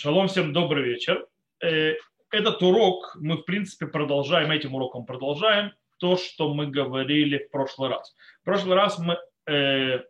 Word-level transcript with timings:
Шалом, 0.00 0.28
всем 0.28 0.52
добрый 0.52 0.84
вечер. 0.84 1.26
Э, 1.60 1.94
этот 2.30 2.62
урок 2.62 3.16
мы, 3.20 3.38
в 3.38 3.42
принципе, 3.42 3.88
продолжаем, 3.88 4.52
этим 4.52 4.76
уроком 4.76 5.04
продолжаем 5.04 5.72
то, 5.98 6.16
что 6.16 6.54
мы 6.54 6.68
говорили 6.68 7.38
в 7.38 7.50
прошлый 7.50 7.90
раз. 7.90 8.14
В 8.42 8.44
прошлый 8.44 8.76
раз 8.76 9.00
мы 9.00 9.18
э, 9.52 10.04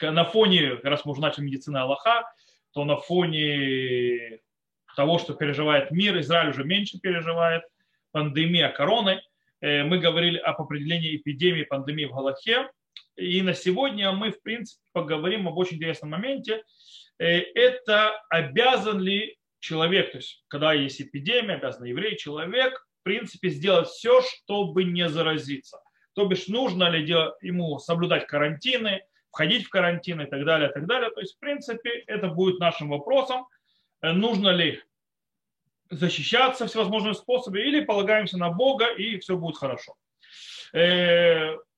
на 0.00 0.24
фоне, 0.26 0.74
раз 0.84 1.04
мы 1.04 1.10
уже 1.10 1.22
начали 1.22 1.46
медицина 1.46 1.82
Аллаха, 1.82 2.22
то 2.72 2.84
на 2.84 2.98
фоне 2.98 4.38
того, 4.94 5.18
что 5.18 5.34
переживает 5.34 5.90
мир, 5.90 6.20
Израиль 6.20 6.50
уже 6.50 6.62
меньше 6.62 7.00
переживает, 7.00 7.64
пандемия 8.12 8.68
короны, 8.68 9.22
э, 9.60 9.82
мы 9.82 9.98
говорили 9.98 10.38
об 10.38 10.62
определении 10.62 11.16
эпидемии, 11.16 11.64
пандемии 11.64 12.04
в 12.04 12.12
Галахе. 12.12 12.70
И 13.16 13.42
на 13.42 13.54
сегодня 13.54 14.12
мы, 14.12 14.30
в 14.30 14.40
принципе, 14.40 14.80
поговорим 14.92 15.48
об 15.48 15.58
очень 15.58 15.78
интересном 15.78 16.10
моменте– 16.10 16.62
это 17.26 18.20
обязан 18.28 19.00
ли 19.00 19.36
человек, 19.60 20.12
то 20.12 20.18
есть 20.18 20.44
когда 20.48 20.72
есть 20.72 21.00
эпидемия, 21.00 21.54
обязан 21.54 21.84
еврей, 21.84 22.16
человек, 22.16 22.86
в 23.00 23.04
принципе, 23.04 23.48
сделать 23.48 23.88
все, 23.88 24.22
чтобы 24.22 24.84
не 24.84 25.08
заразиться. 25.08 25.80
То 26.14 26.26
бишь, 26.26 26.48
нужно 26.48 26.90
ли 26.90 27.06
ему 27.40 27.78
соблюдать 27.78 28.26
карантины, 28.26 29.02
входить 29.30 29.66
в 29.66 29.70
карантин 29.70 30.20
и 30.20 30.26
так 30.26 30.44
далее, 30.44 30.68
и 30.68 30.72
так 30.72 30.86
далее. 30.86 31.10
То 31.10 31.20
есть, 31.20 31.36
в 31.36 31.38
принципе, 31.38 31.90
это 32.06 32.28
будет 32.28 32.60
нашим 32.60 32.90
вопросом. 32.90 33.46
Э, 34.02 34.12
нужно 34.12 34.50
ли 34.50 34.82
защищаться 35.90 36.66
всевозможными 36.66 37.14
способами 37.14 37.62
или 37.62 37.84
полагаемся 37.84 38.38
на 38.38 38.50
Бога 38.50 38.86
и 38.86 39.18
все 39.18 39.36
будет 39.36 39.56
хорошо. 39.56 39.94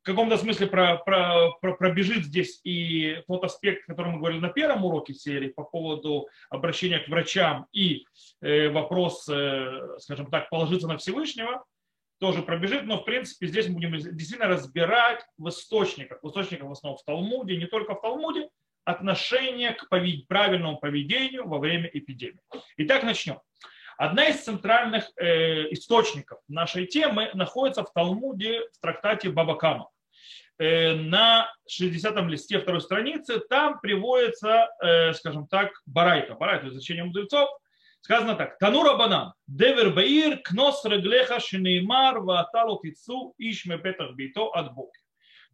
В 0.05 0.07
каком-то 0.07 0.37
смысле 0.37 0.67
про, 0.67 0.99
про, 0.99 1.53
про, 1.63 1.73
пробежит 1.77 2.27
здесь 2.27 2.61
и 2.63 3.23
тот 3.27 3.43
аспект, 3.43 3.85
о 3.85 3.93
котором 3.93 4.13
мы 4.13 4.19
говорили 4.19 4.39
на 4.39 4.51
первом 4.51 4.85
уроке 4.85 5.15
серии 5.15 5.49
по 5.49 5.65
поводу 5.65 6.29
обращения 6.51 6.99
к 6.99 7.09
врачам 7.09 7.67
и 7.73 8.05
э, 8.43 8.69
вопрос, 8.69 9.27
э, 9.31 9.97
скажем 10.01 10.27
так, 10.27 10.51
положиться 10.51 10.89
на 10.89 10.99
Всевышнего, 10.99 11.65
тоже 12.21 12.43
пробежит, 12.43 12.85
но 12.85 12.99
в 12.99 13.05
принципе 13.07 13.47
здесь 13.47 13.67
мы 13.67 13.77
будем 13.77 13.93
действительно 13.93 14.51
разбирать 14.51 15.25
в 15.39 15.49
источниках, 15.49 16.19
в 16.21 16.29
источниках 16.29 16.69
в 16.69 16.73
основном 16.73 16.99
в 16.99 17.05
Талмуде, 17.05 17.57
не 17.57 17.67
только 17.67 17.95
в 17.95 18.03
Талмуде, 18.03 18.51
отношение 18.85 19.73
к 19.73 19.89
повед... 19.89 20.29
правильному 20.29 20.77
поведению 20.77 21.49
во 21.49 21.59
время 21.59 21.89
эпидемии. 21.91 22.41
Итак, 22.77 23.05
начнем. 23.05 23.41
Одна 23.97 24.27
из 24.27 24.43
центральных 24.43 25.11
э, 25.17 25.73
источников 25.73 26.41
нашей 26.47 26.87
темы 26.87 27.31
находится 27.33 27.85
в 27.85 27.91
Талмуде 27.95 28.69
в 28.71 28.81
трактате 28.83 29.31
Бабакама. 29.31 29.89
Э, 30.59 30.95
на 30.95 31.53
60-м 31.69 32.29
листе 32.29 32.61
второй 32.61 32.81
страницы, 32.81 33.41
там 33.41 33.81
приводится, 33.81 34.69
э, 34.81 35.13
скажем 35.15 35.49
так, 35.49 35.73
барайка, 35.85 36.35
барайка, 36.35 36.69
изучение 36.69 37.03
мудрецов, 37.03 37.49
сказано 38.01 38.37
так, 38.37 38.57
Танура 38.59 38.95
банан, 38.95 39.33
девер 39.49 39.91
баир, 39.91 40.39
кнос 40.39 40.85
реглеха 40.85 41.41
шинеймар, 41.41 42.21
вааталу 42.21 42.79
кицу, 42.79 43.35
ишме 43.39 43.79
петах 43.79 44.15
бейто 44.15 44.49
от 44.51 44.73
боки. 44.75 45.01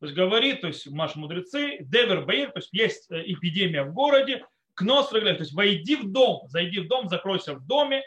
То 0.01 0.06
есть 0.06 0.17
говорит, 0.17 0.61
то 0.61 0.67
есть 0.67 0.91
наши 0.91 1.19
мудрецы, 1.19 1.78
девер 1.81 2.27
баир, 2.27 2.51
то 2.51 2.59
есть 2.59 2.73
есть 2.73 3.11
э, 3.11 3.23
эпидемия 3.25 3.84
в 3.84 3.95
городе, 3.95 4.45
кнос 4.75 5.15
реглеха, 5.15 5.39
то 5.39 5.45
есть 5.45 5.55
войди 5.55 5.97
в 5.97 6.12
дом, 6.12 6.47
зайди 6.48 6.81
в 6.81 6.89
дом, 6.89 7.09
закройся 7.09 7.55
в 7.55 7.67
доме, 7.67 8.03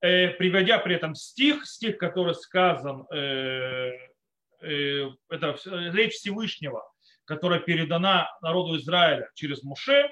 приводя 0.00 0.78
при 0.78 0.96
этом 0.96 1.14
стих, 1.14 1.64
стих, 1.64 1.96
который 1.96 2.34
сказан 2.34 3.06
это 4.64 5.56
речь 5.92 6.14
Всевышнего, 6.14 6.84
которая 7.24 7.60
передана 7.60 8.28
народу 8.42 8.76
Израиля 8.78 9.30
через 9.34 9.62
Муше, 9.62 10.10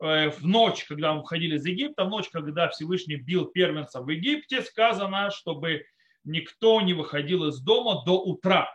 э, 0.00 0.30
в 0.30 0.46
ночь, 0.46 0.84
когда 0.84 1.14
мы 1.14 1.22
входили 1.22 1.56
из 1.56 1.66
Египта, 1.66 2.04
в 2.04 2.08
ночь, 2.08 2.28
когда 2.30 2.68
Всевышний 2.68 3.16
бил 3.16 3.46
первенца 3.46 4.00
в 4.00 4.08
Египте, 4.08 4.62
сказано, 4.62 5.30
чтобы 5.30 5.84
никто 6.24 6.80
не 6.80 6.94
выходил 6.94 7.46
из 7.46 7.60
дома 7.60 8.04
до 8.04 8.20
утра. 8.20 8.68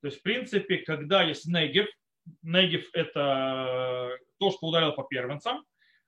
То 0.00 0.08
есть, 0.08 0.20
в 0.20 0.22
принципе, 0.22 0.78
когда 0.78 1.22
есть 1.22 1.46
негев, 1.46 1.86
негев– 2.42 2.88
это 2.92 4.16
то, 4.38 4.50
что 4.50 4.66
ударило 4.66 4.92
по 4.92 5.04
первенцам. 5.04 5.64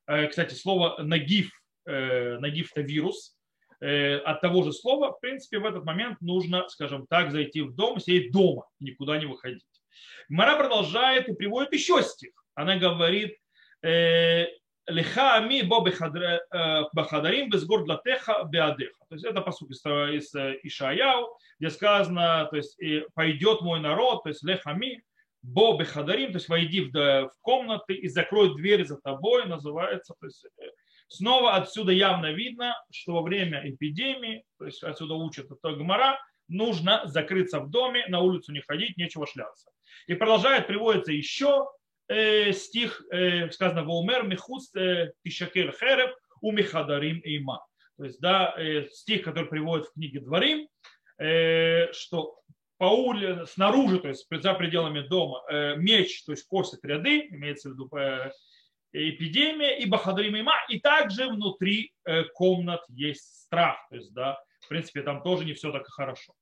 Э, 0.06 0.26
кстати, 0.26 0.54
слово 0.54 1.02
нагив, 1.02 1.50
нагив– 1.86 2.70
это 2.74 2.82
вирус, 2.82 3.36
Э, 3.39 3.39
от 3.80 4.40
того 4.40 4.62
же 4.62 4.72
слова, 4.72 5.12
в 5.12 5.20
принципе, 5.20 5.58
в 5.58 5.64
этот 5.64 5.84
момент 5.84 6.20
нужно, 6.20 6.68
скажем 6.68 7.06
так, 7.06 7.30
зайти 7.30 7.62
в 7.62 7.74
дом, 7.74 7.98
сидеть 7.98 8.30
дома, 8.30 8.66
никуда 8.78 9.18
не 9.18 9.26
выходить. 9.26 9.64
Мара 10.28 10.56
продолжает 10.56 11.28
и 11.28 11.34
приводит 11.34 11.72
еще 11.72 12.02
стих. 12.02 12.32
Она 12.54 12.76
говорит, 12.76 13.36
«Э, 13.82 14.46
Леха 14.90 15.36
ами 15.36 15.62
бо 15.62 15.86
э, 15.86 16.82
бахадарим 16.92 17.50
без 17.50 17.64
гор 17.64 17.84
теха 18.02 18.44
беадеха. 18.44 19.04
То 19.08 19.14
есть 19.14 19.24
это 19.24 19.40
посуд 19.40 19.70
из, 19.70 19.84
из 19.84 20.34
Ишаяу, 20.62 21.36
где 21.58 21.70
сказано, 21.70 22.48
то 22.50 22.56
есть 22.56 22.78
пойдет 23.14 23.60
мой 23.60 23.80
народ, 23.80 24.24
то 24.24 24.30
есть 24.30 24.42
лехами 24.42 25.02
бо 25.42 25.76
бехадарим, 25.78 26.32
то 26.32 26.38
есть 26.38 26.48
войди 26.48 26.80
в, 26.82 26.92
в 26.92 27.32
комнаты 27.40 27.94
и 27.94 28.08
закрой 28.08 28.54
дверь 28.54 28.84
за 28.84 29.00
тобой, 29.00 29.46
называется, 29.46 30.14
то 30.20 30.26
есть 30.26 30.46
Снова 31.12 31.56
отсюда 31.56 31.90
явно 31.90 32.30
видно, 32.32 32.76
что 32.92 33.14
во 33.14 33.22
время 33.22 33.68
эпидемии, 33.68 34.44
то 34.58 34.66
есть 34.66 34.80
отсюда 34.84 35.14
учат 35.14 35.50
это 35.50 35.72
Гмара, 35.72 36.20
нужно 36.46 37.02
закрыться 37.04 37.58
в 37.58 37.68
доме, 37.68 38.06
на 38.06 38.20
улицу 38.20 38.52
не 38.52 38.60
ходить, 38.60 38.96
нечего 38.96 39.26
шляться. 39.26 39.70
И 40.06 40.14
продолжает, 40.14 40.68
приводится 40.68 41.10
еще 41.10 41.68
э, 42.08 42.52
стих, 42.52 43.02
э, 43.10 43.50
сказано, 43.50 43.82
«Ваумер 43.82 44.22
михуст 44.22 44.76
э, 44.76 45.12
тишакер 45.24 45.72
херев 45.72 46.14
у 46.42 46.52
михадарим 46.52 47.20
има». 47.24 47.66
То 47.98 48.04
есть, 48.04 48.20
да, 48.20 48.54
э, 48.56 48.86
стих, 48.90 49.24
который 49.24 49.48
приводит 49.48 49.86
в 49.86 49.94
книге 49.94 50.20
Дворим, 50.20 50.68
э, 51.18 51.92
что 51.92 52.40
по 52.78 52.84
улице, 52.84 53.46
снаружи, 53.46 53.98
то 53.98 54.08
есть 54.08 54.26
за 54.30 54.54
пределами 54.54 55.00
дома, 55.00 55.42
э, 55.50 55.74
меч, 55.74 56.24
то 56.24 56.30
есть 56.30 56.46
косит 56.46 56.84
ряды, 56.84 57.26
имеется 57.30 57.68
в 57.68 57.72
виду 57.72 57.90
э, 57.96 58.30
эпидемия 58.92 59.78
и 59.78 59.86
бахадрим 59.86 60.36
има, 60.36 60.54
и 60.68 60.80
также 60.80 61.28
внутри 61.28 61.92
э, 62.04 62.24
комнат 62.34 62.82
есть 62.88 63.44
страх. 63.44 63.76
То 63.90 63.96
есть, 63.96 64.12
да, 64.12 64.38
в 64.60 64.68
принципе, 64.68 65.02
там 65.02 65.22
тоже 65.22 65.44
не 65.44 65.52
все 65.52 65.72
так 65.72 65.86
хорошо. 65.86 66.34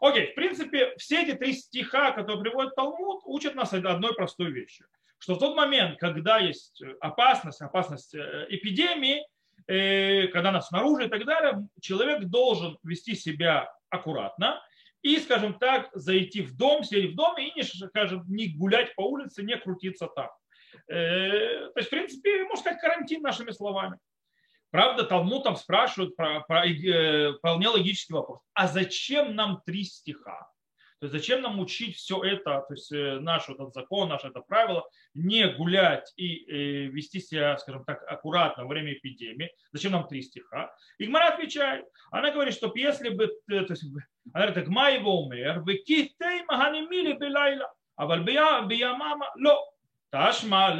Окей, 0.00 0.32
в 0.32 0.34
принципе, 0.34 0.94
все 0.96 1.22
эти 1.22 1.36
три 1.36 1.52
стиха, 1.52 2.12
которые 2.12 2.42
приводит 2.42 2.74
Талмуд, 2.74 3.20
учат 3.24 3.54
нас 3.54 3.72
одной 3.72 4.14
простой 4.14 4.50
вещи. 4.50 4.84
Что 5.18 5.34
в 5.34 5.38
тот 5.38 5.54
момент, 5.54 5.98
когда 5.98 6.38
есть 6.38 6.82
опасность, 7.00 7.60
опасность 7.60 8.14
э, 8.14 8.46
эпидемии, 8.48 9.22
э, 9.66 10.28
когда 10.28 10.52
нас 10.52 10.68
снаружи 10.68 11.06
и 11.06 11.08
так 11.08 11.26
далее, 11.26 11.68
человек 11.80 12.24
должен 12.24 12.78
вести 12.82 13.14
себя 13.14 13.70
аккуратно 13.90 14.62
и, 15.02 15.18
скажем 15.18 15.58
так, 15.58 15.90
зайти 15.92 16.40
в 16.40 16.56
дом, 16.56 16.84
сидеть 16.84 17.12
в 17.12 17.16
доме 17.16 17.48
и 17.48 17.54
не, 17.54 17.62
скажем, 17.62 18.24
не 18.28 18.48
гулять 18.48 18.94
по 18.94 19.02
улице, 19.02 19.42
не 19.42 19.56
крутиться 19.56 20.06
там. 20.06 20.30
Э, 20.88 21.70
то 21.72 21.76
есть, 21.76 21.88
в 21.88 21.90
принципе, 21.90 22.44
можно 22.44 22.56
сказать, 22.56 22.80
карантин 22.80 23.22
нашими 23.22 23.50
словами. 23.50 23.98
Правда, 24.70 25.04
Талмуд 25.04 25.44
там 25.44 25.56
спрашивают 25.56 26.14
про, 26.16 26.40
про 26.40 26.66
э, 26.66 27.32
вполне 27.34 27.68
логический 27.68 28.12
вопрос. 28.12 28.40
А 28.54 28.68
зачем 28.68 29.34
нам 29.34 29.62
три 29.66 29.84
стиха? 29.84 30.48
То 31.00 31.06
есть 31.06 31.12
зачем 31.14 31.40
нам 31.40 31.58
учить 31.58 31.96
все 31.96 32.22
это, 32.22 32.62
то 32.68 32.74
есть 32.74 32.92
э, 32.92 33.18
наш 33.20 33.48
этот 33.48 33.72
закон, 33.72 34.10
наше 34.10 34.28
это 34.28 34.40
правило, 34.40 34.86
не 35.14 35.48
гулять 35.48 36.12
и 36.16 36.44
вести 36.88 37.20
себя, 37.20 37.56
скажем 37.56 37.84
так, 37.84 38.02
аккуратно 38.06 38.64
во 38.64 38.68
время 38.68 38.92
эпидемии? 38.92 39.50
Зачем 39.72 39.92
нам 39.92 40.06
три 40.06 40.22
стиха? 40.22 40.72
И 40.98 41.06
Гмара 41.06 41.32
отвечает, 41.32 41.86
она 42.10 42.30
говорит, 42.30 42.54
что 42.54 42.70
если 42.74 43.08
бы, 43.08 43.28
то 43.48 43.54
есть, 43.54 43.84
она 44.32 44.46
говорит, 44.48 44.68
Гма 44.68 44.90
его 44.90 45.22
умер, 45.22 45.60
вы 45.60 45.78
китей 45.78 46.44
маганимили 46.46 47.14
белайла, 47.14 47.72
а 47.96 48.06
вальбиямама 48.06 49.30
ло. 49.36 49.69
Ташма 50.10 50.74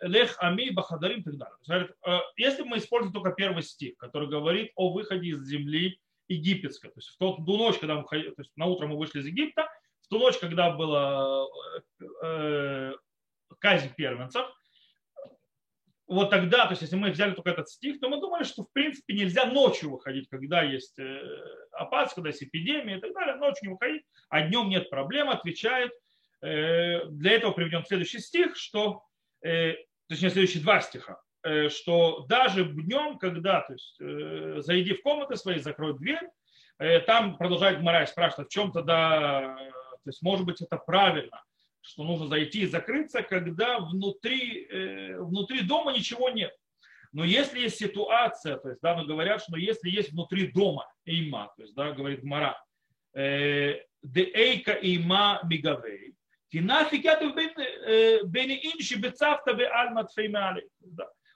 лех 0.00 0.36
ами 0.38 0.70
бахадарим 0.70 1.20
и 1.20 1.22
так 1.24 1.34
далее. 1.66 1.88
Э, 2.06 2.20
если 2.36 2.62
мы 2.62 2.78
используем 2.78 3.12
только 3.12 3.32
первый 3.32 3.64
стих, 3.64 3.96
который 3.96 4.28
говорит 4.28 4.70
о 4.76 4.92
выходе 4.92 5.30
из 5.30 5.44
земли 5.44 6.00
египетской, 6.28 6.88
то 6.88 6.94
есть 6.96 7.08
в 7.08 7.18
ту 7.18 7.56
ночь, 7.56 7.78
когда 7.78 7.96
мы, 7.96 8.04
то 8.04 8.34
есть 8.38 8.52
на 8.56 8.66
утро 8.66 8.86
мы 8.86 8.96
вышли 8.96 9.18
из 9.18 9.26
Египта, 9.26 9.68
в 10.02 10.08
ту 10.08 10.20
ночь, 10.20 10.38
когда 10.38 10.70
была 10.70 11.44
э, 12.22 12.92
казнь 13.58 13.92
первенцев, 13.96 14.46
вот 16.06 16.30
тогда, 16.30 16.64
то 16.64 16.70
есть 16.70 16.82
если 16.82 16.96
мы 16.96 17.10
взяли 17.10 17.34
только 17.34 17.50
этот 17.50 17.68
стих, 17.68 17.98
то 18.00 18.08
мы 18.08 18.20
думали, 18.20 18.44
что 18.44 18.62
в 18.62 18.72
принципе 18.72 19.12
нельзя 19.12 19.44
ночью 19.46 19.90
выходить, 19.90 20.28
когда 20.28 20.62
есть 20.62 20.98
э, 21.00 21.20
опасность, 21.72 22.14
когда 22.14 22.28
есть 22.28 22.44
эпидемия 22.44 22.98
и 22.98 23.00
так 23.00 23.12
далее, 23.12 23.34
ночью 23.34 23.58
не 23.62 23.68
выходить, 23.70 24.04
а 24.28 24.42
днем 24.42 24.68
нет 24.68 24.88
проблем, 24.88 25.30
отвечает– 25.30 25.90
Э, 26.02 26.07
для 26.40 27.32
этого 27.32 27.52
приведем 27.52 27.84
следующий 27.84 28.20
стих, 28.20 28.56
что, 28.56 29.02
э, 29.44 29.74
точнее, 30.08 30.30
следующие 30.30 30.62
два 30.62 30.80
стиха, 30.80 31.20
э, 31.42 31.68
что 31.68 32.26
даже 32.28 32.64
днем, 32.64 33.18
когда, 33.18 33.62
то 33.62 33.72
есть, 33.72 33.96
зайди 34.64 34.94
в 34.94 35.02
комнаты 35.02 35.36
свои, 35.36 35.58
закрой 35.58 35.98
дверь, 35.98 36.28
там 37.06 37.36
продолжает 37.36 37.80
Марай 37.80 38.06
спрашивать, 38.06 38.48
в 38.48 38.52
чем 38.52 38.70
тогда, 38.70 39.56
то 39.56 40.06
есть, 40.06 40.22
может 40.22 40.46
быть, 40.46 40.60
это 40.60 40.76
правильно, 40.76 41.42
что 41.80 42.04
нужно 42.04 42.28
зайти 42.28 42.60
и 42.60 42.66
закрыться, 42.66 43.24
когда 43.24 43.80
внутри, 43.80 44.68
внутри 45.18 45.62
дома 45.62 45.92
ничего 45.92 46.30
нет. 46.30 46.54
Но 47.12 47.24
если 47.24 47.60
есть 47.60 47.78
ситуация, 47.78 48.56
то 48.58 48.68
есть, 48.68 48.80
да, 48.82 48.94
мы 48.94 49.06
говорят, 49.06 49.42
что 49.42 49.56
если 49.56 49.88
есть 49.88 50.12
внутри 50.12 50.48
дома 50.48 50.90
има, 51.04 51.52
то 51.56 51.62
есть, 51.62 51.74
да, 51.74 51.92
говорит 51.92 52.22
Мара, 52.22 52.62
э, 53.14 53.80
де 54.02 54.24
эйка 54.34 54.72
има 54.72 55.40
мигавей, 55.44 56.14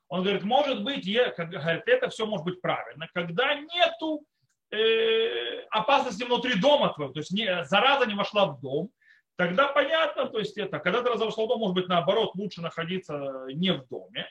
Он 0.09 0.23
говорит, 0.23 0.43
может 0.43 0.85
быть, 0.85 1.07
говорит, 1.07 1.83
это 1.87 2.09
все 2.11 2.27
может 2.27 2.45
быть 2.45 2.61
правильно, 2.61 3.09
когда 3.15 3.55
нету 3.55 4.25
э, 4.71 5.61
опасности 5.71 6.25
внутри 6.25 6.61
дома 6.61 6.93
твоего, 6.93 7.13
то 7.13 7.21
есть 7.21 7.31
не, 7.31 7.65
зараза 7.65 8.07
не 8.07 8.15
вошла 8.15 8.47
в 8.47 8.61
дом, 8.61 8.91
тогда 9.37 9.69
понятно, 9.69 10.27
то 10.27 10.39
есть 10.39 10.59
это, 10.59 10.79
когда 10.81 11.03
ты 11.03 11.09
разошел 11.09 11.49
дом, 11.49 11.61
может 11.61 11.75
быть, 11.75 11.89
наоборот, 11.89 12.35
лучше 12.35 12.61
находиться 12.61 13.47
не 13.55 13.73
в 13.73 13.87
доме. 13.89 14.29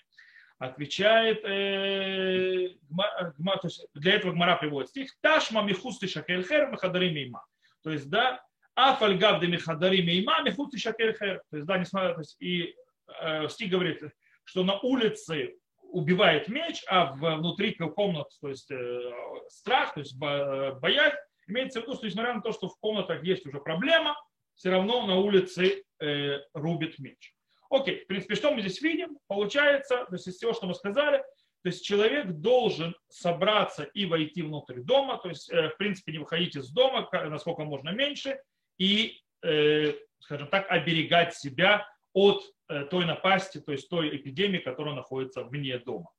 Отвечает, 0.59 1.43
э, 1.43 2.75
гма, 2.89 3.57
то 3.57 3.67
есть 3.67 3.83
для 3.95 4.13
этого 4.13 4.33
Гмара 4.33 4.57
приводит 4.57 4.89
стих, 4.89 5.09
Ташма 5.19 5.63
михусты 5.63 6.07
шакельхер 6.07 6.69
михадари 6.69 7.09
мима. 7.09 7.43
То 7.81 7.89
есть, 7.89 8.07
да, 8.11 8.43
афаль 8.89 9.17
гавды 9.17 9.47
михадари 9.47 10.01
мима 10.01 10.41
михусты 10.41 10.77
шакельхер. 10.77 11.41
То 11.49 11.57
есть, 11.57 11.67
да, 11.67 11.77
несмотря, 11.77 12.13
то 12.13 12.21
есть, 12.21 12.35
и 12.39 12.75
э, 13.21 13.47
стих 13.49 13.69
говорит, 13.69 14.01
что 14.43 14.63
на 14.63 14.79
улице 14.79 15.55
убивает 15.81 16.47
меч, 16.47 16.83
а 16.87 17.11
внутри 17.13 17.73
комнат, 17.73 18.27
то 18.41 18.49
есть 18.49 18.71
э, 18.71 19.11
страх, 19.49 19.93
то 19.93 19.99
есть 19.99 20.17
боязнь, 20.17 21.17
имеется 21.47 21.81
в 21.81 21.83
виду, 21.83 21.95
что 21.95 22.05
несмотря 22.05 22.33
на 22.33 22.41
то, 22.41 22.51
что 22.51 22.69
в 22.69 22.77
комнатах 22.79 23.23
есть 23.23 23.45
уже 23.45 23.59
проблема, 23.59 24.15
все 24.55 24.69
равно 24.69 25.05
на 25.05 25.17
улице 25.17 25.83
э, 25.99 26.39
рубит 26.53 26.97
меч. 26.99 27.33
Окей, 27.69 28.03
в 28.03 28.07
принципе, 28.07 28.35
что 28.35 28.51
мы 28.51 28.61
здесь 28.61 28.81
видим? 28.81 29.17
Получается, 29.27 30.05
то 30.05 30.13
есть 30.13 30.27
из 30.27 30.35
всего, 30.35 30.53
что 30.53 30.67
мы 30.67 30.75
сказали, 30.75 31.17
то 31.17 31.69
есть 31.69 31.85
человек 31.85 32.27
должен 32.27 32.95
собраться 33.09 33.83
и 33.83 34.05
войти 34.05 34.41
внутрь 34.41 34.79
дома, 34.79 35.17
то 35.17 35.29
есть, 35.29 35.51
э, 35.51 35.69
в 35.69 35.77
принципе, 35.77 36.13
не 36.13 36.19
выходить 36.19 36.55
из 36.55 36.69
дома, 36.69 37.07
насколько 37.11 37.63
можно 37.63 37.89
меньше, 37.89 38.39
и, 38.81 39.21
э, 39.43 39.93
скажем 40.19 40.47
так, 40.47 40.65
оберегать 40.71 41.35
себя 41.35 41.87
от 42.13 42.43
э, 42.67 42.85
той 42.85 43.05
напасти, 43.05 43.59
то 43.59 43.71
есть 43.71 43.87
той 43.89 44.15
эпидемии, 44.15 44.57
которая 44.57 44.95
находится 44.95 45.43
вне 45.43 45.77
дома. 45.77 46.09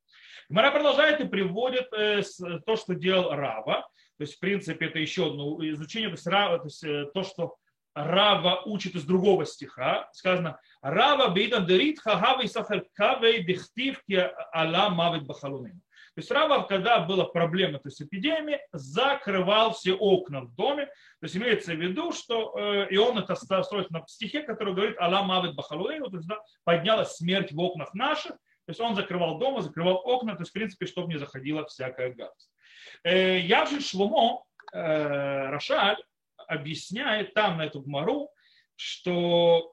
Гмара 0.47 0.71
продолжает 0.71 1.19
и 1.19 1.27
приводит 1.27 1.89
то, 1.89 2.75
что 2.75 2.95
делал 2.95 3.31
Рава. 3.31 3.81
То 4.17 4.21
есть, 4.23 4.35
в 4.35 4.39
принципе, 4.39 4.85
это 4.85 4.99
еще 4.99 5.27
одно 5.27 5.57
изучение, 5.71 6.09
то 6.09 6.15
есть, 6.15 6.27
Рава, 6.27 6.59
то, 6.59 6.65
есть 6.65 7.13
то, 7.13 7.23
что 7.23 7.55
Рава 7.95 8.61
учит 8.65 8.95
из 8.95 9.03
другого 9.03 9.45
стиха. 9.45 10.09
Сказано, 10.13 10.59
Рава 10.81 11.33
бейдан 11.33 11.65
дерит 11.65 11.99
хагавей 11.99 12.47
сахар 12.47 12.85
кавей 12.93 13.43
дехтивки 13.43 14.31
ала 14.51 14.89
мавит 14.89 15.25
бахалуним. 15.25 15.81
То 16.15 16.19
есть 16.19 16.29
Рава, 16.29 16.63
когда 16.63 16.99
была 16.99 17.25
проблема, 17.25 17.79
то 17.79 17.87
есть 17.87 17.99
эпидемия, 18.01 18.61
закрывал 18.71 19.73
все 19.73 19.93
окна 19.93 20.41
в 20.41 20.53
доме. 20.53 20.85
То 20.85 21.23
есть 21.23 21.35
имеется 21.35 21.73
в 21.73 21.81
виду, 21.81 22.11
что 22.11 22.53
э, 22.55 22.89
и 22.91 22.97
он 22.97 23.17
это 23.17 23.33
строит 23.35 23.89
на 23.89 24.05
стихе, 24.07 24.43
который 24.43 24.75
говорит 24.75 24.99
Алла 24.99 25.23
мавит 25.23 25.55
бахалуним, 25.55 26.05
то 26.11 26.17
есть 26.17 26.27
да, 26.27 26.39
поднялась 26.63 27.15
смерть 27.15 27.51
в 27.51 27.59
окнах 27.59 27.95
наших. 27.95 28.33
То 28.33 28.69
есть 28.69 28.79
он 28.79 28.95
закрывал 28.95 29.39
дома, 29.39 29.61
закрывал 29.61 30.01
окна, 30.05 30.35
то 30.35 30.41
есть 30.41 30.51
в 30.51 30.53
принципе, 30.53 30.85
чтобы 30.85 31.07
не 31.07 31.17
заходила 31.17 31.65
всякая 31.65 32.13
гадость. 32.13 32.51
Э, 33.03 33.39
Явжи 33.39 33.81
Шломо, 33.81 34.43
э, 34.71 35.49
Рашаль, 35.49 35.97
объясняет 36.47 37.33
там 37.33 37.57
на 37.57 37.63
эту 37.63 37.81
гмару, 37.81 38.29
что 38.75 39.72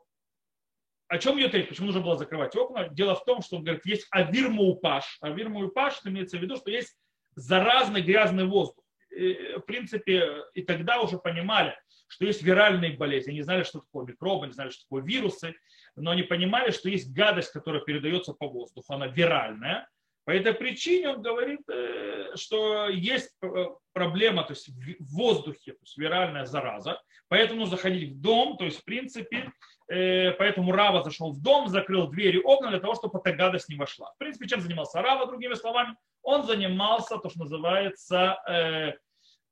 о 1.11 1.19
чем 1.19 1.37
речь, 1.37 1.69
почему 1.69 1.87
нужно 1.87 2.01
было 2.01 2.17
закрывать 2.17 2.55
окна. 2.55 2.89
Дело 2.89 3.17
в 3.17 3.25
том, 3.25 3.43
что 3.43 3.57
он 3.57 3.65
говорит, 3.65 3.85
есть 3.85 4.07
авирмаупаш. 4.12 5.19
Авирмаупаш, 5.21 5.99
это 5.99 6.09
имеется 6.09 6.39
в 6.39 6.41
виду, 6.41 6.57
что 6.57 6.71
есть 6.71 6.97
заразный 7.35 8.01
грязный 8.01 8.45
воздух. 8.45 8.85
И, 9.11 9.57
в 9.57 9.62
принципе, 9.62 10.45
и 10.55 10.62
тогда 10.62 11.01
уже 11.01 11.19
понимали, 11.19 11.77
что 12.07 12.27
есть 12.27 12.43
виральные 12.43 12.97
болезни. 12.97 13.33
Они 13.33 13.43
знали, 13.43 13.65
что 13.65 13.81
такое 13.81 14.07
микробы, 14.07 14.45
они 14.45 14.53
знали, 14.53 14.71
что 14.71 14.85
такое 14.85 15.03
вирусы, 15.03 15.57
но 15.97 16.12
они 16.12 16.23
понимали, 16.23 16.71
что 16.71 16.89
есть 16.89 17.12
гадость, 17.12 17.51
которая 17.51 17.83
передается 17.83 18.33
по 18.33 18.49
воздуху, 18.49 18.95
она 18.95 19.09
виральная. 19.09 19.89
По 20.31 20.35
этой 20.35 20.55
причине 20.55 21.09
он 21.09 21.23
говорит, 21.23 21.59
э, 21.69 22.37
что 22.37 22.88
есть 22.88 23.32
э, 23.43 23.67
проблема 23.93 24.44
то 24.44 24.53
есть 24.53 24.69
в 24.69 25.17
воздухе, 25.17 25.73
то 25.73 25.81
есть 25.82 25.99
виральная 25.99 26.47
зараза, 26.47 27.03
поэтому 27.27 27.67
заходить 27.67 28.12
в 28.12 28.21
дом, 28.21 28.56
то 28.56 28.65
есть 28.65 28.79
в 28.79 28.85
принципе, 28.85 29.50
э, 29.88 30.31
поэтому 30.38 30.71
Рава 30.71 31.03
зашел 31.03 31.32
в 31.32 31.43
дом, 31.43 31.67
закрыл 31.67 32.06
двери, 32.06 32.41
окна 32.44 32.71
для 32.71 32.79
того, 32.79 32.94
чтобы 32.94 33.19
эта 33.19 33.32
гадость 33.32 33.69
не 33.69 33.75
вошла. 33.75 34.12
В 34.12 34.19
принципе, 34.19 34.47
чем 34.47 34.61
занимался 34.61 35.03
Рава, 35.03 35.27
другими 35.27 35.55
словами? 35.55 35.97
Он 36.23 36.44
занимался 36.44 37.19
то, 37.19 37.29
что 37.29 37.41
называется 37.41 38.38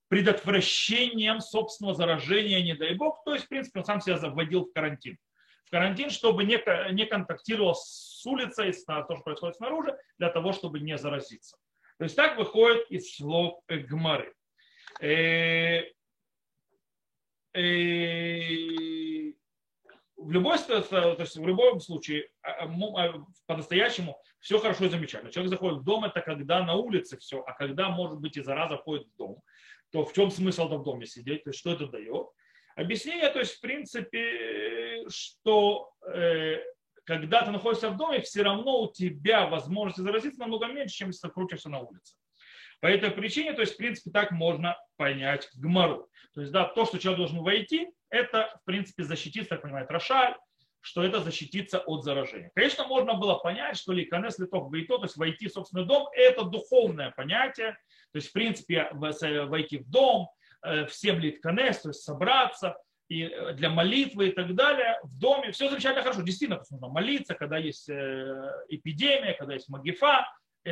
предотвращением 0.06 1.40
собственного 1.40 1.96
заражения, 1.96 2.62
не 2.62 2.74
дай 2.74 2.94
бог, 2.94 3.24
то 3.24 3.34
есть, 3.34 3.46
в 3.46 3.48
принципе, 3.48 3.80
он 3.80 3.84
сам 3.84 4.00
себя 4.00 4.16
вводил 4.30 4.66
в 4.66 4.72
карантин 4.72 5.18
в 5.68 5.70
карантин, 5.70 6.08
чтобы 6.08 6.44
не, 6.44 6.58
не 6.92 7.04
контактировал 7.04 7.74
с 7.74 8.24
улицей, 8.24 8.72
с 8.72 8.84
то, 8.84 9.04
что 9.04 9.22
происходит 9.22 9.56
снаружи, 9.56 9.96
для 10.18 10.30
того, 10.30 10.52
чтобы 10.52 10.80
не 10.80 10.96
заразиться. 10.96 11.58
То 11.98 12.04
есть 12.04 12.16
так 12.16 12.38
выходит 12.38 12.90
из 12.90 13.14
слов 13.14 13.60
Гмары. 13.68 14.32
Э, 15.02 15.82
э, 17.52 19.32
в, 20.16 20.30
любой, 20.30 20.58
то 20.58 21.16
есть 21.18 21.36
в 21.36 21.46
любом 21.46 21.80
случае, 21.80 22.30
а, 22.42 22.64
а, 22.64 22.64
а, 22.64 23.26
по-настоящему 23.46 24.18
все 24.40 24.58
хорошо 24.58 24.86
и 24.86 24.88
замечательно. 24.88 25.30
Человек 25.30 25.50
заходит 25.50 25.80
в 25.80 25.84
дом, 25.84 26.04
это 26.04 26.22
когда 26.22 26.64
на 26.64 26.76
улице 26.76 27.18
все, 27.18 27.42
а 27.42 27.52
когда, 27.52 27.90
может 27.90 28.20
быть, 28.20 28.38
и 28.38 28.42
зараза 28.42 28.78
входит 28.78 29.06
в 29.06 29.16
дом, 29.16 29.42
то 29.90 30.06
в 30.06 30.14
чем 30.14 30.30
смысл 30.30 30.66
в 30.66 30.82
доме 30.82 31.04
сидеть, 31.04 31.44
то 31.44 31.50
есть 31.50 31.60
что 31.60 31.72
это 31.72 31.86
дает? 31.86 32.28
Объяснение, 32.78 33.28
то 33.30 33.40
есть, 33.40 33.56
в 33.56 33.60
принципе, 33.60 35.04
что 35.08 35.90
э, 36.06 36.58
когда 37.02 37.42
ты 37.42 37.50
находишься 37.50 37.90
в 37.90 37.96
доме, 37.96 38.20
все 38.20 38.42
равно 38.42 38.82
у 38.82 38.92
тебя 38.92 39.46
возможности 39.46 40.00
заразиться 40.00 40.38
намного 40.38 40.66
меньше, 40.66 40.94
чем 40.94 41.08
если 41.08 41.26
ты 41.26 41.34
крутишься 41.34 41.68
на 41.68 41.80
улице. 41.80 42.14
По 42.80 42.86
этой 42.86 43.10
причине, 43.10 43.52
то 43.54 43.62
есть, 43.62 43.74
в 43.74 43.78
принципе, 43.78 44.12
так 44.12 44.30
можно 44.30 44.76
понять 44.96 45.48
гмору. 45.56 46.08
То 46.34 46.42
есть, 46.42 46.52
да, 46.52 46.66
то, 46.66 46.84
что 46.84 47.00
человек 47.00 47.18
должен 47.18 47.40
войти, 47.40 47.88
это, 48.10 48.56
в 48.62 48.64
принципе, 48.64 49.02
защититься, 49.02 49.48
так 49.48 49.62
понимает 49.62 49.90
Рошаль, 49.90 50.36
что 50.80 51.02
это 51.02 51.18
защититься 51.18 51.80
от 51.80 52.04
заражения. 52.04 52.52
Конечно, 52.54 52.86
можно 52.86 53.14
было 53.14 53.34
понять, 53.34 53.76
что 53.76 53.92
ликанес 53.92 54.38
литок 54.38 54.70
бейто, 54.70 54.98
то 54.98 55.04
есть 55.04 55.16
войти 55.16 55.48
в 55.48 55.52
собственный 55.52 55.84
дом, 55.84 56.08
это 56.12 56.44
духовное 56.44 57.10
понятие. 57.10 57.72
То 58.12 58.18
есть, 58.18 58.28
в 58.28 58.32
принципе, 58.32 58.88
войти 58.92 59.78
в 59.78 59.90
дом, 59.90 60.28
всем 60.88 61.18
литканес, 61.18 61.78
то 61.80 61.88
есть 61.90 62.02
собраться 62.02 62.76
и 63.08 63.22
э, 63.24 63.54
для 63.54 63.70
молитвы 63.70 64.28
и 64.28 64.32
так 64.32 64.54
далее 64.54 64.98
в 65.02 65.18
доме. 65.18 65.52
Все 65.52 65.68
замечательно 65.68 66.02
хорошо. 66.02 66.22
Действительно, 66.22 66.62
нужно 66.70 66.88
молиться, 66.88 67.34
когда 67.34 67.56
есть 67.56 67.88
э, 67.88 68.52
эпидемия, 68.68 69.34
когда 69.34 69.54
есть 69.54 69.68
магифа, 69.68 70.26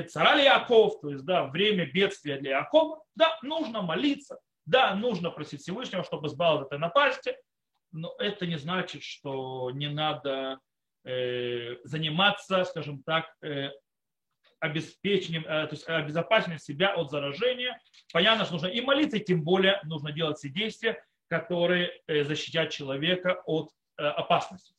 царали 0.08 0.42
Яков, 0.42 1.00
то 1.00 1.10
есть 1.10 1.24
да, 1.24 1.46
время 1.46 1.90
бедствия 1.90 2.36
для 2.38 2.58
Якова. 2.58 3.02
Да, 3.14 3.38
нужно 3.42 3.80
молиться, 3.80 4.38
да, 4.66 4.94
нужно 4.94 5.30
просить 5.30 5.62
Всевышнего, 5.62 6.04
чтобы 6.04 6.28
избавил 6.28 6.60
от 6.60 6.66
этой 6.66 6.78
напасти, 6.78 7.34
но 7.92 8.14
это 8.18 8.46
не 8.46 8.58
значит, 8.58 9.02
что 9.02 9.70
не 9.70 9.88
надо 9.88 10.58
э, 11.04 11.76
заниматься, 11.84 12.64
скажем 12.64 13.02
так, 13.04 13.26
э, 13.42 13.70
обеспечением, 14.60 15.44
э, 15.44 15.66
то 15.66 15.72
есть 15.72 15.88
обезопасением 15.88 16.58
себя 16.58 16.94
от 16.94 17.10
заражения. 17.10 17.80
Понятно, 18.12 18.44
что 18.44 18.54
нужно 18.54 18.68
и 18.68 18.80
молиться, 18.80 19.16
и 19.16 19.24
тем 19.24 19.42
более 19.42 19.80
нужно 19.84 20.12
делать 20.12 20.38
все 20.38 20.48
действия, 20.48 21.02
которые 21.28 21.90
э, 22.06 22.24
защитят 22.24 22.70
человека 22.70 23.42
от 23.46 23.70
э, 23.98 24.02
опасности, 24.02 24.74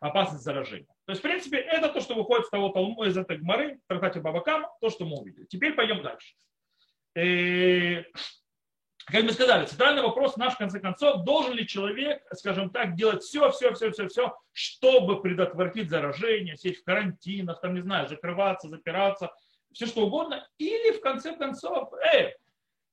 опасности 0.00 0.44
заражения. 0.44 0.88
То 1.06 1.12
есть, 1.12 1.20
в 1.20 1.22
принципе, 1.22 1.58
это 1.58 1.88
то, 1.88 2.00
что 2.00 2.14
выходит 2.14 2.44
из 2.44 2.50
того 2.50 2.68
Талму, 2.70 3.04
из 3.04 3.16
этой 3.16 3.38
гморы, 3.38 3.80
трактате 3.86 4.20
Бабакам, 4.20 4.66
то, 4.80 4.90
что 4.90 5.04
мы 5.04 5.18
увидели. 5.18 5.46
Теперь 5.46 5.74
пойдем 5.74 6.02
дальше. 6.02 6.34
Как 9.06 9.22
мы 9.22 9.30
сказали, 9.30 9.66
центральный 9.66 10.02
вопрос 10.02 10.36
наш, 10.36 10.54
в 10.54 10.58
конце 10.58 10.80
концов, 10.80 11.22
должен 11.22 11.52
ли 11.52 11.64
человек, 11.64 12.24
скажем 12.32 12.70
так, 12.70 12.96
делать 12.96 13.22
все, 13.22 13.52
все, 13.52 13.72
все, 13.72 13.92
все, 13.92 14.08
все, 14.08 14.36
чтобы 14.52 15.22
предотвратить 15.22 15.90
заражение, 15.90 16.56
сесть 16.56 16.80
в 16.80 16.84
карантинах, 16.84 17.60
там, 17.60 17.74
не 17.74 17.82
знаю, 17.82 18.08
закрываться, 18.08 18.68
запираться, 18.68 19.32
все 19.72 19.86
что 19.86 20.06
угодно, 20.06 20.44
или 20.58 20.90
в 20.90 21.00
конце 21.00 21.36
концов, 21.36 21.92
эй, 22.12 22.34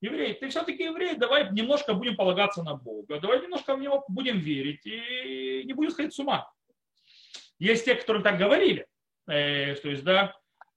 еврей, 0.01 0.35
ты 0.35 0.49
все-таки 0.49 0.83
еврей, 0.83 1.15
давай 1.15 1.51
немножко 1.51 1.95
будем 1.95 2.15
полагаться 2.15 2.61
на 2.61 2.75
Бога, 2.75 3.19
давай 3.19 3.41
немножко 3.41 3.75
в 3.75 3.79
Него 3.79 4.05
будем 4.07 4.37
верить 4.37 4.85
и 4.85 5.63
не 5.65 5.73
будем 5.73 5.89
сходить 5.89 6.13
с 6.13 6.19
ума. 6.19 6.47
Есть 7.57 7.85
те, 7.85 7.95
которые 7.95 8.21
так 8.21 8.37
говорили, 8.37 8.85
э, 9.27 9.73
то 9.75 9.89
есть, 9.89 10.03
да, 10.03 10.35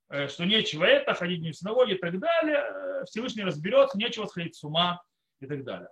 э, 0.09 0.29
что 0.29 0.47
нечего 0.47 0.85
это, 0.85 1.13
ходить 1.13 1.43
не 1.43 1.51
в 1.51 1.57
синагоге 1.57 1.97
и 1.97 1.99
так 1.99 2.19
далее, 2.19 2.57
э, 2.57 3.05
Всевышний 3.05 3.45
разберется, 3.45 3.99
нечего 3.99 4.25
сходить 4.25 4.55
с 4.55 4.65
ума, 4.65 5.03
и 5.41 5.47
так 5.47 5.65
далее. 5.65 5.89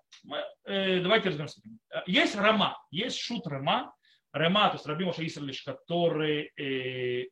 Э, 0.65 1.01
давайте 1.01 1.29
разберемся. 1.29 1.61
Есть 2.07 2.37
Рама, 2.37 2.79
есть 2.91 3.19
шут 3.19 3.47
Рама. 3.47 3.95
Рама, 4.33 4.69
то 4.69 4.75
есть 4.75 4.87
Раби 4.87 5.05
Моша 5.05 5.25
Исралиш, 5.25 5.63
который 5.63 6.53
э, 6.59 7.29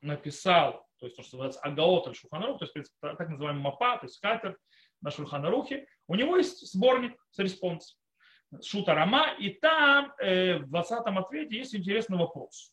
написал 0.00 0.86
то 0.98 1.06
есть 1.06 1.16
то, 1.16 1.22
что 1.22 1.36
называется 1.36 1.60
агаот 1.60 2.06
аль 2.06 2.14
шуханарух, 2.14 2.60
то 2.60 2.64
есть 2.64 2.92
так 3.00 3.28
называемый 3.28 3.62
мапа, 3.62 3.98
то 3.98 4.06
есть 4.06 4.20
катер 4.20 4.56
на 5.00 5.10
шуханарухе, 5.10 5.86
у 6.06 6.14
него 6.14 6.36
есть 6.36 6.72
сборник 6.72 7.20
с 7.32 7.40
респонс. 7.40 7.98
Шута 8.62 8.94
Рама, 8.94 9.34
и 9.38 9.50
там 9.50 10.12
э, 10.18 10.58
в 10.58 10.68
20 10.68 10.92
ответе 11.06 11.56
есть 11.56 11.74
интересный 11.74 12.18
вопрос. 12.18 12.72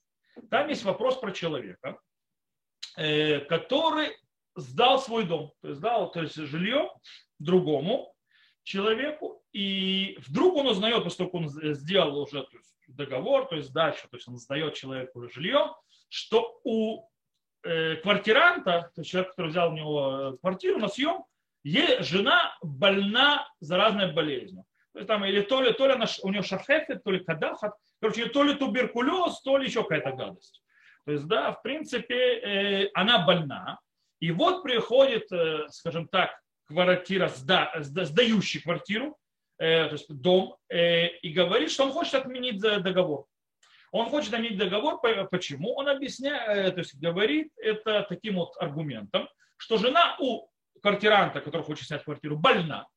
Там 0.51 0.67
есть 0.67 0.83
вопрос 0.83 1.17
про 1.17 1.31
человека, 1.31 1.99
который 2.95 4.09
сдал 4.55 4.99
свой 4.99 5.25
дом, 5.25 5.51
то 5.61 5.69
есть 5.69 5.79
сдал 5.79 6.11
то 6.11 6.21
есть 6.21 6.35
жилье 6.35 6.91
другому 7.39 8.13
человеку, 8.63 9.41
и 9.51 10.17
вдруг 10.27 10.55
он 10.57 10.67
узнает, 10.67 11.03
поскольку 11.03 11.37
он 11.37 11.49
сделал 11.49 12.19
уже 12.19 12.43
то 12.43 12.57
есть, 12.57 12.75
договор, 12.87 13.47
то 13.47 13.55
есть 13.55 13.69
сдачу, 13.69 14.07
то 14.09 14.17
есть 14.17 14.27
он 14.27 14.37
сдает 14.37 14.75
человеку 14.75 15.27
жилье, 15.29 15.73
что 16.09 16.59
у 16.63 17.07
э, 17.63 17.95
квартиранта, 17.97 18.91
то 18.93 19.01
есть 19.01 19.11
человек, 19.11 19.31
который 19.31 19.49
взял 19.49 19.71
у 19.71 19.75
него 19.75 20.33
э, 20.33 20.37
квартиру 20.37 20.79
на 20.79 20.87
съем, 20.87 21.23
жена 21.63 22.57
больна 22.61 23.47
заразной 23.59 24.11
болезнью. 24.13 24.65
То 24.93 24.99
есть 24.99 25.07
там 25.07 25.23
или 25.25 25.41
то 25.41 25.61
ли, 25.61 25.73
то 25.73 25.85
ли 25.85 25.93
она, 25.93 26.05
у 26.23 26.29
нее 26.29 26.41
шахефет, 26.41 27.03
то 27.03 27.11
ли 27.11 27.19
кадафат, 27.19 27.73
короче, 28.01 28.25
то 28.27 28.43
ли 28.43 28.55
туберкулез, 28.55 29.41
то 29.41 29.57
ли 29.57 29.67
еще 29.67 29.83
какая-то 29.83 30.11
гадость. 30.11 30.63
То 31.05 31.11
есть, 31.11 31.27
да, 31.27 31.53
в 31.53 31.61
принципе, 31.61 32.15
э, 32.15 32.89
она 32.93 33.25
больна. 33.25 33.79
И 34.19 34.31
вот 34.31 34.63
приходит, 34.63 35.31
э, 35.31 35.67
скажем 35.69 36.07
так, 36.07 36.39
квартира, 36.69 37.27
сда, 37.29 37.73
сдающий 37.81 38.61
квартиру, 38.61 39.17
э, 39.57 39.87
то 39.87 39.93
есть 39.93 40.07
дом, 40.09 40.55
э, 40.69 41.07
и 41.07 41.33
говорит, 41.33 41.71
что 41.71 41.85
он 41.85 41.91
хочет 41.91 42.13
отменить 42.13 42.59
договор. 42.59 43.25
Он 43.91 44.09
хочет 44.09 44.33
отменить 44.33 44.57
договор, 44.57 45.01
почему? 45.31 45.73
Он 45.73 45.89
объясняет, 45.89 46.75
то 46.75 46.79
есть 46.79 46.95
говорит 46.95 47.51
это 47.57 48.05
таким 48.07 48.35
вот 48.35 48.55
аргументом, 48.59 49.27
что 49.57 49.77
жена 49.77 50.15
у 50.19 50.47
квартиранта, 50.81 51.41
который 51.41 51.63
хочет 51.63 51.87
снять 51.87 52.03
квартиру, 52.03 52.37
больна, 52.37 52.87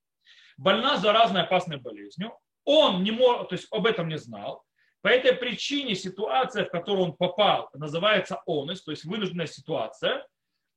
больна 0.58 0.98
заразной 0.98 1.42
опасной 1.42 1.78
болезнью, 1.78 2.38
он 2.64 3.02
не 3.02 3.10
мог, 3.10 3.48
то 3.48 3.54
есть 3.54 3.66
об 3.70 3.86
этом 3.86 4.08
не 4.08 4.18
знал, 4.18 4.62
по 5.00 5.08
этой 5.08 5.32
причине 5.32 5.94
ситуация, 5.94 6.66
в 6.66 6.70
которую 6.70 7.06
он 7.06 7.16
попал, 7.16 7.70
называется 7.72 8.40
онес, 8.46 8.84
то 8.84 8.92
есть 8.92 9.04
вынужденная 9.04 9.46
ситуация, 9.46 10.26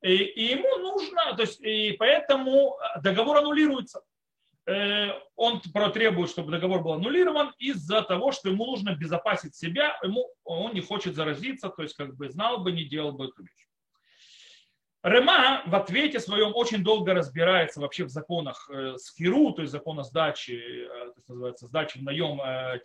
и, 0.06 0.16
и 0.18 0.44
ему 0.52 0.78
нужно, 0.78 1.36
то 1.36 1.42
есть, 1.42 1.60
и 1.62 1.94
поэтому 1.94 2.78
договор 3.02 3.38
аннулируется. 3.38 4.02
Э, 4.68 5.12
он 5.36 5.62
требует, 5.62 6.30
чтобы 6.30 6.52
договор 6.52 6.84
был 6.84 6.94
аннулирован 6.94 7.54
из-за 7.58 8.04
того, 8.04 8.32
что 8.32 8.50
ему 8.50 8.66
нужно 8.66 8.92
обезопасить 8.92 9.56
себя, 9.56 9.98
ему, 10.04 10.30
он 10.44 10.74
не 10.74 10.82
хочет 10.82 11.16
заразиться, 11.16 11.70
то 11.70 11.82
есть 11.82 11.96
как 11.96 12.16
бы 12.16 12.30
знал 12.30 12.60
бы, 12.60 12.72
не 12.72 12.86
делал 12.86 13.14
бы 13.14 13.26
эту 13.26 13.44
вещь. 13.44 13.66
Рема 15.06 15.62
в 15.68 15.76
ответе 15.76 16.20
своем 16.20 16.52
очень 16.56 16.84
долго 16.84 17.14
разбирается 17.14 17.80
вообще 17.80 18.06
в 18.06 18.10
законах 18.10 18.68
э, 18.72 18.98
Скиру, 18.98 19.52
то 19.52 19.62
есть 19.62 19.72
закона 19.72 20.04
сдачи, 20.04 20.52
э, 20.52 20.88
то 20.88 21.34
называется 21.34 21.68
сдачи 21.68 22.00
в 22.00 22.04
наем 22.04 22.42
э, 22.42 22.80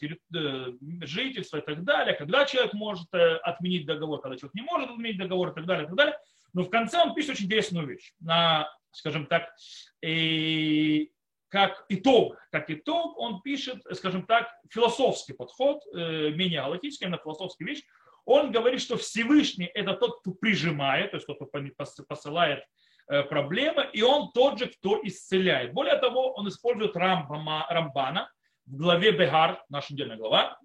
жительства 1.07 1.57
и 1.59 1.61
так 1.63 1.83
далее, 1.83 2.15
когда 2.15 2.45
человек 2.45 2.75
может 2.75 3.09
отменить 3.13 3.87
договор, 3.87 4.21
когда 4.21 4.37
человек 4.37 4.55
не 4.55 4.63
может 4.63 4.91
отменить 4.91 5.17
договор 5.17 5.51
и 5.51 5.55
так 5.55 5.65
далее, 5.65 5.85
и 5.85 5.87
так 5.87 5.97
далее. 5.97 6.19
Но 6.53 6.65
в 6.65 6.71
конце 6.71 7.01
он 7.01 7.15
пишет 7.15 7.33
очень 7.33 7.47
интересную 7.47 7.87
вещь. 7.87 8.13
На, 8.21 8.69
скажем 8.91 9.27
так, 9.27 9.55
и 10.03 11.13
как 11.49 11.85
итог, 11.89 12.37
как 12.51 12.71
итог 12.71 13.19
он 13.19 13.43
пишет, 13.43 13.83
скажем 13.93 14.25
так, 14.25 14.49
философский 14.71 15.33
подход, 15.33 15.83
менее 15.93 16.63
галактический, 16.63 17.09
на 17.09 17.19
философский 17.19 17.65
вещь, 17.65 17.83
он 18.25 18.53
говорит, 18.53 18.81
что 18.81 18.97
Всевышний 18.97 19.67
это 19.67 19.95
тот, 19.95 20.21
кто 20.21 20.33
прижимает, 20.33 21.11
то 21.11 21.17
есть 21.17 21.27
тот, 21.27 21.39
кто 21.39 22.05
посылает 22.05 22.65
э, 23.09 23.25
проблемы, 23.25 23.89
и 23.93 24.03
он 24.03 24.31
тот 24.33 24.59
же, 24.59 24.67
кто 24.67 25.01
исцеляет. 25.03 25.73
Более 25.73 25.97
того, 25.97 26.33
он 26.35 26.49
использует 26.49 26.97
Рамбама, 26.97 27.67
Рамбана 27.69 28.31
в 28.67 28.77
главе 28.77 29.13
Бегар, 29.13 29.65
наша 29.69 29.93
недельная 29.93 30.17
глава. 30.17 30.59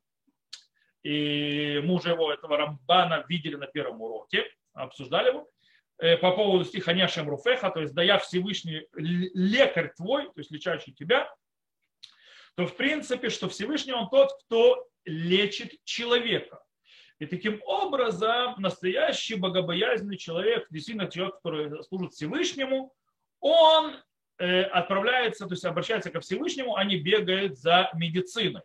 И 1.01 1.81
мы 1.83 1.95
уже 1.95 2.11
его, 2.11 2.31
этого 2.31 2.57
Рамбана, 2.57 3.25
видели 3.27 3.55
на 3.55 3.67
первом 3.67 4.01
уроке, 4.01 4.45
обсуждали 4.73 5.29
его 5.29 5.41
э, 5.41 5.54
по 5.97 6.31
поводу 6.31 6.65
стиха 6.65 6.93
Няшем 6.93 7.29
Руфеха, 7.29 7.69
то 7.69 7.81
есть 7.81 7.93
да 7.93 8.03
я 8.03 8.17
Всевышний 8.19 8.87
лекарь 8.93 9.93
твой, 9.95 10.25
то 10.25 10.37
есть 10.37 10.51
лечащий 10.51 10.93
тебя, 10.93 11.33
то 12.55 12.65
в 12.65 12.75
принципе, 12.75 13.29
что 13.29 13.49
Всевышний 13.49 13.93
он 13.93 14.09
тот, 14.09 14.31
кто 14.43 14.87
лечит 15.05 15.73
человека. 15.83 16.59
И 17.19 17.25
таким 17.25 17.61
образом 17.65 18.55
настоящий 18.57 19.35
богобоязненный 19.35 20.17
человек, 20.17 20.67
действительно 20.69 21.09
человек, 21.09 21.35
который 21.35 21.83
служит 21.83 22.11
Всевышнему, 22.13 22.93
он 23.39 23.95
э, 24.37 24.63
отправляется, 24.63 25.45
то 25.45 25.53
есть 25.53 25.63
обращается 25.63 26.11
ко 26.11 26.19
Всевышнему, 26.19 26.75
а 26.75 26.83
не 26.83 26.97
бегает 26.97 27.57
за 27.57 27.89
медициной. 27.93 28.63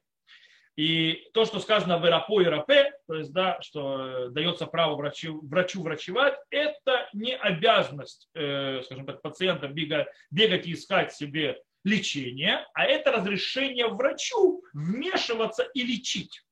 И 0.76 1.28
то, 1.32 1.44
что 1.44 1.60
сказано 1.60 1.98
в 1.98 2.06
Ирапо 2.06 2.40
и 2.40 2.46
Рапе, 2.46 2.89
то 3.10 3.16
есть, 3.16 3.32
да, 3.32 3.60
что 3.60 4.06
э, 4.06 4.28
дается 4.28 4.66
право 4.66 4.94
врачу, 4.94 5.40
врачу 5.42 5.82
врачевать, 5.82 6.38
это 6.48 7.08
не 7.12 7.36
обязанность, 7.36 8.28
э, 8.34 8.82
скажем 8.84 9.04
так, 9.04 9.20
пациента 9.20 9.66
бегать, 9.66 10.06
бегать 10.30 10.68
и 10.68 10.74
искать 10.74 11.12
себе 11.12 11.60
лечение, 11.82 12.64
а 12.72 12.84
это 12.84 13.10
разрешение 13.10 13.88
врачу 13.88 14.62
вмешиваться 14.72 15.64
и 15.74 15.82
лечить. 15.82 16.44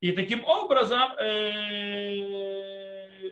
И 0.00 0.10
таким 0.10 0.44
образом, 0.44 1.12
э, 1.18 3.30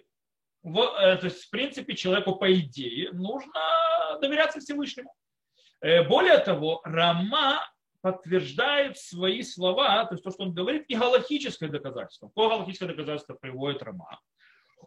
в, 0.62 0.78
э, 0.78 1.16
то 1.16 1.24
есть, 1.24 1.46
в 1.46 1.50
принципе, 1.50 1.96
человеку, 1.96 2.36
по 2.36 2.54
идее, 2.54 3.10
нужно 3.10 4.16
доверяться 4.20 4.60
Всевышнему. 4.60 5.12
Э, 5.80 6.04
более 6.04 6.38
того, 6.38 6.82
Рама 6.84 7.68
подтверждает 8.00 8.98
свои 8.98 9.42
слова, 9.42 10.04
то 10.06 10.14
есть 10.14 10.24
то, 10.24 10.30
что 10.30 10.44
он 10.44 10.54
говорит, 10.54 10.84
и 10.88 10.96
галактическое 10.96 11.68
доказательство. 11.68 12.28
Какое 12.28 12.48
галактическое 12.48 12.88
доказательство 12.88 13.34
приводит 13.34 13.82
Рама? 13.82 14.20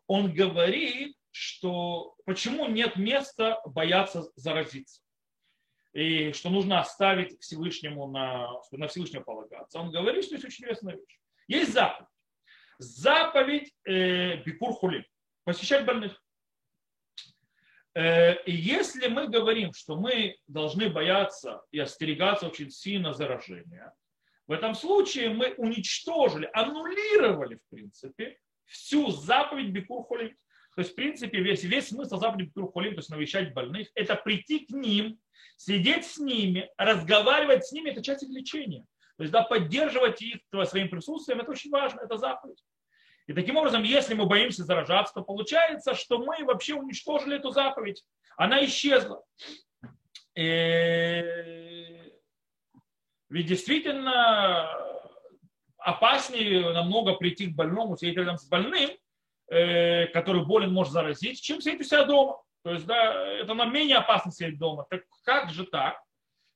Он 0.07 0.33
говорит, 0.33 1.15
что 1.31 2.15
почему 2.25 2.67
нет 2.67 2.95
места 2.95 3.61
бояться 3.65 4.29
заразиться 4.35 5.01
и 5.93 6.31
что 6.33 6.49
нужно 6.49 6.79
оставить 6.79 7.39
Всевышнему 7.39 8.07
на, 8.07 8.49
на 8.71 8.87
Всевышнего 8.87 9.21
полагаться. 9.21 9.79
Он 9.79 9.91
говорит, 9.91 10.25
что 10.25 10.33
есть 10.33 10.45
очень 10.45 10.63
интересная 10.63 10.95
вещь. 10.95 11.19
Есть 11.47 11.73
заповедь. 11.73 12.09
Заповедь 12.79 13.73
э, 13.85 14.37
Бикур 14.43 14.73
Хулим. 14.73 15.05
Посещать 15.43 15.85
больных. 15.85 16.19
Э, 17.95 18.41
и 18.43 18.51
если 18.51 19.07
мы 19.07 19.27
говорим, 19.27 19.73
что 19.73 19.95
мы 19.95 20.37
должны 20.47 20.89
бояться 20.89 21.61
и 21.71 21.79
остерегаться 21.79 22.47
очень 22.47 22.71
сильно 22.71 23.13
заражения, 23.13 23.93
в 24.47 24.51
этом 24.51 24.73
случае 24.73 25.29
мы 25.29 25.53
уничтожили, 25.57 26.49
аннулировали, 26.53 27.55
в 27.55 27.75
принципе, 27.75 28.37
всю 28.65 29.11
заповедь 29.11 29.69
Бикур 29.69 30.03
Хулим. 30.03 30.35
То 30.75 30.81
есть, 30.81 30.93
в 30.93 30.95
принципе, 30.95 31.39
весь, 31.39 31.63
весь 31.63 31.89
смысл 31.89 32.17
заповеди 32.17 32.47
Бикур 32.49 32.71
Хулим, 32.71 32.93
то 32.93 32.99
есть 32.99 33.09
навещать 33.09 33.53
больных, 33.53 33.89
это 33.93 34.15
прийти 34.15 34.65
к 34.65 34.71
ним, 34.71 35.19
сидеть 35.55 36.05
с 36.05 36.17
ними, 36.17 36.69
разговаривать 36.77 37.65
с 37.65 37.71
ними, 37.71 37.91
это 37.91 38.01
часть 38.01 38.23
их 38.23 38.29
лечения. 38.29 38.85
То 39.17 39.23
есть 39.23 39.31
да, 39.31 39.43
поддерживать 39.43 40.21
их 40.21 40.39
своим 40.65 40.89
присутствием, 40.89 41.39
это 41.39 41.51
очень 41.51 41.69
важно, 41.69 42.01
это 42.01 42.17
заповедь. 42.17 42.63
И 43.27 43.33
таким 43.33 43.57
образом, 43.57 43.83
если 43.83 44.13
мы 44.13 44.25
боимся 44.25 44.63
заражаться, 44.63 45.13
то 45.13 45.23
получается, 45.23 45.95
что 45.95 46.17
мы 46.19 46.43
вообще 46.43 46.73
уничтожили 46.75 47.37
эту 47.37 47.51
заповедь. 47.51 48.03
Она 48.37 48.63
исчезла. 48.65 49.23
И... 50.35 51.23
Ведь 53.29 53.47
действительно 53.47 54.69
опаснее 55.77 56.71
намного 56.71 57.15
прийти 57.15 57.47
к 57.47 57.55
больному, 57.55 57.97
сидеть 57.97 58.17
рядом 58.17 58.37
с 58.37 58.47
больным, 58.47 58.91
э, 59.49 60.07
который 60.07 60.45
болен, 60.45 60.71
может 60.71 60.93
заразить, 60.93 61.41
чем 61.41 61.61
сидеть 61.61 61.81
у 61.81 61.83
себя 61.83 62.05
дома. 62.05 62.41
То 62.63 62.71
есть, 62.71 62.85
да, 62.85 63.27
это 63.27 63.53
нам 63.53 63.73
менее 63.73 63.97
опасно 63.97 64.31
сидеть 64.31 64.59
дома. 64.59 64.85
Так 64.89 65.03
как 65.23 65.49
же 65.49 65.65
так? 65.65 66.01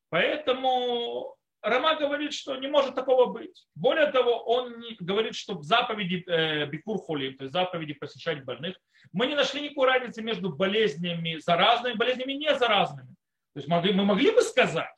Поэтому 0.10 1.37
Рама 1.70 1.96
говорит, 1.96 2.34
что 2.34 2.56
не 2.56 2.68
может 2.68 2.96
такого 2.96 3.26
быть. 3.26 3.66
Более 3.76 4.08
того, 4.12 4.44
он 4.44 4.84
говорит, 5.00 5.36
что 5.36 5.56
в 5.56 5.64
заповеди 5.64 6.24
э, 6.28 6.66
то 6.68 7.44
есть 7.44 7.54
заповеди 7.54 7.94
посещать 7.94 8.46
больных, 8.46 8.78
мы 9.12 9.28
не 9.28 9.36
нашли 9.36 9.62
никакой 9.62 9.88
разницы 9.88 10.22
между 10.22 10.50
болезнями 10.50 11.38
заразными 11.40 11.94
и 11.94 11.98
болезнями 11.98 12.34
не 12.34 12.56
заразными. 12.56 13.10
То 13.54 13.60
есть 13.60 13.68
мы 13.68 14.06
могли 14.06 14.32
бы 14.32 14.42
сказать, 14.42 14.94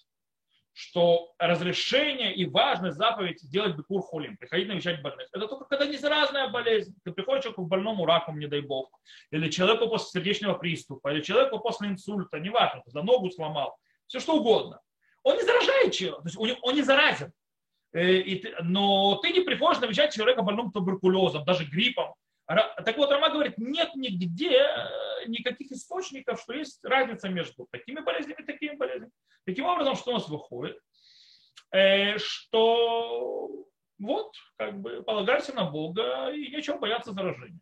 что 0.73 1.33
разрешение 1.37 2.33
и 2.33 2.45
важность 2.45 2.97
заповедь 2.97 3.41
сделать 3.41 3.75
бикур 3.75 4.01
холим, 4.01 4.37
приходить 4.37 4.67
навещать 4.67 5.01
больных. 5.01 5.27
Это 5.33 5.47
только 5.47 5.65
когда 5.65 5.85
не 5.85 5.97
заразная 5.97 6.49
болезнь. 6.49 6.95
Ты 7.03 7.11
приходишь 7.11 7.43
человеку 7.43 7.65
к 7.65 7.69
больному 7.69 8.05
раком, 8.05 8.39
не 8.39 8.47
дай 8.47 8.61
бог, 8.61 8.89
или 9.31 9.49
человеку 9.49 9.89
после 9.89 10.21
сердечного 10.21 10.57
приступа, 10.57 11.11
или 11.11 11.21
человеку 11.21 11.59
после 11.59 11.89
инсульта, 11.89 12.39
неважно, 12.39 12.81
когда 12.83 13.03
ногу 13.03 13.29
сломал, 13.29 13.77
все 14.07 14.19
что 14.19 14.37
угодно. 14.37 14.79
Он 15.23 15.35
не 15.35 15.43
заражает 15.43 15.93
человека, 15.93 16.21
то 16.21 16.27
есть 16.27 16.59
он 16.61 16.75
не 16.75 16.81
заразен. 16.81 17.33
Э, 17.93 18.23
но 18.61 19.15
ты 19.17 19.31
не 19.31 19.41
приходишь 19.41 19.81
навещать 19.81 20.13
человека 20.13 20.41
больным 20.41 20.71
туберкулезом, 20.71 21.43
даже 21.45 21.65
гриппом, 21.65 22.13
Так 22.45 22.97
вот, 22.97 23.11
Рама 23.11 23.29
говорит, 23.29 23.57
нет 23.57 23.95
нигде 23.95 24.57
э, 24.57 25.25
никаких 25.27 25.71
источников, 25.71 26.41
что 26.41 26.53
есть 26.53 26.83
разница 26.83 27.29
между 27.29 27.67
такими 27.71 27.99
болезнями 27.99 28.41
и 28.41 28.45
такими 28.45 28.75
болезнями. 28.75 29.11
Таким 29.45 29.65
образом, 29.65 29.95
что 29.95 30.11
у 30.11 30.13
нас 30.13 30.29
выходит? 30.29 30.79
Э, 31.71 32.17
что 32.17 33.49
вот, 33.99 34.33
как 34.55 34.79
бы, 34.79 35.03
полагайся 35.03 35.53
на 35.53 35.65
Бога 35.65 36.29
и 36.31 36.49
нечего 36.49 36.77
бояться 36.77 37.11
заражения. 37.11 37.59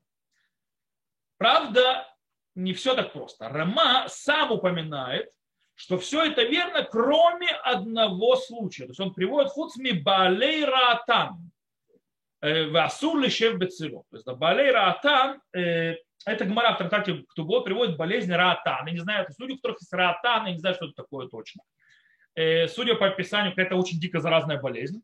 Правда, 1.37 2.07
не 2.55 2.73
все 2.73 2.95
так 2.95 3.13
просто. 3.13 3.49
Рама 3.49 4.05
сам 4.07 4.51
упоминает, 4.51 5.31
что 5.77 5.99
все 5.99 6.25
это 6.25 6.41
верно, 6.41 6.83
кроме 6.83 7.49
одного 7.49 8.35
случая. 8.35 8.85
То 8.85 8.89
есть 8.89 8.99
он 8.99 9.13
приводит 9.13 9.51
хуцми 9.51 9.91
балей 9.91 10.65
раатан. 10.65 11.51
Э, 12.41 12.67
Васур 12.69 13.19
лишев 13.19 13.59
бецило. 13.59 14.03
То 14.09 14.17
есть 14.17 14.27
балей 14.39 14.71
раатан, 14.71 15.39
э, 15.55 15.97
это 16.25 16.45
Гмара 16.45 16.73
в 16.73 16.79
трактате 16.79 17.23
Ктубо 17.29 17.61
приводит 17.61 17.95
болезнь 17.95 18.33
раатан. 18.33 18.87
Я 18.87 18.93
не 18.93 18.99
знаю, 18.99 19.23
это 19.23 19.33
люди, 19.37 19.51
у 19.51 19.55
которых 19.57 19.77
есть 19.79 19.93
раатан, 19.93 20.47
я 20.47 20.53
не 20.53 20.57
знаю, 20.57 20.73
что 20.73 20.85
это 20.85 20.95
такое 20.95 21.27
точно. 21.27 21.61
Э, 22.33 22.67
судя 22.67 22.95
по 22.95 23.05
описанию, 23.05 23.53
это 23.55 23.75
очень 23.75 23.99
дико 23.99 24.19
заразная 24.19 24.59
болезнь. 24.59 25.03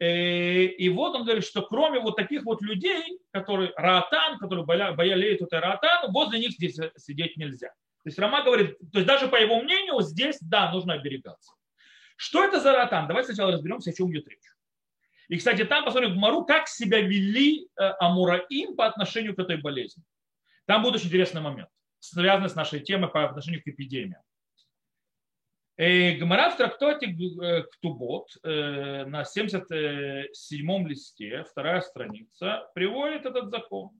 И 0.00 0.92
вот 0.94 1.16
он 1.16 1.24
говорит, 1.24 1.44
что 1.44 1.60
кроме 1.62 1.98
вот 1.98 2.14
таких 2.14 2.44
вот 2.44 2.62
людей, 2.62 3.18
которые 3.32 3.72
раатан, 3.76 4.38
которые 4.38 4.64
болеют 4.64 5.42
этой 5.42 5.58
раатан, 5.58 6.12
возле 6.12 6.38
них 6.38 6.52
здесь 6.52 6.78
сидеть 6.96 7.36
нельзя. 7.36 7.72
То 8.08 8.10
есть 8.10 8.18
Рама 8.20 8.42
говорит, 8.42 8.78
то 8.90 9.00
есть 9.00 9.06
даже 9.06 9.28
по 9.28 9.36
его 9.36 9.60
мнению 9.60 10.00
здесь, 10.00 10.38
да, 10.40 10.72
нужно 10.72 10.94
оберегаться. 10.94 11.52
Что 12.16 12.42
это 12.42 12.58
за 12.58 12.72
ратан? 12.72 13.06
Давайте 13.06 13.34
сначала 13.34 13.52
разберемся, 13.52 13.90
о 13.90 13.92
чем 13.92 14.10
идет 14.10 14.26
речь. 14.28 14.38
И, 15.28 15.36
кстати, 15.36 15.62
там 15.66 15.84
посмотрим 15.84 16.14
в 16.14 16.16
Мару, 16.16 16.46
как 16.46 16.68
себя 16.68 17.02
вели 17.02 17.66
э, 17.66 17.82
Амураим 18.00 18.76
по 18.76 18.86
отношению 18.86 19.36
к 19.36 19.38
этой 19.40 19.58
болезни. 19.58 20.02
Там 20.64 20.82
будет 20.82 20.94
очень 20.94 21.08
интересный 21.08 21.42
момент, 21.42 21.68
связанный 21.98 22.48
с 22.48 22.54
нашей 22.54 22.80
темой 22.80 23.10
по 23.10 23.22
отношению 23.28 23.62
к 23.62 23.68
эпидемиям. 23.68 24.22
Э, 25.76 26.12
Гмара 26.12 26.48
в 26.48 26.56
трактате 26.56 27.08
э, 27.08 27.62
Ктубот 27.74 28.30
на 28.42 29.22
77-м 29.22 30.86
листе, 30.86 31.44
вторая 31.44 31.82
страница, 31.82 32.70
приводит 32.74 33.26
этот 33.26 33.50
закон. 33.50 33.90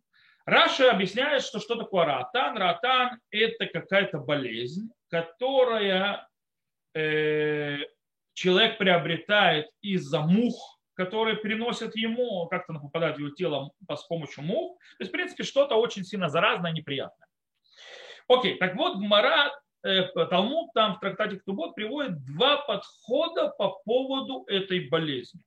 Раша 0.49 0.90
объясняет, 0.90 1.43
что 1.43 1.61
что 1.61 1.75
такое 1.75 2.07
ратан. 2.07 2.57
Ратан– 2.57 3.21
это 3.31 3.67
какая-то 3.67 4.17
болезнь, 4.17 4.90
которая 5.11 6.26
э, 6.95 7.81
человек 8.33 8.78
приобретает 8.78 9.67
из-за 9.83 10.21
мух, 10.23 10.81
которые 10.95 11.37
приносят 11.37 11.95
ему, 11.97 12.47
как-то 12.49 12.73
попадают 12.73 13.19
в 13.19 13.21
его 13.21 13.31
тело 13.33 13.73
с 13.95 14.02
помощью 14.05 14.43
мух. 14.43 14.78
То 14.97 15.02
есть, 15.02 15.11
в 15.11 15.12
принципе, 15.12 15.45
что-то 15.45 15.75
очень 15.75 16.02
сильно 16.02 16.31
заразное, 16.31 16.73
неприятное. 16.73 17.28
Окей, 18.26 18.57
так 18.57 18.75
вот, 18.75 18.97
Гмара, 18.97 19.52
э, 19.85 20.05
Талмуд 20.31 20.73
там 20.73 20.95
в 20.95 21.00
трактате 21.00 21.37
Ктубот 21.40 21.75
приводит 21.75 22.25
два 22.25 22.57
подхода 22.62 23.49
по 23.49 23.81
поводу 23.85 24.45
этой 24.47 24.88
болезни. 24.88 25.43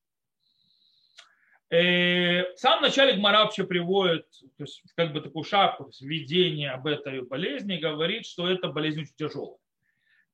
Э, 1.71 2.53
в 2.55 2.59
самом 2.59 2.83
начале 2.83 3.15
Гмара 3.15 3.39
вообще 3.39 3.65
приводит 3.65 4.27
то 4.57 4.65
есть, 4.65 4.83
как 4.97 5.13
бы 5.13 5.21
такую 5.21 5.45
шапку, 5.45 5.85
то 5.85 5.89
есть 5.91 6.01
введение 6.01 6.71
об 6.71 6.87
этой 6.87 7.23
болезни, 7.23 7.77
говорит, 7.77 8.25
что 8.25 8.49
это 8.49 8.69
болезнь 8.69 9.03
очень 9.03 9.15
тяжелая. 9.17 9.59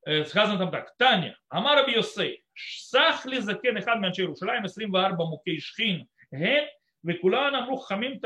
Э, 0.05 0.25
сказано 0.25 0.59
там 0.59 0.71
так. 0.71 0.95
Таня, 0.99 1.39
Амар 1.49 1.79
Абиосей, 1.79 2.43
Сахли 2.55 3.41
закен 3.41 3.79
אחד 3.79 3.97
מאנשי 4.01 4.23
ירושלים 4.23 4.65
24 4.65 5.25
מוכי 5.25 5.61
שכין 5.61 6.05
הן 6.33 6.65
וכולן 7.05 7.55
אמרו 7.55 7.77
חכמים 7.77 8.19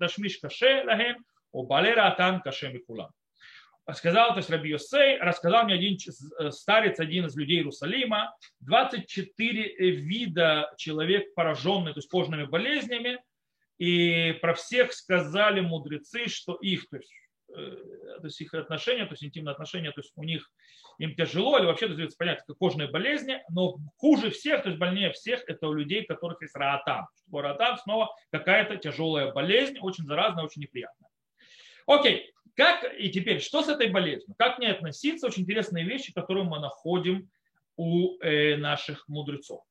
תשמיש 0.00 0.44
קשה 0.44 0.84
להם 0.84 1.14
או 1.54 1.66
בעלי 1.66 1.92
רעתן 1.92 2.36
קשה 2.44 2.68
מכולם 2.72 3.06
сказал, 3.93 4.29
то 4.29 4.37
есть 4.37 4.49
Раби 4.49 4.69
Йосей, 4.69 5.17
рассказал 5.17 5.65
мне 5.65 5.75
один 5.75 5.97
э, 5.97 6.51
старец, 6.51 6.99
один 6.99 7.25
из 7.25 7.35
людей 7.35 7.57
Иерусалима, 7.57 8.35
24 8.61 9.63
э, 9.63 9.89
вида 9.89 10.71
человек, 10.77 11.33
пораженных, 11.33 11.95
то 11.95 11.97
есть 11.99 12.09
кожными 12.09 12.45
болезнями, 12.45 13.19
и 13.77 14.33
про 14.41 14.53
всех 14.53 14.93
сказали 14.93 15.61
мудрецы, 15.61 16.27
что 16.27 16.55
их, 16.55 16.87
то 16.89 16.97
есть, 16.97 17.11
э, 17.55 17.75
то 18.21 18.25
есть 18.25 18.39
их 18.39 18.53
отношения, 18.53 19.05
то 19.05 19.13
есть 19.13 19.23
интимные 19.23 19.53
отношения, 19.53 19.91
то 19.91 20.01
есть 20.01 20.11
у 20.15 20.23
них 20.23 20.49
им 20.99 21.15
тяжело, 21.15 21.57
или 21.57 21.65
вообще, 21.65 21.87
то 21.87 21.99
есть 21.99 22.17
понятно, 22.17 22.43
как 22.45 22.57
кожные 22.57 22.87
болезни, 22.87 23.41
но 23.49 23.77
хуже 23.97 24.29
всех, 24.29 24.61
то 24.61 24.69
есть 24.69 24.79
больнее 24.79 25.11
всех, 25.11 25.43
это 25.47 25.67
у 25.67 25.73
людей, 25.73 26.03
у 26.03 26.07
которых 26.07 26.41
есть 26.41 26.55
раатан. 26.55 27.07
Раатан 27.33 27.77
снова 27.79 28.15
какая-то 28.31 28.77
тяжелая 28.77 29.31
болезнь, 29.31 29.79
очень 29.79 30.05
заразная, 30.05 30.43
очень 30.43 30.61
неприятная. 30.61 31.09
Окей, 31.87 32.31
как 32.55 32.85
и 32.97 33.09
теперь, 33.09 33.41
что 33.41 33.61
с 33.61 33.69
этой 33.69 33.89
болезнью? 33.89 34.35
Как 34.37 34.57
к 34.57 34.59
ней 34.59 34.71
относиться? 34.71 35.27
Очень 35.27 35.43
интересные 35.43 35.85
вещи, 35.85 36.13
которые 36.13 36.45
мы 36.45 36.59
находим 36.59 37.29
у 37.77 38.19
э, 38.21 38.57
наших 38.57 39.07
мудрецов. 39.07 39.63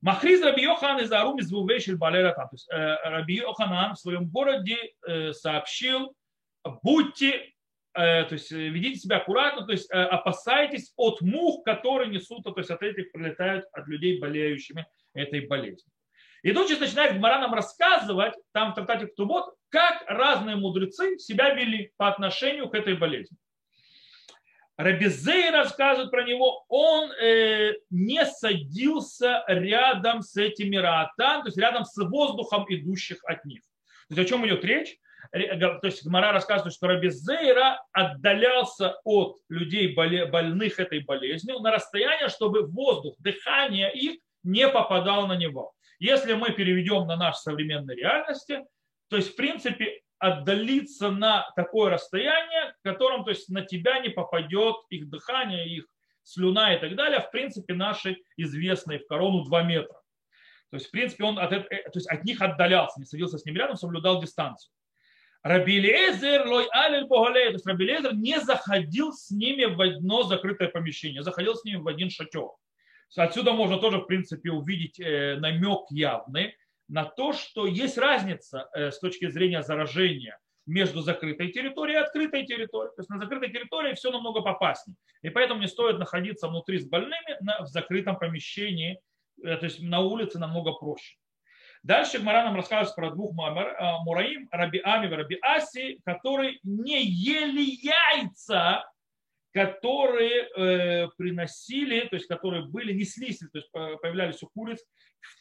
Махриз 0.00 0.42
Раби 0.42 0.62
Йохан 0.62 1.00
из 1.00 1.10
Арум 1.10 1.38
из 1.38 1.50
Вувешель 1.50 1.96
Балератан. 1.96 2.48
То 2.48 2.54
есть 2.54 2.68
э, 2.70 2.96
Раби 3.04 3.36
Йоханан 3.36 3.94
в 3.94 3.98
своем 3.98 4.28
городе 4.28 4.76
э, 5.06 5.32
сообщил, 5.32 6.14
будьте, 6.82 7.52
э, 7.94 8.24
то 8.24 8.32
есть 8.32 8.52
э, 8.52 8.68
ведите 8.68 9.00
себя 9.00 9.16
аккуратно, 9.16 9.66
то 9.66 9.72
есть 9.72 9.90
опасайтесь 9.90 10.92
от 10.96 11.20
мух, 11.20 11.64
которые 11.64 12.10
несут, 12.10 12.44
то 12.44 12.54
есть 12.56 12.70
от 12.70 12.82
этих 12.82 13.10
прилетают 13.10 13.64
от 13.72 13.88
людей, 13.88 14.20
болеющими 14.20 14.86
этой 15.14 15.46
болезнью. 15.46 15.92
И 16.42 16.52
тут 16.52 16.68
сейчас 16.68 16.80
начинает 16.80 17.16
Гмара 17.16 17.40
нам 17.40 17.54
рассказывать, 17.54 18.34
там 18.52 18.72
в 18.72 18.74
трактате 18.74 19.06
Ктубот, 19.06 19.54
как 19.70 20.04
разные 20.06 20.56
мудрецы 20.56 21.18
себя 21.18 21.54
вели 21.54 21.92
по 21.96 22.08
отношению 22.08 22.68
к 22.68 22.74
этой 22.74 22.96
болезни. 22.96 23.36
Рабизей 24.76 25.50
рассказывает 25.50 26.12
про 26.12 26.22
него, 26.22 26.64
он 26.68 27.10
э, 27.10 27.72
не 27.90 28.24
садился 28.24 29.42
рядом 29.48 30.22
с 30.22 30.36
этими 30.36 30.76
раатан, 30.76 31.42
то 31.42 31.48
есть 31.48 31.58
рядом 31.58 31.84
с 31.84 31.96
воздухом, 31.96 32.64
идущих 32.68 33.18
от 33.24 33.44
них. 33.44 33.60
То 34.08 34.14
есть 34.14 34.20
о 34.20 34.24
чем 34.24 34.46
идет 34.46 34.64
речь? 34.64 34.96
То 35.32 35.80
есть 35.82 36.06
Гмара 36.06 36.32
рассказывает, 36.32 36.72
что 36.72 36.86
Рабизейра 36.86 37.84
отдалялся 37.92 39.00
от 39.04 39.38
людей 39.48 39.94
больных 39.94 40.78
этой 40.78 41.00
болезнью 41.00 41.58
на 41.58 41.72
расстояние, 41.72 42.28
чтобы 42.28 42.64
воздух, 42.64 43.16
дыхание 43.18 43.92
их 43.92 44.20
не 44.44 44.68
попадало 44.68 45.26
на 45.26 45.36
него. 45.36 45.74
Если 45.98 46.34
мы 46.34 46.52
переведем 46.52 47.06
на 47.06 47.16
наши 47.16 47.40
современные 47.40 47.96
реальности, 47.96 48.64
то 49.08 49.16
есть, 49.16 49.32
в 49.32 49.36
принципе, 49.36 50.00
отдалиться 50.18 51.10
на 51.10 51.50
такое 51.56 51.90
расстояние, 51.90 52.74
в 52.80 52.82
котором 52.82 53.24
то 53.24 53.30
есть, 53.30 53.48
на 53.48 53.62
тебя 53.62 54.00
не 54.00 54.08
попадет 54.08 54.76
их 54.90 55.08
дыхание, 55.08 55.68
их 55.68 55.86
слюна 56.22 56.74
и 56.74 56.80
так 56.80 56.94
далее, 56.94 57.20
в 57.20 57.30
принципе, 57.30 57.74
наши 57.74 58.18
известные 58.36 58.98
в 58.98 59.06
корону 59.06 59.44
2 59.44 59.62
метра. 59.62 60.00
То 60.70 60.76
есть, 60.76 60.88
в 60.88 60.90
принципе, 60.90 61.24
он 61.24 61.38
от, 61.38 61.52
э, 61.52 61.62
то 61.62 61.92
есть, 61.94 62.08
от 62.08 62.24
них 62.24 62.42
отдалялся, 62.42 63.00
не 63.00 63.06
садился 63.06 63.38
с 63.38 63.44
ними 63.44 63.58
рядом, 63.58 63.76
соблюдал 63.76 64.20
дистанцию. 64.20 64.70
Рабилезер 65.42 66.46
лой 66.46 66.66
алель 66.72 67.06
богалей, 67.06 67.46
то 67.46 67.52
есть 67.52 67.66
Рабилезер 67.66 68.14
не 68.14 68.40
заходил 68.40 69.12
с 69.12 69.30
ними 69.30 69.64
в 69.64 69.80
одно 69.80 70.24
закрытое 70.24 70.68
помещение, 70.68 71.22
заходил 71.22 71.54
с 71.54 71.64
ними 71.64 71.76
в 71.76 71.88
один 71.88 72.10
шатер. 72.10 72.50
Отсюда 73.16 73.52
можно 73.52 73.78
тоже, 73.78 73.98
в 73.98 74.06
принципе, 74.06 74.50
увидеть 74.50 75.00
э, 75.00 75.36
намек 75.36 75.86
явный 75.90 76.56
на 76.88 77.04
то, 77.04 77.32
что 77.32 77.66
есть 77.66 77.98
разница 77.98 78.68
э, 78.74 78.90
с 78.90 78.98
точки 78.98 79.28
зрения 79.28 79.62
заражения 79.62 80.38
между 80.66 81.00
закрытой 81.00 81.50
территорией 81.50 81.98
и 81.98 82.02
открытой 82.02 82.44
территорией. 82.44 82.94
То 82.94 83.00
есть 83.00 83.10
на 83.10 83.18
закрытой 83.18 83.50
территории 83.50 83.94
все 83.94 84.10
намного 84.10 84.42
попаснее. 84.42 84.96
И 85.22 85.30
поэтому 85.30 85.60
не 85.60 85.68
стоит 85.68 85.98
находиться 85.98 86.48
внутри 86.48 86.78
с 86.78 86.86
больными 86.86 87.38
в 87.60 87.66
закрытом 87.66 88.18
помещении, 88.18 89.00
э, 89.42 89.56
то 89.56 89.64
есть 89.64 89.80
на 89.80 90.00
улице 90.00 90.38
намного 90.38 90.72
проще. 90.72 91.16
Дальше 91.82 92.18
Гмара 92.18 92.44
нам 92.44 92.56
рассказывает 92.56 92.96
про 92.96 93.10
двух 93.10 93.32
мураим, 93.34 94.48
Раби 94.50 94.80
Ами 94.84 95.06
и 95.06 95.10
Раби 95.10 95.38
Аси, 95.40 96.00
которые 96.04 96.58
не 96.64 97.04
ели 97.04 97.62
яйца 97.62 98.84
которые 99.52 100.48
э, 100.48 101.08
приносили, 101.16 102.00
то 102.08 102.16
есть 102.16 102.26
которые 102.26 102.66
были, 102.66 102.92
неслись, 102.92 103.38
то 103.38 103.58
есть 103.58 103.70
появлялись 103.70 104.42
у 104.42 104.48
куриц 104.48 104.84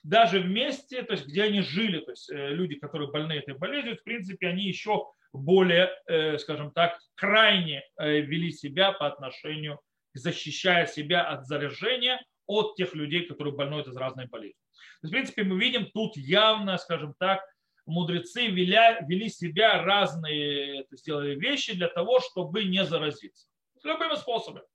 даже 0.03 0.39
вместе, 0.39 1.03
то 1.03 1.13
есть 1.13 1.27
где 1.27 1.43
они 1.43 1.61
жили, 1.61 1.99
то 1.99 2.11
есть 2.11 2.29
э, 2.31 2.49
люди, 2.49 2.75
которые 2.75 3.11
больны 3.11 3.33
этой 3.33 3.55
болезнью, 3.55 3.97
в 3.97 4.03
принципе, 4.03 4.47
они 4.47 4.63
еще 4.63 5.05
более, 5.33 5.91
э, 6.07 6.37
скажем 6.37 6.71
так, 6.71 6.97
крайне 7.15 7.83
вели 7.97 8.51
себя 8.51 8.91
по 8.91 9.07
отношению, 9.07 9.79
защищая 10.13 10.87
себя 10.87 11.27
от 11.27 11.45
заражения 11.45 12.23
от 12.47 12.75
тех 12.75 12.95
людей, 12.95 13.25
которые 13.25 13.53
больны 13.53 13.75
этой 13.75 13.95
разной 13.95 14.27
болезнью. 14.27 14.55
В 15.03 15.09
принципе, 15.09 15.43
мы 15.43 15.59
видим 15.59 15.85
тут 15.93 16.15
явно, 16.15 16.77
скажем 16.77 17.13
так, 17.19 17.41
мудрецы 17.85 18.47
вели, 18.47 18.77
вели 19.07 19.29
себя 19.29 19.83
разные 19.83 20.83
то 20.83 20.93
есть, 20.93 21.05
делали 21.05 21.35
вещи 21.35 21.75
для 21.75 21.87
того, 21.87 22.19
чтобы 22.19 22.63
не 22.63 22.83
заразиться 22.85 23.46
любыми 23.83 24.15
способами. 24.15 24.65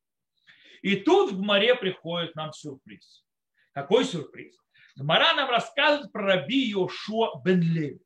И 0.82 0.96
тут 0.96 1.32
в 1.32 1.40
море 1.40 1.74
приходит 1.74 2.34
нам 2.34 2.52
сюрприз. 2.52 3.24
Какой 3.72 4.04
сюрприз? 4.04 4.56
Гмара 4.96 5.34
нам 5.34 5.48
рассказывает 5.48 6.12
про 6.12 6.22
раби 6.22 6.70
Йошуа 6.70 7.40
бен 7.44 7.60
Леви. 7.60 8.00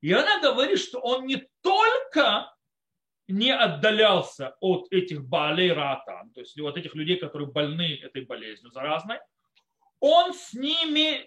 И 0.00 0.12
она 0.12 0.40
говорит, 0.40 0.78
что 0.78 1.00
он 1.00 1.26
не 1.26 1.48
только 1.62 2.52
не 3.28 3.50
отдалялся 3.50 4.56
от 4.60 4.86
этих 4.92 5.24
балей 5.24 5.72
ратан, 5.72 6.30
то 6.30 6.40
есть 6.40 6.58
вот 6.60 6.76
этих 6.76 6.94
людей, 6.94 7.16
которые 7.16 7.48
больны 7.50 7.98
этой 8.02 8.24
болезнью 8.24 8.70
заразной, 8.70 9.18
он 9.98 10.32
с 10.32 10.52
ними 10.52 11.26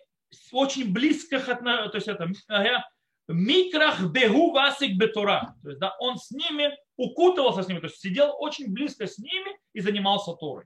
очень 0.51 0.93
близко, 0.93 1.39
то 1.39 1.91
есть 1.93 2.07
это 2.07 2.31
микрах 3.27 4.01
бегу 4.11 4.51
васик 4.51 4.95
бетура, 4.95 5.55
то 5.61 5.69
есть 5.69 5.79
да, 5.81 5.95
он 5.99 6.17
с 6.17 6.31
ними 6.31 6.77
укутывался 6.99 7.63
с 7.63 7.67
ними, 7.69 7.79
то 7.79 7.87
есть 7.87 8.01
сидел 8.01 8.35
очень 8.39 8.73
близко 8.73 9.07
с 9.07 9.17
ними 9.17 9.57
и 9.73 9.79
занимался 9.79 10.33
Торой, 10.33 10.65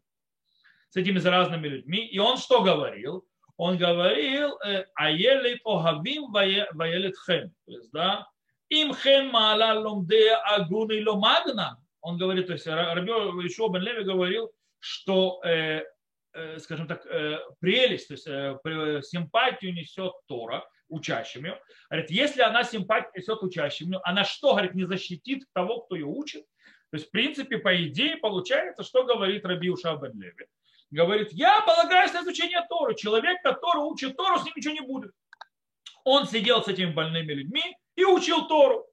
с 0.90 0.96
этими 0.96 1.20
заразными 1.20 1.68
людьми. 1.68 2.08
И 2.08 2.18
он 2.18 2.38
что 2.38 2.64
говорил? 2.64 3.24
Он 3.56 3.78
говорил, 3.78 4.58
э, 4.66 4.86
аелит 4.96 5.62
охавим 5.64 6.32
ваелит 6.32 7.14
хем, 7.26 7.54
то 7.66 7.72
есть 7.72 7.92
да, 7.92 8.28
им 8.70 8.96
хен 8.96 9.30
маала 9.30 9.80
ломде 9.80 10.34
агуны 10.34 11.06
ломагна. 11.06 11.80
Он 12.02 12.18
говорит, 12.18 12.48
то 12.48 12.54
есть 12.54 12.66
Раби 12.66 13.12
Ишуа 13.12 13.70
бен 13.70 13.84
Леви 13.84 14.04
говорил, 14.04 14.52
что, 14.80 15.40
э, 15.46 15.84
э, 16.34 16.58
скажем 16.58 16.88
так, 16.88 17.06
э, 17.06 17.38
прелесть, 17.60 18.08
то 18.08 18.14
есть 18.16 18.28
э, 18.28 19.02
симпатию 19.04 19.74
несет 19.76 20.14
Тора 20.26 20.68
учащим 20.94 21.46
ее. 21.46 21.60
Говорит, 21.90 22.12
если 22.12 22.42
она 22.42 22.64
симпатию 22.64 23.12
несет 23.16 23.42
учащим, 23.42 23.96
она 24.04 24.24
что, 24.24 24.52
говорит, 24.52 24.76
не 24.76 24.86
защитит 24.86 25.46
того, 25.54 25.82
кто 25.82 25.96
ее 25.96 26.06
учит? 26.06 26.46
То 26.92 26.98
есть, 26.98 27.08
в 27.08 27.12
принципе, 27.12 27.58
по 27.58 27.76
идее, 27.86 28.18
получается, 28.18 28.84
что 28.84 29.04
говорит 29.04 29.46
Раби 29.46 29.70
Уша 29.70 29.96
бен 29.96 30.14
Леви. 30.14 30.46
Говорит, 30.92 31.30
я 31.32 31.62
полагаюсь 31.62 32.14
на 32.14 32.22
изучение 32.22 32.64
Торы. 32.70 32.96
Человек, 32.96 33.42
который 33.42 33.80
учит 33.80 34.16
Тору, 34.16 34.40
с 34.40 34.46
ним 34.46 34.54
ничего 34.56 34.74
не 34.74 34.82
будет. 34.82 35.12
Он 36.04 36.28
сидел 36.28 36.62
с 36.64 36.68
этими 36.68 36.92
больными 36.92 37.34
людьми, 37.34 37.64
и 37.96 38.06
учил 38.06 38.48
Тору. 38.48 38.86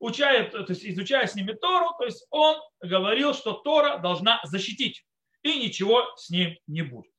Учая, 0.00 0.50
то 0.50 0.64
есть 0.68 0.84
изучая 0.84 1.26
с 1.26 1.34
ними 1.34 1.52
Тору, 1.52 1.90
то 1.98 2.04
есть 2.04 2.26
он 2.30 2.56
говорил, 2.80 3.32
что 3.32 3.52
Тора 3.52 3.98
должна 3.98 4.40
защитить, 4.44 5.04
и 5.42 5.58
ничего 5.58 6.14
с 6.16 6.30
ним 6.30 6.56
не 6.66 6.82
будет. 6.82 7.12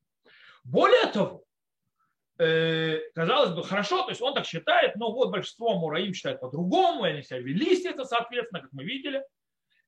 Более 0.63 1.05
того, 1.07 1.44
казалось 2.37 3.53
бы, 3.55 3.63
хорошо, 3.63 4.03
то 4.03 4.09
есть 4.09 4.21
он 4.21 4.33
так 4.33 4.45
считает, 4.45 4.95
но 4.97 5.11
вот 5.11 5.31
большинство 5.31 5.77
Мураим 5.77 6.13
считает 6.13 6.41
по-другому, 6.41 7.05
и 7.05 7.09
они 7.09 7.23
себя 7.23 7.39
вели 7.39 7.81
это, 7.85 8.03
соответственно, 8.03 8.61
как 8.61 8.73
мы 8.73 8.83
видели. 8.83 9.23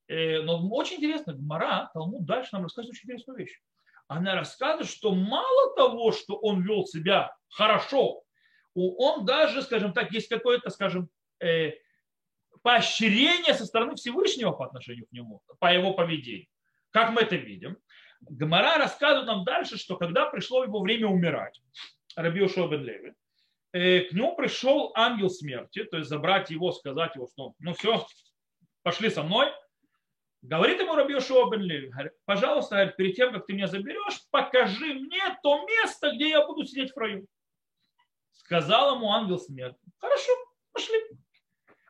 Э, 0.08 0.42
но 0.42 0.66
очень 0.70 0.98
интересно, 0.98 1.34
Гмара, 1.34 1.90
Талмуд 1.94 2.26
дальше 2.26 2.50
нам 2.54 2.64
рассказывает 2.64 2.96
очень 2.96 3.10
интересную 3.10 3.40
вещь. 3.40 3.60
Она 4.08 4.36
рассказывает, 4.36 4.90
что 4.90 5.14
мало 5.14 5.76
того, 5.76 6.14
что 6.14 6.38
он 6.38 6.62
вел 6.62 6.86
себя 6.86 7.36
хорошо, 7.50 8.24
он 8.74 9.26
даже, 9.26 9.64
скажем 9.64 9.92
так, 9.92 10.12
есть 10.12 10.30
какое-то, 10.30 10.70
скажем, 10.70 11.10
э, 11.44 11.72
поощрение 12.62 13.54
со 13.54 13.66
стороны 13.66 13.96
Всевышнего 13.96 14.52
по 14.52 14.66
отношению 14.66 15.08
к 15.08 15.12
нему, 15.12 15.42
по 15.60 15.74
его 15.74 15.94
поведению. 15.94 16.48
Как 16.92 17.12
мы 17.12 17.22
это 17.22 17.36
видим? 17.36 17.78
Гамара 18.22 18.78
рассказывает 18.78 19.28
нам 19.28 19.44
дальше, 19.44 19.78
что 19.78 19.98
когда 19.98 20.26
пришло 20.28 20.64
его 20.64 20.80
время 20.80 21.08
умирать, 21.08 21.60
Раби 22.18 22.40
бен 22.40 23.16
э, 23.74 24.02
к 24.02 24.12
нему 24.12 24.36
пришел 24.36 24.92
ангел 24.96 25.30
смерти, 25.30 25.84
то 25.84 25.98
есть 25.98 26.10
забрать 26.10 26.50
его, 26.50 26.72
сказать 26.72 27.16
его, 27.16 27.28
что 27.28 27.54
ну 27.60 27.74
все, 27.76 28.06
пошли 28.82 29.12
со 29.12 29.22
мной. 29.22 29.52
Говорит 30.42 30.80
ему 30.80 30.96
Раби 30.96 31.14
бен 31.14 32.12
пожалуйста, 32.26 32.88
перед 32.98 33.16
тем, 33.16 33.34
как 33.34 33.46
ты 33.46 33.54
меня 33.54 33.68
заберешь, 33.68 34.24
покажи 34.32 34.96
мне 34.96 35.22
то 35.44 35.64
место, 35.68 36.12
где 36.16 36.30
я 36.30 36.46
буду 36.46 36.66
сидеть 36.66 36.92
в 36.92 36.98
раю. 36.98 37.28
Сказал 38.32 38.96
ему 38.96 39.12
ангел 39.12 39.38
смерти, 39.38 39.80
хорошо, 40.00 40.32
пошли. 40.74 40.98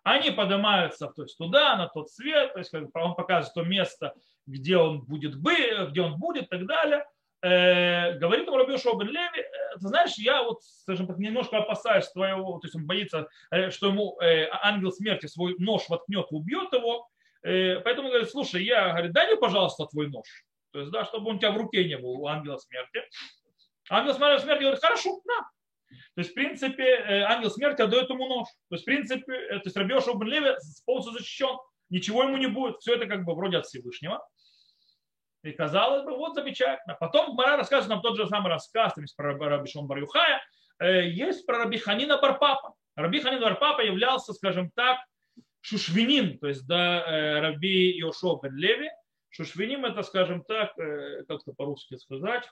Они 0.03 0.31
поднимаются 0.31 1.07
то 1.07 1.23
есть, 1.23 1.37
туда, 1.37 1.77
на 1.77 1.87
тот 1.87 2.11
свет, 2.11 2.51
то 2.51 2.59
есть 2.59 2.73
он 2.73 3.15
показывает 3.15 3.53
то 3.53 3.63
место, 3.63 4.13
где 4.45 4.75
он 4.75 5.05
будет, 5.05 5.37
где 5.37 6.01
он 6.01 6.17
будет 6.17 6.43
и 6.43 6.47
так 6.47 6.65
далее. 6.65 7.05
Э, 7.43 8.17
говорит 8.17 8.47
ему 8.47 8.57
Раби 8.57 8.77
Шобен 8.77 9.07
Леви, 9.07 9.39
э, 9.39 9.75
ты 9.75 9.87
знаешь, 9.87 10.15
я 10.17 10.41
вот, 10.41 10.63
скажем 10.63 11.05
так, 11.05 11.17
немножко 11.19 11.57
опасаюсь 11.57 12.09
твоего, 12.09 12.57
то 12.59 12.65
есть 12.65 12.75
он 12.75 12.87
боится, 12.87 13.27
э, 13.51 13.69
что 13.69 13.87
ему 13.87 14.19
э, 14.19 14.47
ангел 14.63 14.91
смерти 14.91 15.27
свой 15.27 15.55
нож 15.59 15.87
воткнет 15.87 16.25
убьет 16.31 16.73
его, 16.73 17.07
э, 17.43 17.79
поэтому 17.81 18.09
говорит, 18.09 18.31
слушай, 18.31 18.63
я, 18.63 18.89
говорит, 18.89 19.11
дай 19.11 19.27
мне, 19.27 19.35
пожалуйста, 19.35 19.85
твой 19.85 20.09
нож, 20.09 20.25
то 20.71 20.79
есть, 20.79 20.91
да, 20.91 21.05
чтобы 21.05 21.29
он 21.29 21.35
у 21.35 21.39
тебя 21.39 21.51
в 21.51 21.57
руке 21.57 21.87
не 21.87 21.97
был, 21.97 22.19
у 22.19 22.27
ангела 22.27 22.57
смерти. 22.57 23.03
Ангел 23.89 24.15
смерти 24.15 24.61
говорит, 24.61 24.81
хорошо, 24.81 25.21
на, 25.25 25.47
то 25.89 26.21
есть, 26.21 26.31
в 26.31 26.33
принципе, 26.33 26.83
э, 26.83 27.21
ангел 27.21 27.49
смерти 27.51 27.81
отдает 27.81 28.09
ему 28.09 28.27
нож. 28.27 28.47
То 28.69 28.75
есть, 28.75 28.83
в 28.83 28.85
принципе, 28.85 29.23
то 29.23 29.61
есть 29.63 29.77
Рабиоша 29.77 30.13
Бен 30.15 30.27
Леви 30.27 30.55
полностью 30.85 31.13
защищен. 31.13 31.57
Ничего 31.89 32.23
ему 32.23 32.37
не 32.37 32.47
будет. 32.47 32.79
Все 32.79 32.95
это 32.95 33.05
как 33.05 33.23
бы 33.23 33.33
вроде 33.33 33.57
от 33.57 33.65
Всевышнего. 33.65 34.27
И 35.43 35.51
казалось 35.51 36.03
бы, 36.03 36.15
вот 36.15 36.35
замечательно. 36.35 36.95
Потом 36.99 37.35
Мара 37.35 37.57
рассказывает 37.57 37.89
нам 37.89 38.01
тот 38.01 38.17
же 38.17 38.27
самый 38.27 38.49
рассказ 38.49 38.93
то 38.93 39.01
есть, 39.01 39.15
про 39.15 39.37
Раби 39.37 39.69
Шон 39.69 39.87
Барюхая. 39.87 40.41
Э, 40.79 41.07
есть 41.07 41.45
про 41.45 41.59
Раби 41.59 41.77
Ханина 41.77 42.17
Барпапа. 42.17 42.73
Раби 42.95 43.21
Ханин 43.21 43.41
Барпапа 43.41 43.81
являлся, 43.81 44.33
скажем 44.33 44.71
так, 44.71 44.99
шушвинин, 45.61 46.39
то 46.39 46.47
есть 46.47 46.65
да, 46.67 47.41
Раби 47.41 47.97
Йошо 47.97 48.39
Бен 48.41 48.55
Леви. 48.55 48.89
Шушвиним 49.29 49.85
это, 49.85 50.01
скажем 50.03 50.43
так, 50.43 50.73
как-то 51.27 51.53
по-русски 51.53 51.97
сказать, 51.97 52.49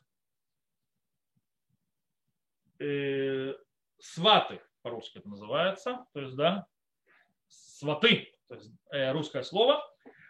э, 2.79 3.53
сваты, 3.99 4.61
по-русски 4.81 5.19
это 5.19 5.29
называется, 5.29 6.05
то 6.13 6.19
есть, 6.19 6.35
да, 6.35 6.67
сваты, 7.47 8.33
то 8.47 8.55
есть 8.55 8.71
э, 8.91 9.11
русское 9.11 9.43
слово. 9.43 9.83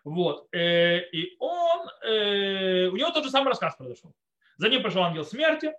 Вот. 0.05 0.47
Э, 0.53 0.99
и 0.99 1.35
он, 1.39 1.89
э, 2.03 2.87
у 2.87 2.95
него 2.95 3.09
тот 3.09 3.25
же 3.25 3.31
самый 3.31 3.49
рассказ 3.49 3.75
произошел. 3.75 4.13
За 4.57 4.69
ним 4.69 4.83
пришел 4.83 5.03
ангел 5.03 5.25
смерти 5.25 5.73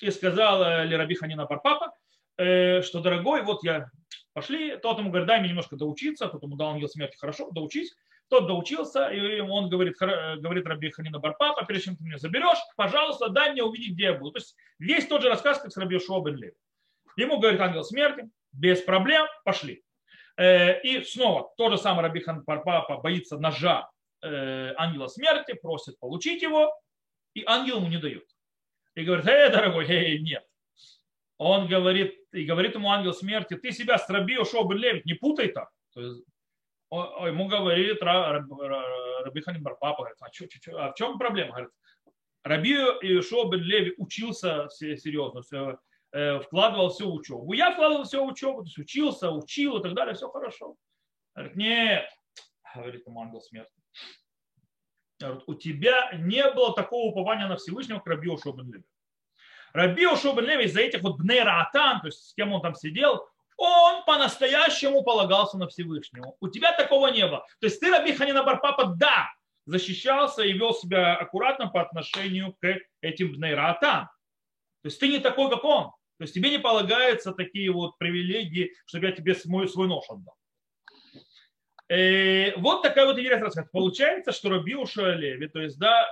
и 0.00 0.10
сказал 0.10 0.62
э, 0.62 0.86
Лераби 0.86 1.16
Ханина 1.16 1.44
Парпапа, 1.44 1.92
э, 2.36 2.82
что, 2.82 3.00
дорогой, 3.00 3.42
вот 3.42 3.64
я 3.64 3.90
пошли, 4.32 4.76
тот 4.76 4.98
ему 4.98 5.10
говорит, 5.10 5.26
дай 5.26 5.40
мне 5.40 5.48
немножко 5.48 5.76
доучиться, 5.76 6.28
тот 6.28 6.42
ему 6.42 6.56
дал 6.56 6.70
ангел 6.70 6.88
смерти, 6.88 7.16
хорошо, 7.18 7.50
доучись. 7.50 7.94
Тот 8.28 8.46
доучился, 8.46 9.08
и 9.08 9.40
он 9.40 9.70
говорит, 9.70 9.96
говорит 9.98 10.66
Раби 10.66 10.90
Ханина 10.90 11.18
Барпапа, 11.18 11.64
перед 11.64 11.82
чем 11.82 11.96
ты 11.96 12.04
меня 12.04 12.18
заберешь, 12.18 12.58
пожалуйста, 12.76 13.30
дай 13.30 13.52
мне 13.52 13.64
увидеть, 13.64 13.94
где 13.94 14.04
я 14.04 14.14
буду. 14.14 14.32
То 14.32 14.38
есть 14.38 14.54
весь 14.78 15.06
тот 15.06 15.22
же 15.22 15.30
рассказ, 15.30 15.58
как 15.58 15.72
с 15.72 15.76
Раби 15.78 15.98
Шуа 15.98 16.22
Ему 17.16 17.38
говорит 17.38 17.58
ангел 17.58 17.82
смерти, 17.82 18.28
без 18.52 18.82
проблем, 18.82 19.26
пошли. 19.44 19.82
Э, 20.38 20.80
и 20.82 21.02
снова 21.02 21.52
тот 21.56 21.72
же 21.72 21.78
самый 21.78 22.02
Раби 22.02 22.20
Хан 22.20 22.44
Барпапа 22.44 22.98
боится 22.98 23.38
ножа 23.38 23.90
э, 24.22 24.72
ангела 24.76 25.08
смерти, 25.08 25.54
просит 25.54 25.98
получить 25.98 26.42
его, 26.42 26.72
и 27.34 27.42
ангел 27.44 27.78
ему 27.78 27.88
не 27.88 27.98
дает. 27.98 28.24
И 28.94 29.02
говорит, 29.02 29.26
эй, 29.26 29.50
дорогой, 29.50 29.84
эй, 29.88 30.20
нет. 30.20 30.44
Он 31.38 31.66
говорит, 31.66 32.14
и 32.32 32.44
говорит 32.44 32.74
ему 32.74 32.90
ангел 32.90 33.12
смерти, 33.12 33.54
ты 33.54 33.72
себя 33.72 33.98
с 33.98 34.08
Раби 34.08 34.36
Шоу 34.44 34.68
бен 34.68 35.02
не 35.04 35.14
путай 35.14 35.48
так. 35.48 35.70
То 35.92 36.00
есть 36.00 36.24
ему 36.90 37.48
говорит 37.48 38.00
Раби 38.00 39.40
Ханим 39.40 39.62
Барпапа, 39.64 40.02
говорит, 40.02 40.18
а, 40.20 40.30
чё, 40.30 40.46
чё, 40.46 40.58
чё, 40.60 40.78
а 40.78 40.92
в 40.92 40.94
чем 40.94 41.18
проблема? 41.18 41.50
Говорит, 41.50 41.70
Раби 42.44 42.74
Ишо 42.74 43.44
бен 43.48 43.60
Леви 43.60 43.94
учился 43.98 44.68
серьезно, 44.70 45.42
э, 45.52 45.76
вкладывал 46.10 46.90
все 46.90 47.06
в 47.06 47.14
учебу. 47.14 47.52
Я 47.52 47.72
вкладывал 47.72 48.04
все 48.04 48.24
в 48.24 48.28
учебу, 48.28 48.62
то 48.62 48.66
есть 48.66 48.78
учился, 48.78 49.30
учил 49.30 49.78
и 49.78 49.82
так 49.82 49.94
далее, 49.94 50.14
все 50.14 50.28
хорошо. 50.28 50.74
Говорит, 51.34 51.56
нет, 51.56 52.08
говорит 52.74 53.06
ему 53.06 53.22
ангел 53.22 53.40
смерти. 53.40 53.72
Говорит, 55.20 55.42
у 55.46 55.54
тебя 55.54 56.12
не 56.14 56.48
было 56.50 56.74
такого 56.74 57.10
упования 57.10 57.46
на 57.46 57.56
Всевышнего, 57.56 57.98
как 57.98 58.06
Раби 58.06 58.28
Ишо 58.28 58.52
бен 58.52 58.72
Леви. 58.72 58.84
Раби 59.72 60.04
Ишо 60.04 60.32
бен 60.34 60.46
Леви 60.46 60.64
из-за 60.64 60.80
этих 60.80 61.02
вот 61.02 61.18
Бнейра 61.18 61.68
то 61.72 62.00
есть 62.04 62.28
с 62.30 62.34
кем 62.34 62.52
он 62.52 62.62
там 62.62 62.74
сидел, 62.74 63.28
он 63.56 64.04
по-настоящему 64.04 65.02
полагался 65.02 65.58
на 65.58 65.68
Всевышнего. 65.68 66.34
У 66.40 66.48
тебя 66.48 66.72
такого 66.72 67.08
не 67.08 67.26
было. 67.26 67.44
То 67.60 67.66
есть 67.66 67.80
ты, 67.80 67.90
Раби 67.90 68.12
Ханина 68.12 68.44
Барпапа, 68.44 68.94
да, 68.96 69.28
защищался 69.66 70.42
и 70.42 70.52
вел 70.52 70.72
себя 70.72 71.16
аккуратно 71.16 71.68
по 71.68 71.82
отношению 71.82 72.54
к 72.60 72.78
этим 73.00 73.32
бнейратам. 73.32 74.06
То 74.82 74.86
есть 74.86 75.00
ты 75.00 75.08
не 75.08 75.18
такой, 75.18 75.50
как 75.50 75.64
он. 75.64 75.90
То 76.18 76.24
есть 76.24 76.34
тебе 76.34 76.50
не 76.50 76.58
полагаются 76.58 77.32
такие 77.32 77.70
вот 77.72 77.96
привилегии, 77.98 78.74
чтобы 78.86 79.06
я 79.06 79.12
тебе 79.12 79.34
свой, 79.34 79.68
свой 79.68 79.88
нож 79.88 80.04
отдал. 80.08 80.34
И 81.88 81.94
э, 81.94 82.56
вот 82.56 82.82
такая 82.82 83.06
вот 83.06 83.18
интересная 83.18 83.46
рассказ. 83.46 83.68
Получается, 83.72 84.32
что 84.32 84.50
Раби 84.50 84.74
Уша 84.74 85.14
Леви, 85.14 85.48
то 85.48 85.60
есть 85.60 85.78
да, 85.78 86.06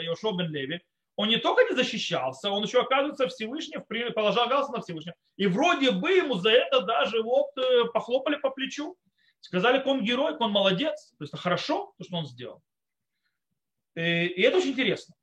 Йошо 0.00 0.32
бен 0.32 0.50
Леви, 0.50 0.80
он 1.18 1.28
не 1.28 1.38
только 1.38 1.64
не 1.64 1.74
защищался, 1.74 2.48
он 2.48 2.62
еще, 2.62 2.80
оказывается, 2.80 3.26
Всевышний 3.26 3.78
положился 4.12 4.70
на 4.70 4.80
Всевышнего. 4.80 5.16
И 5.36 5.48
вроде 5.48 5.90
бы 5.90 6.12
ему 6.12 6.34
за 6.34 6.50
это 6.50 6.82
даже 6.82 7.24
вот 7.24 7.48
э, 7.58 7.86
похлопали 7.92 8.36
по 8.36 8.50
плечу. 8.50 8.96
Сказали, 9.40 9.82
он 9.84 10.04
герой, 10.04 10.36
он 10.38 10.52
молодец. 10.52 11.12
То 11.18 11.24
есть 11.24 11.36
хорошо, 11.36 11.92
то, 11.98 12.04
что 12.04 12.18
он 12.18 12.26
сделал. 12.26 12.62
Э, 13.96 14.26
и 14.26 14.40
это 14.42 14.58
очень 14.58 14.70
интересно. 14.70 15.16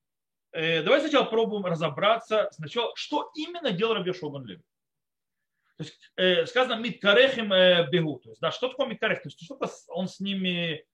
Э, 0.55 0.81
давай 0.83 1.01
сначала 1.01 1.25
пробуем 1.25 1.65
разобраться, 1.65 2.47
сначала, 2.51 2.93
что 2.95 3.29
именно 3.35 3.71
делал 3.71 3.95
Раби 3.95 4.13
Шобан 4.13 4.45
Леви. 4.45 4.63
То 5.77 5.83
есть 5.83 5.99
э, 6.15 6.45
сказано 6.45 6.79
миткарехим 6.79 7.51
э, 7.51 7.89
бегу. 7.91 8.19
То 8.19 8.29
есть, 8.29 8.39
да, 8.39 8.51
что 8.51 8.69
такое 8.69 8.87
миткарех? 8.87 9.21
То 9.21 9.27
есть 9.27 9.43
что-то 9.43 9.69
он 9.89 10.07
с 10.07 10.21
ними... 10.21 10.85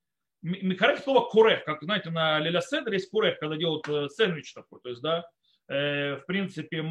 Миткарех 0.42 0.98
слово 0.98 1.28
курех, 1.28 1.64
как 1.64 1.80
знаете, 1.84 2.10
на 2.10 2.40
Лиля 2.40 2.60
Седер 2.60 2.92
есть 2.92 3.08
курех, 3.08 3.38
когда 3.38 3.56
делают 3.56 3.88
э, 3.88 4.08
сэндвич 4.08 4.52
такой. 4.52 4.80
То 4.80 4.88
есть, 4.88 5.00
да, 5.00 5.24
э, 5.68 6.16
в 6.16 6.26
принципе, 6.26 6.78
э, 6.78 6.82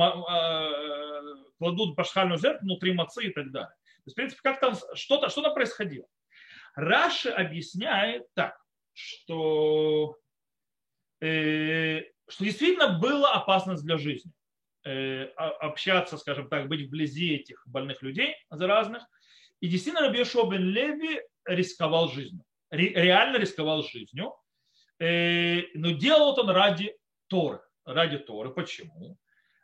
кладут 1.58 1.96
башхальную 1.98 2.40
жертву 2.40 2.68
внутри 2.68 2.94
мацы 2.94 3.26
и 3.26 3.34
так 3.34 3.52
далее. 3.52 3.68
То 3.68 4.04
есть, 4.06 4.14
в 4.14 4.16
принципе, 4.16 4.40
как 4.42 4.62
там 4.62 4.76
что-то 4.94 5.28
что 5.28 5.54
происходило. 5.54 6.08
Раши 6.76 7.28
объясняет 7.28 8.28
так, 8.34 8.58
что, 8.94 10.16
э, 11.20 12.04
что 12.32 12.46
действительно 12.46 13.00
была 13.00 13.34
опасность 13.34 13.84
для 13.84 13.98
жизни. 13.98 14.32
Э, 14.84 15.26
общаться, 15.36 16.18
скажем 16.18 16.50
так, 16.50 16.68
быть 16.68 16.88
вблизи 16.88 17.36
этих 17.36 17.62
больных 17.68 18.02
людей 18.02 18.36
заразных. 18.50 19.04
И 19.60 19.68
действительно 19.68 20.08
Раби 20.08 20.24
бен 20.24 20.70
Леви 20.70 21.22
рисковал 21.46 22.10
жизнью. 22.10 22.44
Реально 22.72 23.38
рисковал 23.38 23.84
жизнью. 23.84 24.34
Э, 25.00 25.62
но 25.76 25.92
делал 25.92 26.40
он 26.40 26.50
ради 26.50 26.96
Торы. 27.28 27.60
Ради 27.86 28.18
Торы. 28.18 28.50
Почему? 28.52 29.18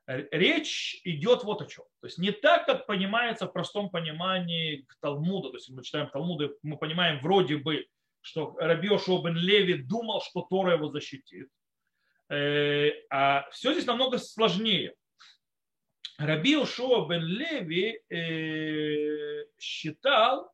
Речь 0.06 1.02
идет 1.04 1.44
вот 1.44 1.62
о 1.62 1.66
чем. 1.66 1.86
То 2.02 2.08
есть 2.08 2.18
не 2.18 2.32
так, 2.32 2.66
как 2.66 2.86
понимается 2.86 3.48
в 3.48 3.54
простом 3.54 3.90
понимании 3.90 4.86
Талмуда. 5.02 5.50
То 5.50 5.56
есть 5.56 5.70
мы 5.70 5.84
читаем 5.84 6.10
Талмуды, 6.10 6.52
мы 6.64 6.78
понимаем 6.78 7.20
вроде 7.22 7.58
бы, 7.58 7.88
что 8.22 8.56
Раби 8.60 8.90
бен 8.90 9.36
Леви 9.36 9.76
думал, 9.76 10.22
что 10.22 10.42
Тора 10.42 10.74
его 10.74 10.90
защитит. 10.90 11.50
Э, 12.30 12.92
а 13.10 13.50
все 13.52 13.74
здесь 13.74 13.86
намного 13.86 14.18
сложнее. 14.18 14.94
Раби 16.18 16.58
Ушуа 16.58 17.08
бен 17.08 17.24
Леви 17.24 18.02
э, 18.10 19.46
считал, 19.60 20.52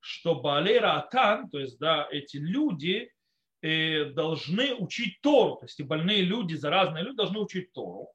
что 0.00 0.36
Баалей 0.36 0.78
Раатан, 0.78 1.48
то 1.48 1.58
есть 1.58 1.78
да, 1.78 2.06
эти 2.10 2.36
люди 2.36 3.10
э, 3.62 4.04
должны 4.04 4.74
учить 4.74 5.20
Тору, 5.22 5.56
то 5.56 5.64
есть 5.64 5.80
и 5.80 5.84
больные 5.84 6.20
люди, 6.20 6.54
заразные 6.54 7.02
люди 7.02 7.16
должны 7.16 7.40
учить 7.40 7.72
Тору. 7.72 8.12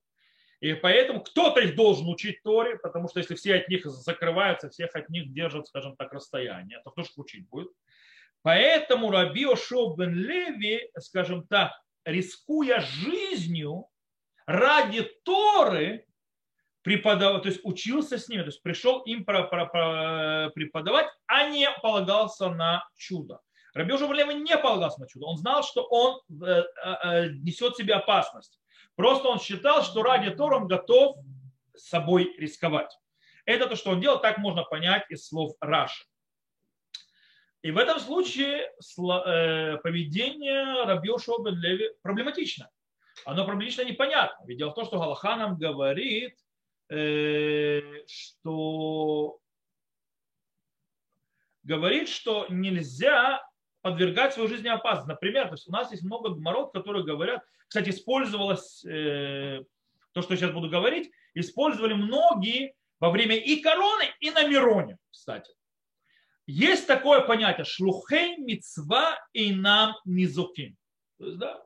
И 0.61 0.73
поэтому 0.75 1.23
кто-то 1.23 1.59
их 1.59 1.75
должен 1.75 2.07
учить 2.07 2.43
Торе, 2.43 2.77
потому 2.77 3.09
что 3.09 3.19
если 3.19 3.33
все 3.33 3.55
от 3.55 3.67
них 3.67 3.83
закрываются, 3.85 4.69
всех 4.69 4.95
от 4.95 5.09
них 5.09 5.33
держат, 5.33 5.67
скажем 5.67 5.95
так, 5.95 6.13
расстояние, 6.13 6.81
то 6.83 6.91
кто 6.91 7.01
же 7.01 7.09
учить 7.15 7.49
будет? 7.49 7.71
Поэтому 8.43 9.09
Раби 9.09 9.45
Ошо 9.45 9.95
бен 9.95 10.13
Леви, 10.13 10.87
скажем 10.99 11.47
так, 11.47 11.71
рискуя 12.05 12.79
жизнью 12.81 13.87
ради 14.45 15.03
Торы, 15.23 16.05
преподавал, 16.81 17.41
то 17.41 17.49
есть 17.49 17.61
учился 17.63 18.17
с 18.17 18.27
ними, 18.27 18.41
то 18.41 18.47
есть 18.47 18.63
пришел 18.63 19.01
им 19.01 19.23
преподавать, 19.23 21.07
а 21.27 21.49
не 21.49 21.69
полагался 21.81 22.49
на 22.49 22.83
чудо. 22.95 23.39
Раби 23.73 23.93
Лева 23.93 24.31
не 24.31 24.57
полагался 24.57 24.99
на 24.99 25.07
чудо. 25.07 25.27
Он 25.27 25.37
знал, 25.37 25.63
что 25.63 25.83
он 25.83 26.19
э, 26.43 26.45
э, 26.45 26.63
э, 27.03 27.29
несет 27.41 27.73
в 27.73 27.77
себе 27.77 27.93
опасность. 27.93 28.59
Просто 28.95 29.29
он 29.29 29.39
считал, 29.39 29.83
что 29.83 30.03
ради 30.03 30.29
Тора 30.31 30.57
он 30.57 30.67
готов 30.67 31.15
с 31.73 31.87
собой 31.87 32.35
рисковать. 32.37 32.93
Это 33.45 33.67
то, 33.67 33.75
что 33.75 33.91
он 33.91 34.01
делал, 34.01 34.19
так 34.19 34.37
можно 34.39 34.63
понять 34.63 35.05
из 35.09 35.25
слов 35.25 35.53
Раши. 35.61 36.03
И 37.61 37.71
в 37.71 37.77
этом 37.77 37.99
случае 37.99 38.71
поведение 39.83 40.85
Раби 40.85 41.09
Бен 41.09 41.55
Леви 41.59 41.89
проблематично. 42.01 42.69
Оно 43.25 43.45
проблематично 43.45 43.83
непонятно. 43.83 44.43
Ведь 44.45 44.57
дело 44.57 44.71
в 44.71 44.75
том, 44.75 44.85
что 44.85 44.99
Галаха 44.99 45.35
нам 45.35 45.57
говорит– 45.57 46.37
Э, 46.91 47.81
что 48.05 49.39
говорит, 51.63 52.09
что 52.09 52.47
нельзя 52.49 53.41
подвергать 53.81 54.33
свою 54.33 54.49
жизнь 54.49 54.67
опасности. 54.67 55.07
Например, 55.07 55.47
то 55.47 55.53
есть 55.53 55.69
у 55.69 55.71
нас 55.71 55.89
есть 55.91 56.03
много 56.03 56.31
гморот, 56.31 56.73
которые 56.73 57.05
говорят, 57.05 57.45
кстати, 57.69 57.91
использовалось 57.91 58.83
э, 58.83 59.63
то, 60.11 60.21
что 60.21 60.35
сейчас 60.35 60.51
буду 60.51 60.69
говорить, 60.69 61.09
использовали 61.33 61.93
многие 61.93 62.75
во 62.99 63.09
время 63.09 63.37
и 63.37 63.61
короны, 63.61 64.03
и 64.19 64.29
на 64.29 64.45
Мироне, 64.45 64.97
кстати. 65.09 65.53
Есть 66.51 66.87
такое 66.87 67.21
понятие 67.21 67.65
шлухей 67.65 68.37
мицва 68.37 69.17
и 69.33 69.53
нам 69.53 69.95
низуким. 70.05 70.75
То 71.17 71.25
есть, 71.25 71.37
да, 71.37 71.63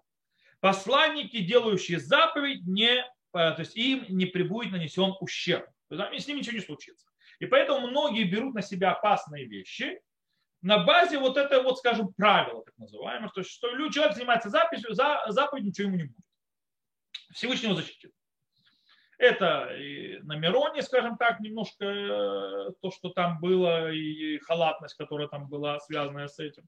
посланники, 0.59 1.39
делающие 1.39 1.99
заповедь, 1.99 2.65
не 2.65 3.03
Э, 3.35 3.51
то 3.51 3.59
есть 3.59 3.75
им 3.75 4.05
не 4.07 4.25
будет 4.25 4.71
нанесен 4.71 5.13
ущерб. 5.19 5.67
То 5.89 6.09
есть, 6.11 6.25
с 6.25 6.27
ним 6.27 6.37
ничего 6.37 6.55
не 6.55 6.61
случится. 6.61 7.07
И 7.39 7.45
поэтому 7.45 7.87
многие 7.87 8.23
берут 8.23 8.55
на 8.55 8.61
себя 8.61 8.93
опасные 8.93 9.45
вещи 9.45 9.99
на 10.61 10.79
базе 10.83 11.19
вот 11.19 11.37
этого, 11.37 11.63
вот, 11.63 11.77
скажем, 11.77 12.13
правила, 12.13 12.63
так 12.63 12.75
называемого, 12.77 13.31
то 13.31 13.41
есть, 13.41 13.51
что 13.51 13.69
человек 13.89 14.15
занимается 14.15 14.49
записью, 14.49 14.95
за, 14.95 15.23
заповедью 15.27 15.69
ничего 15.69 15.87
ему 15.89 15.97
не 15.97 16.03
будет. 16.05 16.25
Всевышнего 17.33 17.75
защитит. 17.75 18.13
Это 19.17 19.69
на 20.23 20.35
Мироне, 20.35 20.81
скажем 20.81 21.17
так, 21.17 21.39
немножко 21.39 21.85
э, 21.85 22.71
то, 22.81 22.91
что 22.91 23.09
там 23.09 23.39
было, 23.39 23.91
и 23.91 24.37
халатность, 24.39 24.95
которая 24.95 25.27
там 25.27 25.47
была 25.47 25.79
связана 25.79 26.27
с 26.27 26.39
этим. 26.39 26.63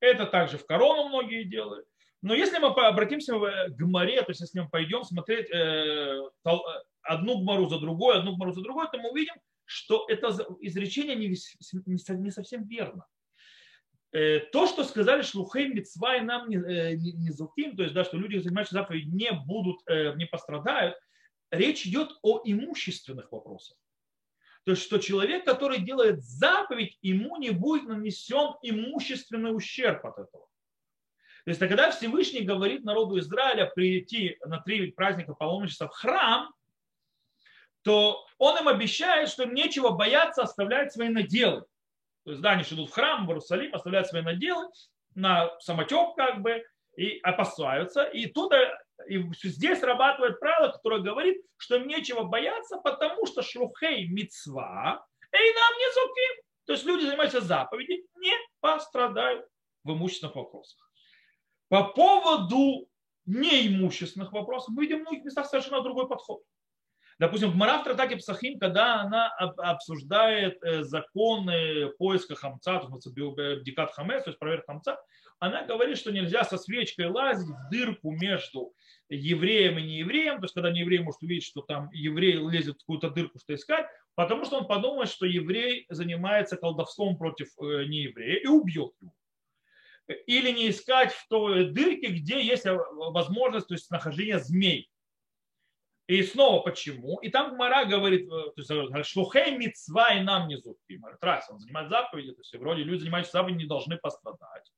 Это 0.00 0.26
также 0.26 0.58
в 0.58 0.66
корону 0.66 1.08
многие 1.08 1.44
делают. 1.44 1.86
Но 2.22 2.34
если 2.34 2.58
мы 2.58 2.68
обратимся 2.68 3.34
к 3.38 3.76
Гмаре, 3.76 4.22
то 4.22 4.30
есть 4.30 4.40
если 4.40 4.60
мы 4.60 4.68
пойдем 4.68 5.02
смотреть 5.04 5.50
э, 5.50 6.20
одну 7.02 7.38
Гмару 7.38 7.68
за 7.68 7.78
другой, 7.78 8.18
одну 8.18 8.36
Гмару 8.36 8.52
за 8.52 8.62
другой, 8.62 8.86
то 8.90 8.98
мы 8.98 9.10
увидим, 9.10 9.34
что 9.64 10.06
это 10.08 10.28
изречение 10.60 11.16
не 11.16 12.30
совсем 12.30 12.64
верно. 12.64 13.06
Э, 14.12 14.40
то, 14.40 14.66
что 14.66 14.84
сказали 14.84 15.22
Шлухей 15.22 15.68
Мицва 15.68 16.16
и 16.16 16.20
нам 16.20 16.48
не, 16.48 16.56
э, 16.56 16.94
не 16.94 17.30
зуким, 17.30 17.76
то 17.76 17.82
есть, 17.82 17.94
да, 17.94 18.04
что 18.04 18.16
люди, 18.16 18.38
занимающиеся 18.38 18.82
заповедью, 18.82 19.14
не 19.14 19.32
будут, 19.32 19.80
не 20.16 20.26
пострадают, 20.26 20.96
речь 21.50 21.86
идет 21.86 22.10
о 22.22 22.40
имущественных 22.44 23.32
вопросах. 23.32 23.76
То 24.64 24.72
есть, 24.72 24.82
что 24.82 24.98
человек, 24.98 25.44
который 25.44 25.80
делает 25.80 26.22
заповедь, 26.22 26.98
ему 27.00 27.36
не 27.36 27.50
будет 27.50 27.84
нанесен 27.88 28.54
имущественный 28.62 29.54
ущерб 29.56 30.04
от 30.04 30.18
этого. 30.18 30.46
То 31.44 31.50
есть 31.50 31.60
когда 31.60 31.90
Всевышний 31.90 32.42
говорит 32.42 32.84
народу 32.84 33.18
Израиля 33.18 33.66
прийти 33.74 34.36
на 34.44 34.60
три 34.60 34.90
праздника 34.90 35.32
паломничества 35.32 35.88
в 35.88 35.92
храм, 35.92 36.52
то 37.82 38.26
он 38.36 38.58
им 38.58 38.68
обещает, 38.68 39.30
что 39.30 39.44
им 39.44 39.54
нечего 39.54 39.90
бояться 39.90 40.42
оставлять 40.42 40.92
свои 40.92 41.08
наделы. 41.08 41.64
То 42.24 42.32
есть, 42.32 42.42
да, 42.42 42.50
они 42.50 42.64
идут 42.64 42.90
в 42.90 42.92
храм, 42.92 43.24
в 43.24 43.30
Иерусалим, 43.30 43.74
оставляют 43.74 44.08
свои 44.08 44.20
наделы 44.20 44.68
на 45.14 45.58
самотек 45.60 46.14
как 46.16 46.42
бы, 46.42 46.62
и 46.96 47.18
опасаются. 47.20 48.04
И 48.04 48.26
тут 48.26 48.52
и 49.06 49.22
здесь 49.44 49.80
срабатывает 49.80 50.40
правило, 50.40 50.72
которое 50.72 51.02
говорит, 51.02 51.42
что 51.56 51.76
им 51.76 51.86
нечего 51.86 52.24
бояться, 52.24 52.78
потому 52.78 53.26
что 53.26 53.42
шлухей 53.42 54.08
мицва, 54.08 55.06
и 55.32 55.36
нам 55.36 55.78
не 55.78 55.92
зуким. 55.94 56.42
То 56.66 56.72
есть 56.72 56.84
люди, 56.84 57.04
занимаются 57.06 57.40
заповедью, 57.40 58.04
не 58.16 58.32
пострадают 58.60 59.46
в 59.84 59.92
имущественных 59.92 60.36
вопросах. 60.36 60.90
По 61.68 61.84
поводу 61.84 62.88
неимущественных 63.26 64.32
вопросов 64.32 64.74
мы 64.74 64.82
видим 64.82 64.98
в 64.98 65.02
многих 65.02 65.24
местах 65.24 65.46
совершенно 65.46 65.82
другой 65.82 66.08
подход. 66.08 66.42
Допустим, 67.18 67.50
в 67.50 67.56
Мара 67.56 67.80
в 67.80 67.84
Тратаке 67.84 68.16
Псахим, 68.16 68.58
когда 68.60 69.00
она 69.00 69.28
обсуждает 69.56 70.62
э, 70.62 70.84
законы 70.84 71.88
поиска 71.98 72.36
хамца, 72.36 72.78
то 72.78 72.88
есть 72.94 73.08
бдикат 73.08 73.92
хамец, 73.92 74.24
то 74.24 74.30
есть 74.30 74.38
проверка 74.38 74.72
хамца, 74.72 74.98
она 75.38 75.64
говорит, 75.64 75.98
что 75.98 76.12
нельзя 76.12 76.44
со 76.44 76.58
свечкой 76.58 77.06
лазить 77.06 77.48
в 77.48 77.70
дырку 77.70 78.10
между 78.10 78.74
евреем 79.08 79.78
и 79.78 79.82
неевреем, 79.82 80.36
то 80.36 80.44
есть 80.44 80.54
когда 80.54 80.70
нееврей 80.70 80.98
может 81.00 81.22
увидеть, 81.22 81.44
что 81.44 81.62
там 81.62 81.90
еврей 81.92 82.34
лезет 82.34 82.76
в 82.76 82.78
какую-то 82.80 83.10
дырку, 83.10 83.38
что 83.38 83.54
искать, 83.54 83.86
потому 84.14 84.44
что 84.44 84.58
он 84.58 84.66
подумает, 84.66 85.08
что 85.08 85.26
еврей 85.26 85.86
занимается 85.88 86.56
колдовством 86.56 87.16
против 87.16 87.48
э, 87.60 87.84
нееврея 87.84 88.40
и 88.40 88.46
убьет 88.46 88.92
его 89.00 89.12
или 90.26 90.50
не 90.50 90.70
искать 90.70 91.12
в 91.12 91.28
той 91.28 91.70
дырке, 91.70 92.08
где 92.08 92.42
есть 92.42 92.64
возможность 92.64 93.68
то 93.68 93.74
есть, 93.74 93.90
нахождения 93.90 94.38
змей. 94.38 94.90
И 96.06 96.22
снова 96.22 96.62
почему? 96.62 97.18
И 97.18 97.28
там 97.28 97.56
Мара 97.56 97.84
говорит, 97.84 98.26
э, 98.32 98.50
то 98.56 98.96
есть 98.96 99.10
шлухей 99.10 99.58
мицва 99.58 100.14
и 100.14 100.22
нам 100.22 100.48
не 100.48 100.56
зубки. 100.56 100.98
Раз, 101.20 101.50
он 101.50 101.58
занимает 101.58 101.90
заповеди, 101.90 102.32
то 102.32 102.40
есть 102.40 102.54
вроде 102.54 102.82
люди, 102.82 103.00
занимаются 103.00 103.32
заповеди, 103.32 103.58
не 103.58 103.66
должны 103.66 103.98
пострадать. 103.98 104.72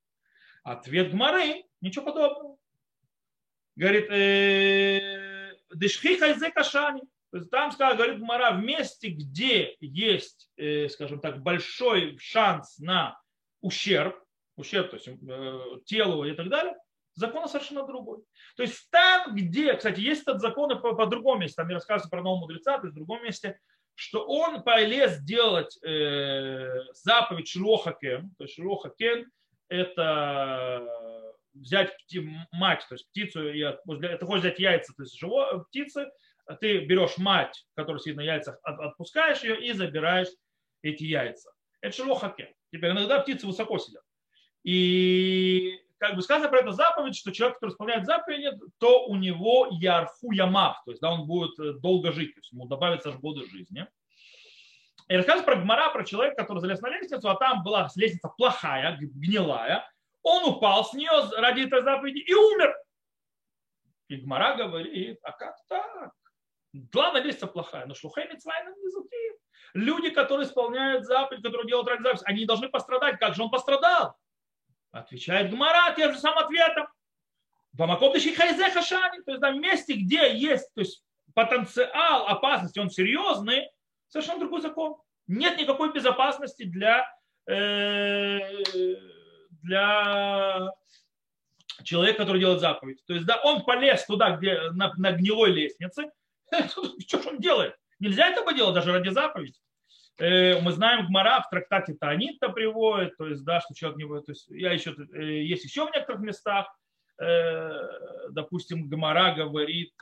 Ответ 0.62 1.12
Гмары, 1.12 1.64
ничего 1.80 2.04
подобного. 2.04 2.56
Говорит, 3.76 4.10
«Э, 4.10 5.52
дышхи 5.70 6.18
хайзе 6.18 6.50
кашани. 6.50 7.02
То 7.30 7.38
есть 7.38 7.50
там, 7.50 7.70
говорит 7.78 8.18
Гмара, 8.18 8.52
в 8.52 8.62
месте, 8.62 9.08
где 9.08 9.76
есть, 9.80 10.50
э, 10.56 10.88
скажем 10.88 11.20
так, 11.20 11.42
большой 11.42 12.18
шанс 12.18 12.78
на 12.78 13.20
ущерб, 13.60 14.16
ущерб 14.56 14.90
то 14.90 14.96
есть, 14.96 15.08
э, 15.08 15.60
телу 15.86 16.24
и 16.24 16.32
так 16.34 16.48
далее, 16.48 16.74
закон 17.14 17.48
совершенно 17.48 17.86
другой. 17.86 18.24
То 18.56 18.64
есть 18.64 18.90
там, 18.90 19.34
где, 19.36 19.74
кстати, 19.74 20.00
есть 20.00 20.22
этот 20.22 20.40
закон 20.40 20.70
по, 20.80 20.94
по 20.94 21.06
другому 21.06 21.42
месте, 21.42 21.54
там 21.56 21.68
не 21.68 21.74
рассказывается 21.74 22.10
про 22.10 22.20
нового 22.20 22.40
мудреца, 22.40 22.78
то 22.78 22.86
есть 22.86 22.94
в 22.94 22.98
другом 22.98 23.22
месте 23.22 23.58
что 23.96 24.26
он 24.26 24.62
полез 24.62 25.20
делать 25.20 25.78
э, 25.84 26.70
заповедь 26.94 27.48
Шилохакен. 27.48 28.34
То 28.38 28.44
есть 28.44 28.54
Шилохакен– 28.54 29.30
это 29.70 30.86
взять 31.54 31.92
мать, 32.52 32.84
то 32.88 32.94
есть 32.94 33.08
птицу, 33.10 33.40
ты 33.42 34.26
хочешь 34.26 34.42
взять 34.42 34.58
яйца, 34.58 34.92
то 34.94 35.02
есть 35.02 35.18
живо, 35.18 35.64
птицы, 35.68 36.10
ты 36.60 36.84
берешь 36.84 37.16
мать, 37.16 37.66
которая 37.74 38.00
сидит 38.00 38.16
на 38.16 38.22
яйцах, 38.22 38.58
отпускаешь 38.62 39.42
ее 39.42 39.64
и 39.64 39.72
забираешь 39.72 40.28
эти 40.82 41.04
яйца. 41.04 41.50
Это 41.80 41.96
шелохакен. 41.96 42.48
Теперь 42.72 42.90
иногда 42.90 43.20
птицы 43.20 43.46
высоко 43.46 43.78
сидят. 43.78 44.02
И 44.64 45.78
как 45.98 46.16
бы 46.16 46.22
сказано 46.22 46.48
про 46.48 46.60
эту 46.60 46.72
заповедь, 46.72 47.16
что 47.16 47.30
человек, 47.30 47.56
который 47.56 47.72
исполняет 47.72 48.06
заповедь, 48.06 48.54
то 48.78 49.06
у 49.06 49.16
него 49.16 49.68
ярху 49.70 50.32
ямав, 50.32 50.82
то 50.84 50.90
есть 50.90 51.00
да, 51.00 51.12
он 51.12 51.26
будет 51.26 51.58
э, 51.58 51.74
долго 51.74 52.12
жить, 52.12 52.34
то 52.34 52.40
есть 52.40 52.52
ему 52.52 52.66
добавятся 52.66 53.10
аж 53.10 53.16
годы 53.16 53.46
жизни. 53.46 53.86
И 55.10 55.16
рассказывается 55.16 55.52
про 55.52 55.60
Гмара, 55.60 55.90
про 55.90 56.04
человека, 56.04 56.36
который 56.36 56.60
залез 56.60 56.80
на 56.82 56.88
лестницу, 56.88 57.28
а 57.28 57.34
там 57.34 57.64
была 57.64 57.90
лестница 57.96 58.28
плохая, 58.28 58.96
гнилая. 58.96 59.90
Он 60.22 60.44
упал 60.44 60.84
с 60.84 60.92
нее 60.92 61.10
ради 61.36 61.62
этой 61.62 61.82
заповеди 61.82 62.18
и 62.18 62.32
умер. 62.32 62.76
И 64.06 64.16
Гмара 64.18 64.54
говорит, 64.54 65.18
а 65.24 65.32
как 65.32 65.56
так? 65.66 66.12
Ладно, 66.94 67.18
лестница 67.18 67.48
плохая, 67.48 67.86
но 67.86 67.94
шлухай 67.94 68.28
митцвайна 68.28 68.68
не 68.68 68.90
Люди, 69.74 70.10
которые 70.10 70.46
исполняют 70.46 71.04
заповедь, 71.04 71.42
которые 71.42 71.66
делают 71.66 71.88
ради 71.88 72.02
заповедь, 72.02 72.22
они 72.26 72.40
не 72.40 72.46
должны 72.46 72.68
пострадать. 72.68 73.18
Как 73.18 73.34
же 73.34 73.42
он 73.42 73.50
пострадал? 73.50 74.16
Отвечает 74.92 75.50
Гмара 75.50 75.92
тем 75.96 76.12
же 76.12 76.20
самым 76.20 76.44
ответом. 76.44 76.86
Бамакобдыщи 77.72 78.32
хайзе 78.32 78.70
хашани. 78.70 79.22
То 79.22 79.32
есть 79.32 79.40
там 79.40 79.60
месте, 79.60 79.94
где 79.94 80.36
есть 80.36 80.72
то 80.72 80.82
есть, 80.82 81.04
потенциал 81.34 82.28
опасности, 82.28 82.78
он 82.78 82.90
серьезный, 82.90 83.70
совершенно 84.10 84.40
другой 84.40 84.60
закон. 84.60 84.96
Нет 85.26 85.58
никакой 85.58 85.92
безопасности 85.92 86.64
для, 86.64 87.06
э, 87.46 88.40
для 89.62 90.72
человека, 91.84 92.18
который 92.18 92.40
делает 92.40 92.60
заповедь. 92.60 93.02
То 93.06 93.14
есть, 93.14 93.26
да, 93.26 93.40
он 93.42 93.64
полез 93.64 94.04
туда, 94.04 94.36
где 94.36 94.70
на, 94.72 94.92
на 94.96 95.12
гнилой 95.12 95.52
лестнице. 95.52 96.10
Что 96.50 97.22
же 97.22 97.28
он 97.28 97.38
делает? 97.38 97.76
Нельзя 98.00 98.28
этого 98.28 98.52
делать 98.52 98.74
даже 98.74 98.92
ради 98.92 99.10
заповеди. 99.10 99.58
Э, 100.18 100.60
мы 100.60 100.72
знаем, 100.72 101.06
Гмара 101.06 101.40
в 101.42 101.48
трактате 101.48 101.94
Таанит-то 101.94 102.50
приводит, 102.50 103.16
то 103.16 103.26
есть, 103.26 103.44
да, 103.44 103.60
что 103.60 103.74
человек 103.74 103.98
не 103.98 104.04
будет, 104.04 104.26
то 104.26 104.32
есть, 104.32 104.48
я 104.48 104.72
еще, 104.72 104.94
э, 105.14 105.42
есть 105.42 105.64
еще 105.64 105.86
в 105.86 105.94
некоторых 105.94 106.20
местах, 106.20 106.66
допустим, 108.30 108.88
Гмара 108.88 109.34
говорит, 109.34 109.92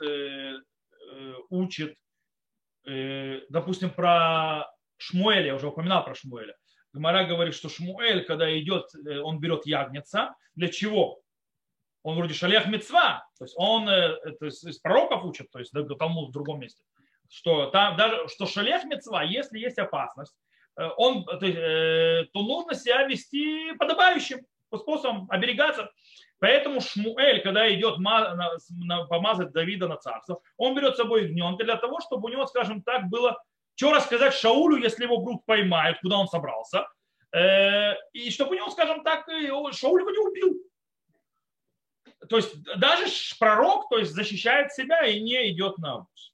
учит, 1.49 1.97
допустим, 3.49 3.89
про 3.91 4.65
Шмуэля, 4.97 5.47
я 5.47 5.55
уже 5.55 5.67
упоминал 5.67 6.03
про 6.03 6.15
Шмуэля. 6.15 6.55
Гмара 6.93 7.25
говорит, 7.25 7.53
что 7.53 7.69
Шмуэль, 7.69 8.25
когда 8.25 8.57
идет, 8.59 8.89
он 9.23 9.39
берет 9.39 9.65
ягнеца. 9.65 10.35
Для 10.55 10.69
чего? 10.69 11.21
Он 12.03 12.15
вроде 12.15 12.33
шалях 12.33 12.67
мецва, 12.67 13.27
то 13.37 13.45
есть 13.45 13.53
он 13.57 13.85
то 13.85 14.45
есть, 14.45 14.63
из 14.63 14.79
пророков 14.79 15.25
учит, 15.25 15.51
то 15.51 15.59
есть 15.59 15.73
до 15.73 15.95
Талмуд 15.95 16.29
в 16.29 16.31
другом 16.31 16.59
месте 16.59 16.81
что 17.29 17.67
там 17.67 17.95
даже 17.95 18.27
что 18.27 18.45
шалех 18.45 18.83
мецва, 18.85 19.23
если 19.23 19.59
есть 19.59 19.77
опасность, 19.77 20.35
э, 20.77 20.87
он, 20.97 21.23
то, 21.23 21.45
э, 21.45 22.25
то 22.33 22.41
нужно 22.41 22.73
себя 22.73 23.03
вести 23.03 23.73
подобающим 23.77 24.39
способом 24.77 25.27
оберегаться. 25.29 25.91
Поэтому 26.39 26.79
Шмуэль, 26.79 27.41
когда 27.41 27.71
идет 27.73 27.97
помазать 29.09 29.51
Давида 29.51 29.87
на 29.87 29.97
царство, 29.97 30.41
он 30.57 30.75
берет 30.75 30.95
с 30.95 30.97
собой 30.97 31.23
ягненка 31.23 31.63
для 31.63 31.75
того, 31.75 31.99
чтобы 31.99 32.29
у 32.29 32.31
него, 32.31 32.45
скажем 32.45 32.81
так, 32.81 33.09
было 33.09 33.41
что 33.75 33.93
рассказать 33.93 34.33
Шаулю, 34.33 34.75
если 34.75 35.05
его 35.05 35.21
вдруг 35.21 35.45
поймают, 35.45 35.99
куда 36.01 36.17
он 36.17 36.27
собрался. 36.27 36.85
Э, 37.33 37.93
и 38.11 38.29
чтобы 38.29 38.51
у 38.51 38.55
него, 38.55 38.69
скажем 38.71 39.03
так, 39.03 39.25
Шауль 39.27 40.01
его 40.01 40.11
не 40.11 40.17
убил. 40.17 40.61
То 42.27 42.35
есть 42.35 42.61
даже 42.77 43.05
пророк 43.39 43.87
то 43.89 43.97
есть, 43.97 44.11
защищает 44.11 44.73
себя 44.73 45.05
и 45.05 45.21
не 45.21 45.51
идет 45.51 45.77
на 45.77 45.93
обуз. 45.93 46.33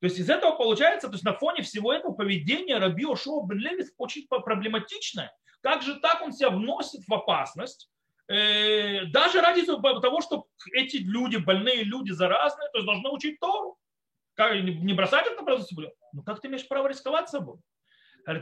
То 0.00 0.06
есть 0.06 0.18
из 0.18 0.30
этого 0.30 0.56
получается, 0.56 1.08
то 1.08 1.12
есть 1.12 1.24
на 1.24 1.34
фоне 1.34 1.62
всего 1.62 1.92
этого 1.92 2.12
поведения 2.14 2.78
Раби 2.78 3.04
Ошуа 3.04 3.46
бен 3.46 3.58
Левис 3.58 3.92
очень 3.98 4.26
проблематичное. 4.26 5.30
Как 5.62 5.82
же 5.82 6.00
так 6.00 6.22
он 6.22 6.32
себя 6.32 6.50
вносит 6.50 7.06
в 7.06 7.12
опасность, 7.12 7.90
э, 8.28 9.04
даже 9.06 9.40
ради 9.40 9.64
того, 9.66 10.20
что 10.20 10.46
эти 10.72 10.96
люди, 10.98 11.36
больные 11.36 11.84
люди, 11.84 12.12
заразные, 12.12 12.70
то 12.70 12.78
есть 12.78 12.86
должны 12.86 13.10
учить 13.10 13.38
Тору. 13.40 13.78
Как, 14.34 14.54
не 14.54 14.94
бросать 14.94 15.26
их 15.26 15.36
на 15.36 15.44
производство. 15.44 15.92
Ну 16.12 16.22
как 16.22 16.40
ты 16.40 16.48
имеешь 16.48 16.66
право 16.66 16.88
рисковать 16.88 17.28
собой? 17.28 17.58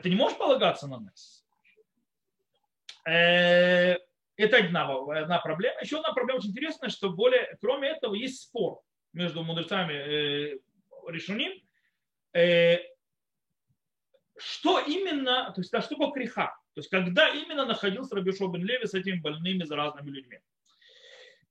Ты 0.03 0.11
не 0.11 0.17
можешь 0.17 0.39
полагаться 0.39 0.87
на 0.87 1.01
нас. 1.01 1.45
Э, 3.09 3.97
это 4.37 4.59
одна, 4.59 4.89
одна 5.21 5.41
проблема. 5.41 5.81
Еще 5.81 5.97
одна 5.99 6.13
проблема 6.13 6.39
очень 6.39 6.51
интересная, 6.51 6.91
что 6.91 7.11
более, 7.11 7.57
кроме 7.61 7.89
этого 7.89 8.15
есть 8.15 8.43
спор 8.43 8.81
между 9.13 9.43
мудрецами 9.43 9.93
э, 9.93 10.59
решуним, 11.09 11.53
что 14.37 14.79
именно, 14.79 15.51
то 15.53 15.61
есть, 15.61 15.73
да, 15.73 15.81
что 15.81 15.97
такое 15.97 16.13
криха? 16.13 16.57
То 16.79 16.81
есть, 16.81 16.91
когда 16.91 17.29
именно 17.31 17.67
находился 17.67 18.15
Рабишо 18.15 18.47
бен 18.47 18.65
Леви 18.65 18.87
с 18.87 18.95
этими 18.95 19.19
больными 19.19 19.65
заразными 19.65 20.11
людьми? 20.11 20.39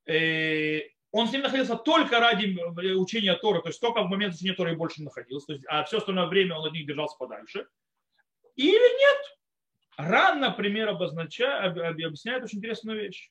Э, 0.06 0.88
он 1.12 1.28
с 1.28 1.34
ним 1.34 1.42
находился 1.42 1.76
только 1.76 2.22
ради 2.22 2.58
учения 2.94 3.36
Торы, 3.36 3.62
то 3.62 3.68
есть 3.68 3.82
только 3.82 4.04
в 4.04 4.08
момент 4.08 4.36
учения 4.36 4.54
Торы 4.54 4.78
больше 4.78 5.02
не 5.02 5.04
находился, 5.04 5.48
то 5.48 5.54
есть, 5.54 5.66
а 5.68 5.84
все 5.84 5.98
остальное 5.98 6.28
время 6.28 6.56
он 6.56 6.66
от 6.66 6.72
них 6.72 6.88
держался 6.88 7.18
подальше. 7.18 7.68
Или 8.56 9.00
нет? 9.02 9.18
Ран, 9.98 10.40
например, 10.40 10.88
обозначает, 10.88 11.78
объясняет 11.78 12.46
очень 12.46 12.60
интересную 12.60 12.98
вещь. 12.98 13.30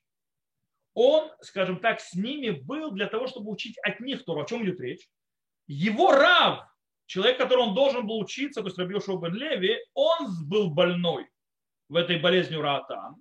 Он, 0.92 1.30
скажем 1.40 1.80
так, 1.80 2.00
с 2.00 2.12
ними 2.12 2.50
был 2.50 2.90
для 2.90 3.06
того, 3.06 3.26
чтобы 3.26 3.50
учить 3.50 3.78
от 3.78 4.00
них 4.00 4.22
Тору. 4.26 4.42
О 4.42 4.46
чем 4.46 4.62
идет 4.66 4.80
речь? 4.80 5.08
его 5.66 6.12
рав, 6.12 6.68
человек, 7.06 7.38
который 7.38 7.60
он 7.60 7.74
должен 7.74 8.06
был 8.06 8.18
учиться, 8.18 8.60
то 8.60 8.66
есть 8.66 8.76
Раби 8.76 8.96
Бен 8.96 9.34
Леви, 9.34 9.78
он 9.94 10.46
был 10.46 10.68
больной 10.68 11.26
в 11.88 11.96
этой 11.96 12.18
болезни 12.18 12.56
Раатан. 12.56 13.16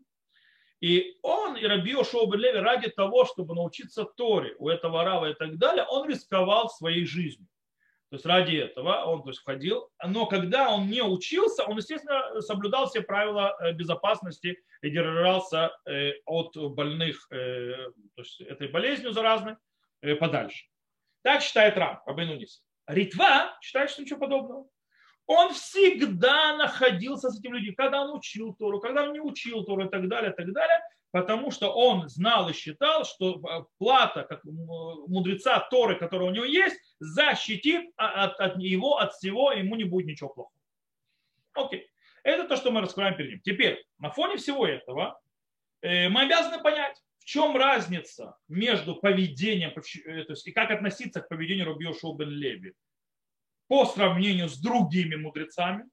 И 0.82 1.18
он, 1.22 1.56
и 1.56 1.66
Раби 1.66 1.94
Бен 1.94 2.40
Леви, 2.40 2.60
ради 2.60 2.90
того, 2.90 3.26
чтобы 3.26 3.56
научиться 3.56 4.06
Торе 4.06 4.56
у 4.60 4.70
этого 4.70 5.04
рава 5.04 5.32
и 5.32 5.34
так 5.34 5.58
далее, 5.58 5.86
он 5.90 6.08
рисковал 6.08 6.70
своей 6.70 7.06
жизнью. 7.06 7.48
То 8.10 8.18
есть 8.18 8.26
ради 8.26 8.56
этого 8.58 9.04
он 9.06 9.24
то 9.24 9.30
есть, 9.30 9.42
входил. 9.42 9.90
Но 10.06 10.26
когда 10.28 10.70
он 10.70 10.88
не 10.88 11.02
учился, 11.02 11.64
он, 11.64 11.78
естественно, 11.78 12.40
соблюдал 12.42 12.88
все 12.88 13.02
правила 13.02 13.58
э, 13.60 13.74
безопасности 13.74 14.64
и 14.82 14.90
держался 14.90 15.76
э, 15.86 16.14
от 16.26 16.56
больных 16.56 17.28
э, 17.32 17.90
то 18.16 18.22
есть, 18.22 18.42
этой 18.42 18.68
болезнью 18.68 19.12
заразной 19.12 19.56
подальше. 20.20 20.66
Так 21.24 21.42
считает 21.42 21.78
Рам, 21.78 22.02
Рабейнунис. 22.06 22.64
Ритва 22.86 23.58
считает, 23.60 23.90
что 23.90 24.04
ничего 24.04 24.20
подобного. 24.20 24.68
Он 25.28 25.54
всегда 25.54 26.56
находился 26.56 27.30
с 27.30 27.40
этими 27.40 27.58
людьми, 27.58 27.74
когда 27.74 28.04
он 28.04 28.16
учил 28.16 28.54
Тору, 28.54 28.80
когда 28.80 29.04
он 29.04 29.14
не 29.14 29.20
учил 29.20 29.64
Тору 29.64 29.86
и 29.86 29.90
так 29.90 30.08
далее, 30.08 30.32
и 30.32 30.36
так 30.36 30.52
далее, 30.54 30.80
потому 31.12 31.50
что 31.50 31.74
он 31.74 32.08
знал 32.10 32.50
и 32.50 32.54
считал, 32.54 33.06
что 33.06 33.68
плата 33.78 34.24
как 34.24 34.44
мудреца 34.44 35.60
Торы, 35.72 35.96
которая 35.98 36.30
у 36.30 36.34
него 36.34 36.46
есть, 36.46 36.78
защитит 37.00 37.90
от, 37.96 38.40
от 38.40 38.60
его, 38.60 38.98
от 38.98 39.14
всего, 39.14 39.52
ему 39.52 39.76
не 39.76 39.86
будет 39.86 40.08
ничего 40.08 40.30
плохого. 40.30 40.56
Окей. 41.54 41.88
Это 42.24 42.48
то, 42.48 42.56
что 42.56 42.72
мы 42.72 42.82
раскрываем 42.82 43.16
перед 43.16 43.32
ним. 43.32 43.42
Теперь, 43.42 43.84
на 44.00 44.10
фоне 44.10 44.38
всего 44.38 44.68
этого, 44.68 45.20
э, 45.82 46.10
мы 46.10 46.24
обязаны 46.24 46.62
понять, 46.62 47.02
в 47.20 47.26
чем 47.26 47.56
разница 47.56 48.36
между 48.48 48.96
поведением, 48.96 49.72
э, 49.72 50.24
то 50.24 50.34
есть 50.34 50.48
и 50.48 50.52
как 50.52 50.72
относиться 50.72 51.22
к 51.22 51.30
поведению 51.30 51.66
Рубио 51.66 51.94
Шоубен 51.94 52.30
Леви 52.30 52.74
по 53.68 53.86
сравнению 53.86 54.50
с 54.50 54.58
другими 54.58 55.16
мудрецами, 55.16 55.86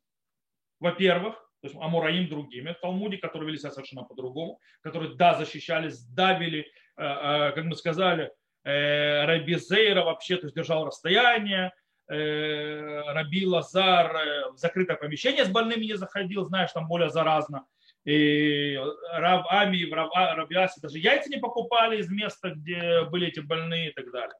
во-первых, 0.80 1.35
то 1.61 1.68
есть 1.68 1.76
Амураим 1.80 2.28
другими 2.28 2.72
в 2.72 2.80
Талмуде, 2.80 3.18
которые 3.18 3.48
вели 3.48 3.58
себя 3.58 3.70
совершенно 3.70 4.02
по-другому, 4.02 4.60
которые, 4.81 5.14
да, 5.14 5.35
защищались, 5.35 6.02
давили, 6.02 6.66
э, 6.96 7.04
э, 7.04 7.52
как 7.52 7.64
мы 7.64 7.77
сказали, 7.77 8.33
Раби 8.64 9.56
Зейра 9.56 10.04
вообще 10.04 10.37
то 10.37 10.46
есть 10.46 10.54
держал 10.54 10.87
расстояние, 10.87 11.73
Раби 12.06 13.44
Лазар 13.44 14.52
в 14.52 14.56
закрытое 14.56 14.96
помещение 14.96 15.44
с 15.44 15.48
больными 15.48 15.85
не 15.85 15.96
заходил, 15.96 16.44
знаешь, 16.44 16.70
там 16.70 16.87
более 16.87 17.10
заразно 17.10 17.66
и 18.04 18.77
Рав 19.12 19.46
Ами, 19.48 19.88
Рав, 19.90 20.10
а, 20.14 20.35
Рав 20.35 20.50
Яси 20.50 20.81
даже 20.81 20.98
яйца 20.98 21.31
не 21.31 21.38
покупали 21.38 21.98
из 21.98 22.10
места, 22.10 22.50
где 22.50 23.04
были 23.04 23.29
эти 23.29 23.40
больные 23.40 23.90
и 23.90 23.92
так 23.92 24.10
далее. 24.10 24.35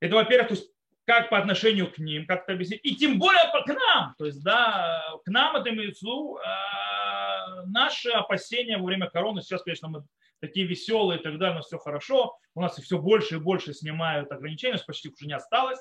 Это, 0.00 0.14
во-первых, 0.14 0.48
то 0.48 0.54
есть 0.54 0.70
как 1.10 1.28
по 1.28 1.38
отношению 1.38 1.90
к 1.90 1.98
ним, 1.98 2.24
как 2.24 2.44
это 2.44 2.52
объяснить, 2.52 2.82
и 2.84 2.94
тем 2.94 3.18
более 3.18 3.42
к 3.66 3.66
нам, 3.66 4.14
то 4.16 4.26
есть, 4.26 4.44
да, 4.44 5.02
к 5.24 5.28
нам 5.28 5.56
это 5.56 5.70
имеется 5.70 6.06
в 6.06 6.36
э, 6.36 7.66
наши 7.66 8.10
опасения 8.10 8.78
во 8.78 8.84
время 8.84 9.10
короны, 9.10 9.42
сейчас, 9.42 9.64
конечно, 9.64 9.88
мы 9.88 10.04
такие 10.38 10.68
веселые 10.68 11.18
и 11.18 11.22
так 11.24 11.36
далее, 11.38 11.56
но 11.56 11.62
все 11.62 11.78
хорошо, 11.78 12.38
у 12.54 12.60
нас 12.60 12.78
все 12.78 12.96
больше 12.96 13.34
и 13.34 13.38
больше 13.40 13.74
снимают 13.74 14.30
ограничения, 14.30 14.78
почти 14.86 15.08
уже 15.08 15.26
не 15.26 15.32
осталось, 15.32 15.80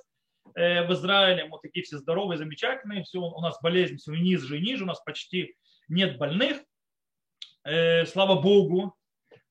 э, 0.56 0.88
в 0.88 0.94
Израиле, 0.94 1.46
мы 1.46 1.60
такие 1.62 1.86
все 1.86 2.00
здоровые, 2.00 2.40
замечательные, 2.40 3.04
все, 3.04 3.20
у 3.20 3.40
нас 3.40 3.60
болезнь 3.62 3.98
все 3.98 4.12
ниже 4.16 4.58
и 4.58 4.62
ниже, 4.62 4.84
у 4.84 4.88
нас 4.88 5.00
почти 5.02 5.56
нет 5.90 6.18
больных. 6.18 6.58
Э, 7.66 8.04
слава 8.08 8.42
Богу, 8.42 8.96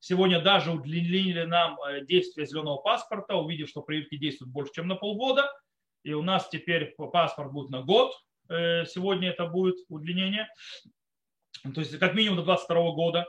сегодня 0.01 0.43
даже 0.43 0.73
удлинили 0.73 1.45
нам 1.45 1.79
действие 2.03 2.49
зеленого 2.49 2.79
паспорта, 2.79 3.37
увидев, 3.37 3.69
что 3.69 3.83
прививки 3.83 4.17
действуют 4.17 4.53
больше, 4.53 4.73
чем 4.73 4.89
на 4.89 4.97
полгода. 4.97 5.49
И 6.09 6.15
у 6.15 6.23
нас 6.23 6.49
теперь 6.49 6.95
паспорт 6.97 7.53
будет 7.53 7.71
на 7.71 7.83
год. 7.83 8.13
Сегодня 8.49 9.31
это 9.31 9.47
будет 9.47 9.77
удлинение. 9.89 10.49
То 11.75 11.81
есть 11.81 11.99
как 11.99 12.15
минимум 12.15 12.39
до 12.39 12.45
22 12.45 12.93
года. 12.93 13.27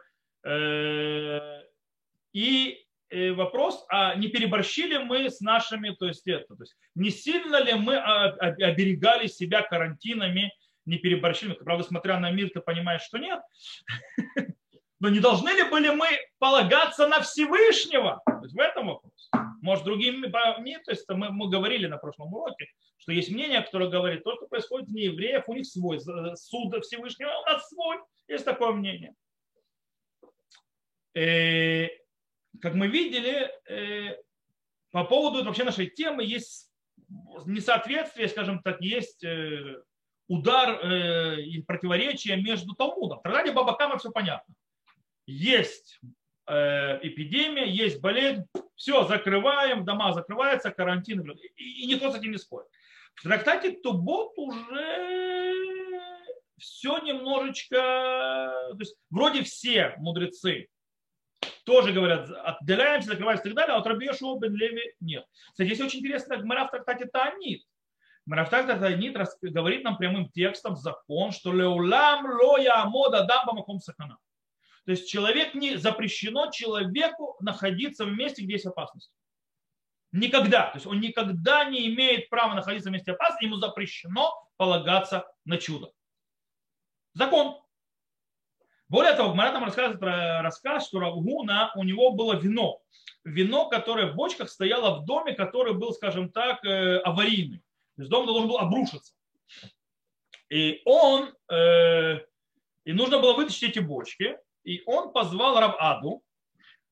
И 2.33 2.85
Э, 3.11 3.31
вопрос, 3.31 3.85
а 3.89 4.13
не 4.15 4.27
переборщили 4.27 4.97
мы 4.97 5.31
с 5.31 5.41
нашими, 5.41 5.89
то 5.89 6.05
есть 6.05 6.27
это, 6.27 6.55
то 6.55 6.61
есть 6.61 6.75
не 6.93 7.09
сильно 7.09 7.61
ли 7.61 7.73
мы 7.73 7.97
оберегали 7.97 9.25
себя 9.25 9.63
карантинами, 9.63 10.53
не 10.85 10.97
переборщили, 10.97 11.53
правда, 11.53 11.83
смотря 11.83 12.19
на 12.19 12.29
мир, 12.29 12.51
ты 12.53 12.61
понимаешь, 12.61 13.01
что 13.01 13.17
нет. 13.17 13.39
Но 14.99 15.09
не 15.09 15.19
должны 15.19 15.49
ли 15.49 15.63
были 15.63 15.89
мы 15.89 16.07
полагаться 16.37 17.07
на 17.07 17.21
Всевышнего? 17.21 18.21
То 18.25 18.43
есть 18.43 18.53
в 18.53 18.59
этом 18.59 18.87
вопрос. 18.87 19.08
Может, 19.61 19.85
другим 19.85 20.21
нет, 20.21 20.83
то 20.83 20.91
есть 20.91 21.07
мы, 21.09 21.31
мы 21.31 21.49
говорили 21.49 21.87
на 21.87 21.97
прошлом 21.97 22.33
уроке, 22.33 22.67
что 22.97 23.11
есть 23.11 23.29
мнение, 23.29 23.61
которое 23.61 23.89
говорит, 23.89 24.23
то, 24.23 24.35
что 24.35 24.47
происходит 24.47 24.89
не 24.89 25.03
евреев, 25.03 25.43
у 25.47 25.53
них 25.53 25.65
свой 25.65 25.99
суд 25.99 26.83
Всевышнего, 26.83 27.29
у 27.29 27.45
нас 27.45 27.67
свой. 27.69 27.97
Есть 28.27 28.45
такое 28.45 28.71
мнение. 28.71 29.13
Э, 31.13 31.87
как 32.61 32.73
мы 32.73 32.87
видели, 32.87 33.51
э, 33.69 34.17
по 34.91 35.03
поводу 35.05 35.43
вообще 35.43 35.63
нашей 35.63 35.87
темы 35.87 36.23
есть 36.23 36.69
несоответствие, 37.45 38.27
скажем 38.27 38.61
так, 38.61 38.81
есть 38.81 39.23
э, 39.23 39.81
удар 40.27 40.79
э, 40.83 41.41
и 41.41 41.61
противоречие 41.61 42.41
между 42.41 42.75
Талмудом. 42.75 43.21
Тогда 43.23 43.43
не 43.43 43.51
Бабакама 43.51 43.97
все 43.97 44.11
понятно. 44.11 44.53
Есть 45.25 45.99
эпидемия, 46.47 47.69
есть 47.69 48.01
болезнь, 48.01 48.43
все, 48.79 49.03
закрываем, 49.03 49.83
дома 49.83 50.13
закрываются, 50.13 50.71
карантин, 50.71 51.21
и, 51.57 51.83
и 51.83 51.85
никто 51.85 52.11
с 52.11 52.15
этим 52.15 52.31
не 52.31 52.37
спорит. 52.37 52.67
В 53.15 53.23
трактате 53.23 53.71
Тубот 53.73 54.31
уже 54.37 55.99
все 56.57 56.97
немножечко, 56.99 57.75
то 57.75 58.77
есть 58.79 58.95
вроде 59.09 59.43
все 59.43 59.95
мудрецы 59.97 60.69
тоже 61.65 61.91
говорят, 61.91 62.29
отделяемся, 62.31 63.09
закрываемся 63.09 63.43
и 63.43 63.47
так 63.49 63.55
далее, 63.55 63.75
а 63.75 63.79
от 63.79 63.85
Раби 63.85 64.07
Бен 64.07 64.55
Леви 64.55 64.93
нет. 65.01 65.25
Кстати, 65.51 65.67
здесь 65.67 65.81
очень 65.81 65.99
интересно, 65.99 66.37
Гмара 66.37 66.67
в 66.67 66.71
трактате 66.71 67.05
Таанит. 67.05 67.63
Гмара 68.25 68.45
в 68.45 68.49
трактате 68.49 68.79
Таанит 68.79 69.17
говорит 69.41 69.83
нам 69.83 69.97
прямым 69.97 70.29
текстом 70.29 70.77
закон, 70.77 71.33
что 71.33 71.51
леулам 71.51 72.25
лоя 72.41 72.81
амода 72.83 73.25
дамба 73.25 73.53
маком 73.53 73.79
сакана. 73.79 74.17
То 74.89 74.93
есть 74.93 75.07
человек 75.07 75.53
не 75.53 75.77
запрещено 75.77 76.49
человеку 76.49 77.37
находиться 77.41 78.05
в 78.05 78.11
месте, 78.11 78.41
где 78.41 78.53
есть 78.53 78.65
опасность. 78.65 79.11
Никогда. 80.11 80.71
То 80.71 80.77
есть 80.77 80.87
он 80.87 80.99
никогда 80.99 81.63
не 81.65 81.93
имеет 81.93 82.27
права 82.27 82.55
находиться 82.55 82.89
в 82.89 82.93
месте 82.93 83.11
опасности, 83.11 83.45
ему 83.45 83.57
запрещено 83.57 84.33
полагаться 84.57 85.31
на 85.45 85.59
чудо. 85.59 85.91
Закон. 87.13 87.61
Более 88.87 89.13
того, 89.13 89.31
Гмара 89.33 89.51
там 89.51 89.63
рассказывает 89.63 89.99
про 89.99 90.41
рассказ, 90.41 90.87
что 90.87 90.99
Равгуна, 90.99 91.71
у 91.75 91.83
него 91.83 92.09
было 92.09 92.33
вино. 92.33 92.81
Вино, 93.23 93.69
которое 93.69 94.11
в 94.11 94.15
бочках 94.15 94.49
стояло 94.49 94.99
в 94.99 95.05
доме, 95.05 95.33
который 95.33 95.75
был, 95.75 95.93
скажем 95.93 96.31
так, 96.31 96.65
э, 96.65 96.97
аварийный. 97.01 97.59
То 97.95 98.01
есть 98.01 98.09
дом 98.09 98.25
должен 98.25 98.47
был 98.47 98.57
обрушиться. 98.57 99.13
И 100.49 100.81
он, 100.85 101.31
э, 101.51 102.25
и 102.85 102.93
нужно 102.93 103.19
было 103.19 103.33
вытащить 103.33 103.69
эти 103.69 103.77
бочки, 103.77 104.39
и 104.69 104.83
он 104.85 105.11
позвал 105.11 105.59
Рабаду 105.59 106.21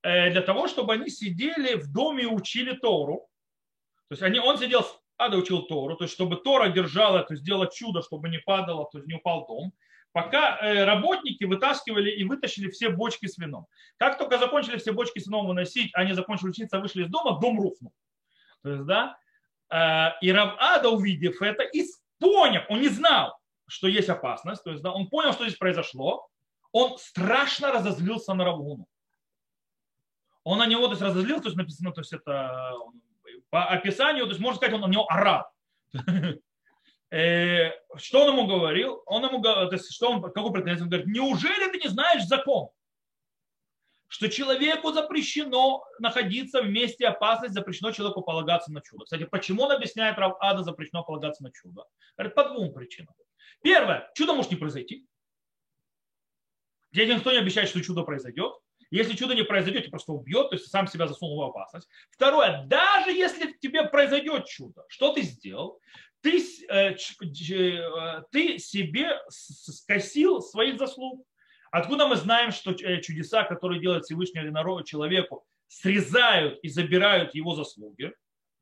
э, 0.02 0.32
для 0.32 0.42
того, 0.42 0.68
чтобы 0.68 0.94
они 0.94 1.10
сидели 1.10 1.76
в 1.76 1.92
доме 1.92 2.24
и 2.24 2.28
учили 2.28 2.74
Тору. 2.74 3.28
То 4.10 4.14
есть 4.14 4.24
они, 4.24 4.40
он 4.40 4.58
сидел, 4.58 4.86
Ада 5.18 5.38
учил 5.38 5.64
Тору, 5.64 5.96
то 5.96 6.06
есть 6.06 6.14
чтобы 6.14 6.38
Тора 6.38 6.70
держала, 6.70 7.24
то 7.24 7.34
есть 7.34 7.44
сделать 7.44 7.74
чудо, 7.74 8.02
чтобы 8.02 8.30
не 8.30 8.40
падало, 8.40 8.88
то 8.92 8.98
есть 8.98 9.08
не 9.08 9.16
упал 9.16 9.46
дом 9.48 9.74
пока 10.18 10.58
э, 10.58 10.84
работники 10.84 11.44
вытаскивали 11.44 12.10
и 12.10 12.24
вытащили 12.24 12.72
все 12.72 12.90
бочки 12.90 13.28
с 13.28 13.38
вином. 13.38 13.68
Как 13.98 14.18
только 14.18 14.40
закончили 14.40 14.78
все 14.78 14.92
бочки 14.92 15.20
с 15.20 15.28
вином 15.28 15.46
выносить, 15.46 15.92
они 15.94 16.14
закончили 16.14 16.50
учиться, 16.50 16.80
вышли 16.80 17.04
из 17.04 17.10
дома, 17.10 17.40
дом 17.40 17.60
рухнул. 17.62 17.94
То 18.64 18.72
есть, 18.72 18.86
да, 18.86 19.18
э, 19.70 20.18
и 20.22 20.32
Равада, 20.32 20.90
увидев 20.90 21.40
это, 21.44 21.62
и 21.62 21.86
понял, 22.20 22.62
он 22.70 22.82
не 22.82 22.88
знал, 22.88 23.38
что 23.68 23.88
есть 23.88 24.10
опасность, 24.10 24.64
то 24.64 24.72
есть, 24.72 24.82
да, 24.82 24.92
он 24.92 25.08
понял, 25.08 25.34
что 25.34 25.46
здесь 25.46 25.60
произошло, 25.60 26.28
он 26.72 26.98
страшно 26.98 27.72
разозлился 27.72 28.34
на 28.34 28.46
Равгуну. 28.46 28.88
Он 30.44 30.60
на 30.60 30.66
него 30.66 30.86
то 30.86 30.92
есть, 30.92 31.02
разозлился, 31.02 31.44
то 31.44 31.48
есть 31.50 31.58
написано, 31.58 31.92
то 31.92 32.02
есть 32.02 32.14
это 32.14 32.74
по 33.50 33.66
описанию, 33.66 34.26
то 34.26 34.32
есть 34.32 34.42
можно 34.42 34.58
сказать, 34.58 34.76
он 34.76 34.82
на 34.82 34.88
него 34.88 35.06
орал. 35.10 35.46
Э, 37.10 37.72
что 37.96 38.26
он 38.26 38.34
ему 38.34 38.48
говорил? 38.48 39.02
Он 39.06 39.24
ему, 39.24 39.42
то 39.42 39.78
что 39.78 40.12
он, 40.12 40.22
какой 40.22 40.52
претензий? 40.52 40.84
Он 40.84 40.90
говорит, 40.90 41.08
неужели 41.08 41.72
ты 41.72 41.78
не 41.78 41.88
знаешь 41.88 42.26
закон? 42.26 42.68
Что 44.10 44.28
человеку 44.28 44.92
запрещено 44.92 45.86
находиться 46.00 46.62
в 46.62 46.70
месте 46.70 47.08
опасности, 47.08 47.54
запрещено 47.54 47.94
человеку 47.94 48.24
полагаться 48.24 48.74
на 48.74 48.82
чудо. 48.82 49.06
Кстати, 49.06 49.24
почему 49.24 49.64
он 49.64 49.72
объясняет 49.72 50.18
Рав 50.18 50.36
Ада 50.42 50.64
запрещено 50.64 51.02
полагаться 51.02 51.44
на 51.44 51.52
чудо? 51.54 51.86
Говорит, 52.18 52.36
по 52.36 52.50
двум 52.50 52.74
причинам. 52.74 53.14
Первое, 53.64 54.12
чудо 54.14 54.34
может 54.34 54.52
не 54.52 54.58
произойти. 54.58 55.08
Здесь 56.98 57.16
никто 57.16 57.32
не 57.32 57.38
обещает, 57.38 57.70
что 57.70 57.80
чудо 57.80 58.02
произойдет. 58.02 58.54
Если 58.90 59.14
чудо 59.16 59.36
не 59.36 59.44
произойдет, 59.44 59.84
ты 59.84 59.92
просто 59.92 60.14
убьет, 60.14 60.50
то 60.50 60.56
есть 60.56 60.68
сам 60.70 60.88
себя 60.88 61.08
засунул 61.08 61.38
в 61.38 61.44
опасность. 61.44 61.88
Второе, 62.10 62.66
даже 62.66 63.12
если 63.12 63.52
тебе 63.52 63.84
произойдет 63.84 64.46
чудо, 64.46 64.84
что 64.88 65.14
ты 65.14 65.22
сделал? 65.22 65.80
ты, 66.22 66.42
э, 66.70 66.96
э, 66.96 68.22
ты 68.32 68.58
себе 68.58 69.20
скосил 69.30 70.42
своих 70.42 70.80
заслуг. 70.80 71.24
Откуда 71.70 72.08
мы 72.08 72.16
знаем, 72.16 72.52
что 72.52 72.72
э, 72.72 73.02
чудеса, 73.02 73.44
которые 73.44 73.80
делает 73.80 74.06
Всевышний 74.06 74.42
народ 74.50 74.88
человеку, 74.88 75.46
срезают 75.68 76.58
и 76.64 76.70
забирают 76.70 77.36
его 77.36 77.54
заслуги, 77.54 78.12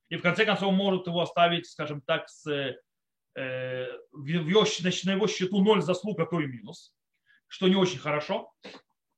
и 0.09 0.17
в 0.17 0.21
конце 0.21 0.45
концов 0.45 0.73
может 0.73 1.07
его 1.07 1.21
оставить, 1.21 1.67
скажем 1.67 2.01
так, 2.01 2.27
с, 2.27 2.45
э, 2.47 2.75
в 4.11 4.25
его, 4.25 4.65
на 5.05 5.11
его 5.11 5.27
счету 5.27 5.63
ноль 5.63 5.81
заслуг, 5.81 6.19
а 6.19 6.25
то 6.25 6.41
и 6.41 6.47
минус, 6.47 6.91
что 7.47 7.67
не 7.67 7.75
очень 7.75 7.99
хорошо. 7.99 8.51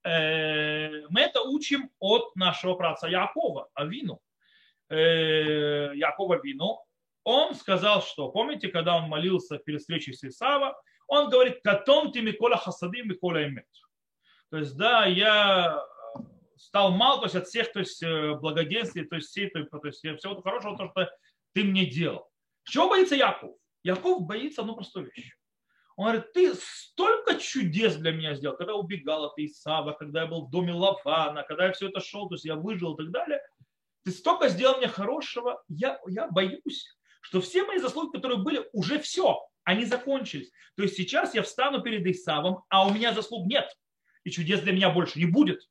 Э, 0.03 1.07
мы 1.09 1.21
это 1.21 1.41
учим 1.41 1.89
от 1.99 2.36
нашего 2.36 2.75
праца 2.75 3.07
Якова, 3.07 3.69
Авину. 3.73 4.21
Э, 4.89 5.91
Якова 5.95 6.39
Вину, 6.41 6.80
он 7.23 7.55
сказал, 7.55 8.01
что, 8.01 8.30
помните, 8.30 8.69
когда 8.69 8.95
он 8.95 9.09
молился 9.09 9.57
перед 9.57 9.82
встречей 9.82 10.13
с 10.13 10.23
Исава, 10.23 10.82
он 11.07 11.30
говорит, 11.30 11.61
«Катом 11.61 12.11
ты 12.11 12.21
Микола 12.21 12.57
Хасады 12.57 13.03
Микола 13.03 13.45
Эмет». 13.45 13.67
То 14.49 14.57
есть, 14.57 14.78
да, 14.78 15.05
я 15.05 15.84
стал 16.57 16.91
мал, 16.91 17.19
то 17.19 17.25
есть 17.25 17.36
от 17.36 17.47
всех 17.47 17.71
то 17.71 17.80
есть, 17.80 18.01
э, 18.01 18.34
благоденствий, 18.36 19.05
то 19.05 19.15
есть, 19.15 19.30
всей, 19.30 19.49
то 19.49 19.59
есть 19.59 19.99
всего 19.99 20.41
хорошего, 20.41 20.78
то, 20.78 20.89
что 20.89 21.09
ты 21.53 21.63
мне 21.63 21.86
делал. 21.86 22.30
Чего 22.63 22.89
боится 22.89 23.15
Яков? 23.15 23.55
Яков 23.84 24.23
боится 24.23 24.61
одну 24.61 24.75
простую 24.75 25.11
вещь. 25.15 25.37
Он 25.98 26.06
говорит, 26.06 26.32
ты 26.32 26.54
столько 26.54 27.39
чудес 27.39 27.95
для 27.95 28.12
меня 28.12 28.36
сделал, 28.36 28.56
когда 28.56 28.76
убегал 28.76 29.26
от 29.26 29.39
Исава, 29.39 29.93
когда 29.93 30.22
я 30.22 30.28
был 30.28 30.45
в 30.45 30.52
доме 30.52 30.72
Лавана, 30.72 31.41
когда 31.41 31.66
я 31.66 31.74
все 31.74 31.89
это 31.89 32.00
шел, 32.00 32.30
то 32.30 32.36
есть 32.36 32.45
я 32.45 32.56
выжил 32.56 32.93
и 32.93 32.98
так 32.98 33.12
далее. 33.12 33.41
Ты 34.06 34.12
столько 34.12 34.48
сделал 34.48 34.78
мне 34.78 34.88
хорошего, 34.88 35.64
я, 35.68 36.00
я 36.08 36.28
боюсь, 36.28 36.95
что 37.22 37.41
все 37.41 37.66
мои 37.66 37.80
заслуги, 37.80 38.16
которые 38.16 38.38
были, 38.38 38.70
уже 38.74 39.00
все, 39.00 39.41
они 39.64 39.86
закончились. 39.86 40.52
То 40.76 40.84
есть 40.84 40.95
сейчас 40.95 41.34
я 41.34 41.41
встану 41.41 41.82
перед 41.82 42.06
Исавом, 42.06 42.64
а 42.70 42.88
у 42.88 42.93
меня 42.93 43.12
заслуг 43.12 43.48
нет. 43.48 43.68
И 44.24 44.30
чудес 44.30 44.62
для 44.62 44.74
меня 44.74 44.91
больше 44.91 45.18
не 45.18 45.26
будет. 45.26 45.68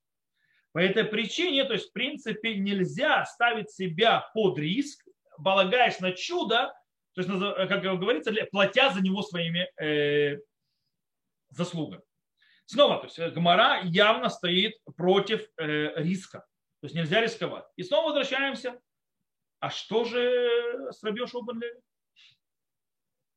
По 0.72 0.80
этой 0.80 1.04
причине, 1.04 1.64
то 1.64 1.72
есть 1.72 1.90
в 1.90 1.92
принципе 1.92 2.56
нельзя 2.56 3.24
ставить 3.26 3.70
себя 3.70 4.28
под 4.34 4.58
риск, 4.58 5.06
полагаясь 5.42 6.00
на 6.00 6.12
чудо, 6.12 6.74
то 7.16 7.22
есть, 7.22 7.28
как 7.68 7.82
говорится, 7.82 8.32
платя 8.52 8.90
за 8.90 9.02
него 9.02 9.22
своими 9.22 9.68
э, 9.82 10.38
заслугами. 11.48 12.02
Снова, 12.66 12.98
то 12.98 13.06
есть 13.06 13.34
Гмара 13.34 13.80
явно 13.84 14.28
стоит 14.28 14.74
против 14.96 15.48
э, 15.56 16.02
риска. 16.02 16.40
То 16.80 16.86
есть 16.86 16.94
нельзя 16.94 17.22
рисковать. 17.22 17.64
И 17.76 17.82
снова 17.82 18.08
возвращаемся 18.08 18.78
а 19.60 19.70
что 19.70 20.04
же 20.04 20.92
с 20.92 21.02
Раби 21.02 21.20
Бен 21.20 21.60
Леви? 21.60 21.80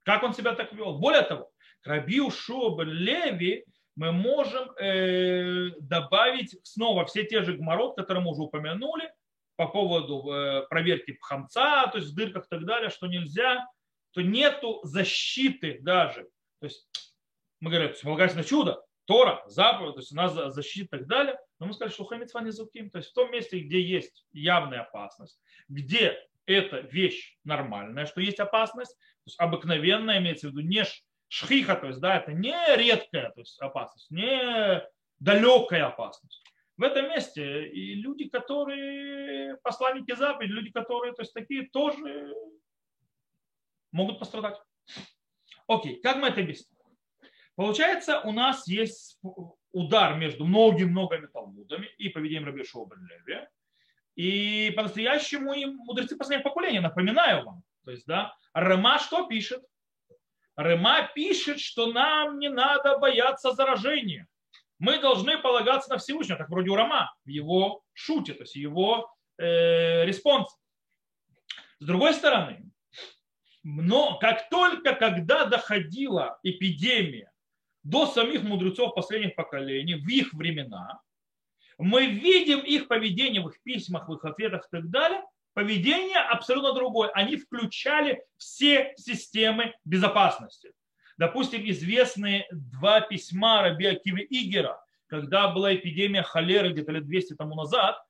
Как 0.03 0.23
он 0.23 0.33
себя 0.33 0.53
так 0.53 0.73
вел? 0.73 0.99
Более 0.99 1.21
того, 1.21 1.49
к 1.81 1.87
Раби 1.87 2.19
Леви 2.19 3.65
мы 3.95 4.11
можем 4.11 4.71
э, 4.77 5.69
добавить 5.79 6.57
снова 6.63 7.05
все 7.05 7.23
те 7.23 7.41
же 7.43 7.53
гморот, 7.53 7.95
которые 7.95 8.23
мы 8.23 8.31
уже 8.31 8.41
упомянули, 8.41 9.11
по 9.59 9.67
поводу 9.67 10.31
э, 10.31 10.67
проверки 10.69 11.17
хамца, 11.19 11.87
то 11.87 11.97
есть 11.97 12.11
в 12.11 12.15
дырках 12.15 12.45
и 12.45 12.47
так 12.47 12.63
далее, 12.63 12.89
что 12.89 13.07
нельзя, 13.07 13.67
то 14.11 14.21
нету 14.21 14.79
защиты 14.83 15.79
даже. 15.81 16.29
То 16.61 16.67
есть 16.67 16.87
мы 17.59 17.69
говорим, 17.69 17.93
полагаясь 18.01 18.35
на 18.35 18.45
чудо, 18.45 18.81
Тора, 19.03 19.43
заповедь, 19.47 19.95
то 19.95 19.99
есть 19.99 20.13
у 20.13 20.15
нас 20.15 20.33
защита 20.53 20.95
и 20.95 20.99
так 20.99 21.07
далее. 21.09 21.37
Но 21.59 21.65
мы 21.65 21.73
сказали, 21.73 21.91
что 21.91 22.05
хамицва 22.05 22.39
не 22.39 22.51
зуким. 22.51 22.89
То 22.89 22.99
есть 22.99 23.09
в 23.09 23.13
том 23.13 23.33
месте, 23.33 23.59
где 23.59 23.81
есть 23.81 24.25
явная 24.31 24.83
опасность, 24.83 25.41
где 25.67 26.17
эта 26.45 26.79
вещь 26.79 27.37
нормальная, 27.43 28.05
что 28.05 28.21
есть 28.21 28.39
опасность, 28.39 28.93
то 28.95 29.25
есть 29.25 29.39
обыкновенная, 29.41 30.19
имеется 30.19 30.47
в 30.47 30.51
виду 30.51 30.61
не 30.61 30.85
шхиха, 31.27 31.75
то 31.75 31.87
есть 31.87 31.99
да, 31.99 32.15
это 32.15 32.31
не 32.31 32.55
редкая 32.77 33.31
то 33.31 33.41
есть 33.41 33.59
опасность, 33.59 34.09
не 34.09 34.81
далекая 35.19 35.87
опасность. 35.87 36.45
В 36.79 36.83
этом 36.83 37.09
месте 37.09 37.67
и 37.67 37.93
люди, 37.95 38.29
которые 38.29 39.57
посланники 39.63 40.15
заповеди, 40.15 40.53
люди, 40.53 40.71
которые, 40.71 41.13
то 41.13 41.23
есть 41.23 41.33
такие 41.33 41.67
тоже 41.67 42.33
могут 43.91 44.17
пострадать. 44.17 44.57
Окей, 45.67 45.99
как 45.99 46.15
мы 46.15 46.29
это 46.29 46.39
объясним? 46.39 46.79
Получается, 47.55 48.21
у 48.21 48.31
нас 48.31 48.65
есть 48.65 49.19
удар 49.73 50.15
между 50.15 50.45
многими-многими 50.45 51.27
талмудами 51.27 51.89
и 51.97 52.07
поведением 52.07 52.45
Раби 52.45 52.63
Бен 52.63 53.09
Леви. 53.09 53.47
И 54.15 54.71
по-настоящему 54.73 55.51
им 55.51 55.75
мудрецы 55.79 56.15
последнего 56.15 56.47
поколения, 56.47 56.79
напоминаю 56.79 57.43
вам. 57.43 57.63
То 57.83 57.91
есть, 57.91 58.05
да, 58.05 58.33
Рема 58.53 58.99
что 58.99 59.27
пишет? 59.27 59.65
Рема 60.55 61.09
пишет, 61.13 61.59
что 61.59 61.91
нам 61.91 62.39
не 62.39 62.47
надо 62.47 62.97
бояться 62.99 63.51
заражения 63.51 64.29
мы 64.79 64.99
должны 64.99 65.37
полагаться 65.37 65.89
на 65.89 65.97
Всевышнего, 65.97 66.37
так 66.37 66.49
вроде 66.49 66.69
у 66.69 66.75
Рама, 66.75 67.13
в 67.25 67.29
его 67.29 67.83
שו״ת 67.93 68.22
е, 68.22 68.33
то 68.33 68.43
есть 68.43 68.55
его 68.55 69.13
э, 69.37 70.05
респонс. 70.05 70.49
С 71.79 71.85
другой 71.85 72.13
стороны, 72.13 72.71
но 73.63 74.17
как 74.19 74.49
только 74.49 74.93
когда 74.95 75.45
доходила 75.45 76.39
эпидемия 76.43 77.31
до 77.83 78.07
самих 78.07 78.43
мудрецов 78.43 78.95
последних 78.95 79.35
поколений, 79.35 79.95
в 79.95 80.07
их 80.07 80.33
времена, 80.33 81.01
мы 81.77 82.07
видим 82.07 82.59
их 82.59 82.87
поведение 82.87 83.41
в 83.41 83.49
их 83.49 83.61
письмах, 83.63 84.07
в 84.07 84.13
их 84.13 84.25
ответах 84.25 84.65
и 84.65 84.77
так 84.77 84.89
далее, 84.89 85.23
поведение 85.53 86.17
абсолютно 86.17 86.73
другое. 86.73 87.09
Они 87.09 87.37
включали 87.37 88.23
все 88.37 88.93
системы 88.97 89.73
безопасности. 89.85 90.71
Допустим, 91.19 91.61
известные 91.69 92.47
два 92.49 93.01
письма 93.01 93.61
Раби 93.61 93.85
Акивы 93.85 94.21
Игера, 94.29 94.81
когда 95.07 95.49
была 95.49 95.75
эпидемия 95.75 96.23
холеры 96.23 96.69
где-то 96.71 96.93
лет 96.93 97.05
200 97.07 97.33
тому 97.35 97.55
назад, 97.55 98.01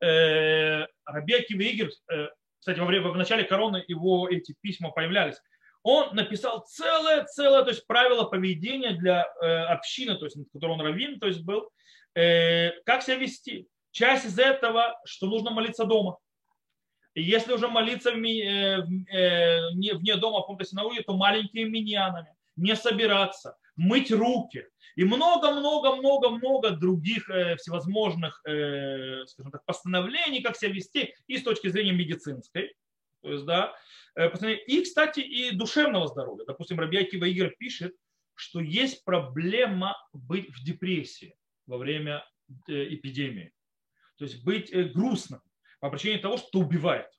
э, 0.00 0.84
Раби 1.04 1.34
Акивы 1.34 1.62
Игер, 1.70 1.90
э, 2.10 2.26
кстати, 2.58 2.80
во 2.80 2.86
время, 2.86 3.10
в 3.10 3.16
начале 3.16 3.44
короны 3.44 3.84
его 3.86 4.28
эти 4.28 4.56
письма 4.60 4.90
появлялись, 4.90 5.40
он 5.84 6.16
написал 6.16 6.66
целое-целое, 6.66 7.62
то 7.62 7.70
есть 7.70 7.86
правило 7.86 8.24
поведения 8.24 8.94
для 8.94 9.24
э, 9.40 9.46
общины, 9.66 10.16
то 10.16 10.24
есть, 10.24 10.34
над 10.34 10.48
которой 10.52 10.72
он 10.72 10.80
раввин, 10.80 11.20
то 11.20 11.28
есть 11.28 11.44
был, 11.44 11.70
как 12.14 13.02
себя 13.02 13.14
вести. 13.16 13.68
Часть 13.92 14.24
из 14.24 14.40
этого, 14.40 14.98
что 15.04 15.28
нужно 15.28 15.52
молиться 15.52 15.84
дома. 15.84 16.18
Если 17.14 17.52
уже 17.52 17.68
молиться 17.68 18.10
вне 18.10 18.34
дома 20.16 20.38
в 20.38 20.42
каком-то 20.42 20.64
синагоге, 20.64 21.02
то 21.02 21.14
маленькими 21.14 21.68
миньянами 21.68 22.35
не 22.56 22.74
собираться, 22.74 23.56
мыть 23.76 24.10
руки 24.10 24.66
и 24.96 25.04
много-много-много-много 25.04 26.70
других 26.70 27.28
э, 27.30 27.56
всевозможных 27.56 28.40
э, 28.46 29.24
скажем 29.26 29.52
так, 29.52 29.64
постановлений, 29.64 30.42
как 30.42 30.56
себя 30.56 30.72
вести 30.72 31.14
и 31.26 31.38
с 31.38 31.42
точки 31.42 31.68
зрения 31.68 31.92
медицинской. 31.92 32.74
То 33.22 33.32
есть, 33.32 33.44
да, 33.44 33.74
э, 34.16 34.30
и, 34.66 34.82
кстати, 34.82 35.20
и 35.20 35.50
душевного 35.50 36.08
здоровья. 36.08 36.46
Допустим, 36.46 36.80
Рабиакива 36.80 37.26
Игорь 37.26 37.54
пишет, 37.58 37.94
что 38.34 38.60
есть 38.60 39.04
проблема 39.04 39.96
быть 40.12 40.48
в 40.50 40.64
депрессии 40.64 41.36
во 41.66 41.78
время 41.78 42.24
эпидемии. 42.66 43.52
То 44.18 44.24
есть 44.24 44.44
быть 44.44 44.72
грустным 44.92 45.42
по 45.80 45.90
причине 45.90 46.18
того, 46.18 46.36
что 46.36 46.60
убивает. 46.60 47.10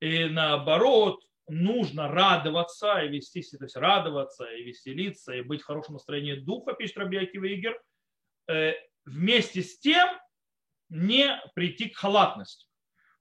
И 0.00 0.24
наоборот, 0.24 1.22
нужно 1.50 2.08
радоваться 2.08 3.00
и 3.00 3.08
вести 3.08 3.42
то 3.56 3.64
есть 3.64 3.76
радоваться 3.76 4.44
и 4.44 4.62
веселиться 4.62 5.32
и 5.34 5.42
быть 5.42 5.62
в 5.62 5.66
хорошем 5.66 5.94
настроении 5.94 6.34
духа, 6.34 6.72
пишет 6.72 6.98
Раби 6.98 7.18
Акива 7.18 7.46
э, 8.48 8.74
вместе 9.04 9.62
с 9.62 9.78
тем 9.78 10.08
не 10.88 11.40
прийти 11.54 11.88
к 11.88 11.96
халатности. 11.96 12.66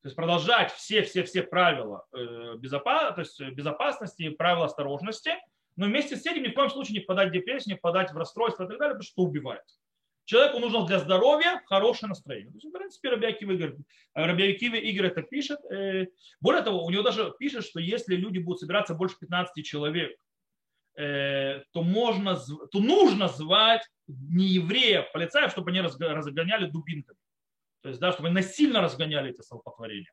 То 0.02 0.08
есть 0.08 0.16
продолжать 0.16 0.72
все-все-все 0.72 1.44
правила 1.44 2.06
э, 2.14 2.56
безопасности 2.58 4.24
и 4.24 4.30
правила 4.30 4.66
осторожности, 4.66 5.32
но 5.76 5.88
вместе 5.88 6.16
с 6.16 6.26
этим 6.26 6.44
ни 6.44 6.50
в 6.50 6.54
коем 6.54 6.70
случае 6.70 7.00
не 7.00 7.04
впадать 7.04 7.30
в 7.30 7.34
депрессию, 7.34 7.74
не 7.74 7.78
впадать 7.78 8.12
в 8.12 8.18
расстройство 8.18 8.64
и 8.64 8.68
так 8.68 8.78
далее, 8.78 8.96
потому 8.96 9.04
что 9.04 9.24
убивает. 9.24 9.64
Человеку 10.30 10.60
нужно 10.60 10.86
для 10.86 11.00
здоровья 11.00 11.60
хорошее 11.66 12.10
настроение. 12.10 12.52
То 12.52 12.58
есть, 12.58 12.68
в 12.68 12.72
принципе, 12.72 13.10
Рабиакива 13.10 13.52
Игорь, 13.54 13.76
Рабиакива 14.14 14.76
Игорь 14.76 15.08
это 15.08 15.24
пишет. 15.24 15.60
Э, 15.72 16.06
более 16.40 16.62
того, 16.62 16.86
у 16.86 16.92
него 16.92 17.02
даже 17.02 17.34
пишет, 17.40 17.66
что 17.66 17.80
если 17.80 18.16
люди 18.16 18.38
будут 18.38 18.60
собираться 18.60 18.94
больше 18.94 19.18
15 19.20 19.66
человек, 19.66 20.16
э, 21.00 21.64
то, 21.72 21.82
можно, 21.82 22.38
то 22.38 22.80
нужно 22.80 23.28
звать 23.28 23.82
не 24.06 24.46
евреев, 24.50 25.12
полицаев, 25.14 25.50
чтобы 25.52 25.72
они 25.72 25.82
разгоняли 25.82 26.70
дубинками. 26.70 27.18
То 27.82 27.90
есть, 27.90 28.00
да, 28.00 28.12
чтобы 28.12 28.28
они 28.28 28.36
насильно 28.36 28.82
разгоняли 28.82 29.32
эти 29.32 29.42
столпотворения. 29.42 30.12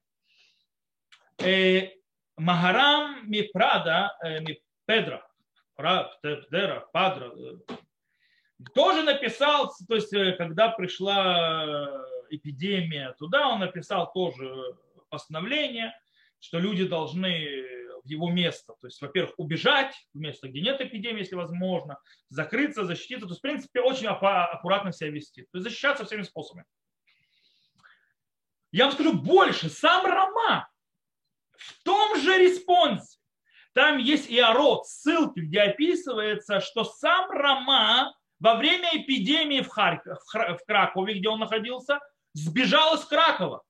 Э, 1.43 1.91
Магарам 2.39 3.29
ми 3.29 3.43
Прада, 3.53 4.17
ми 4.41 4.63
Педра, 4.87 5.29
Педра, 6.51 6.89
Падра, 6.91 7.33
тоже 8.75 9.03
написал, 9.03 9.73
то 9.89 9.95
есть 9.95 10.13
э, 10.13 10.33
когда 10.33 10.69
пришла 10.69 11.89
эпидемия 12.31 13.15
туда, 13.19 13.49
он 13.49 13.61
написал 13.61 14.13
тоже 14.13 14.77
постановление, 15.09 15.93
что 16.41 16.59
люди 16.59 16.87
должны 16.87 17.65
в 18.07 18.09
его 18.09 18.31
место, 18.31 18.75
то 18.81 18.87
есть, 18.87 19.01
во-первых, 19.03 19.35
убежать 19.37 19.95
в 20.15 20.19
место, 20.19 20.49
где 20.49 20.61
нет 20.61 20.81
эпидемии, 20.81 21.21
если 21.21 21.35
возможно, 21.35 21.99
закрыться, 22.29 22.85
защититься, 22.85 23.27
то 23.27 23.33
есть, 23.33 23.41
в 23.41 23.43
принципе, 23.43 23.81
очень 23.81 24.07
аккуратно 24.07 24.93
себя 24.93 25.11
вести, 25.11 25.43
то 25.43 25.59
есть 25.59 25.65
защищаться 25.65 26.05
всеми 26.05 26.23
способами. 26.23 26.67
Я 28.71 28.85
вам 28.85 28.93
скажу 28.93 29.13
больше, 29.13 29.69
сам 29.69 30.07
Рома 30.07 30.69
в 31.57 31.83
том 31.83 32.21
же 32.21 32.39
респонсе, 32.39 33.19
там 33.73 33.99
есть 33.99 34.31
и 34.31 34.39
ород, 34.39 34.87
ссылки, 34.87 35.41
где 35.41 35.63
описывается, 35.63 36.61
что 36.61 36.85
сам 36.85 37.31
Рома 37.31 38.15
во 38.41 38.55
время 38.55 38.89
эпидемии 38.93 39.61
в, 39.61 39.69
Харьков, 39.69 40.23
в 40.25 40.61
Кракове, 40.67 41.15
где 41.15 41.29
он 41.29 41.41
находился, 41.41 42.01
сбежал 42.33 42.97
из 42.97 43.05
Кракова. 43.05 43.63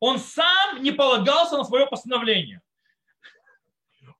Он 0.00 0.18
сам 0.18 0.82
не 0.82 0.92
полагался 0.92 1.56
на 1.56 1.64
свое 1.64 1.86
постановление. 1.86 2.62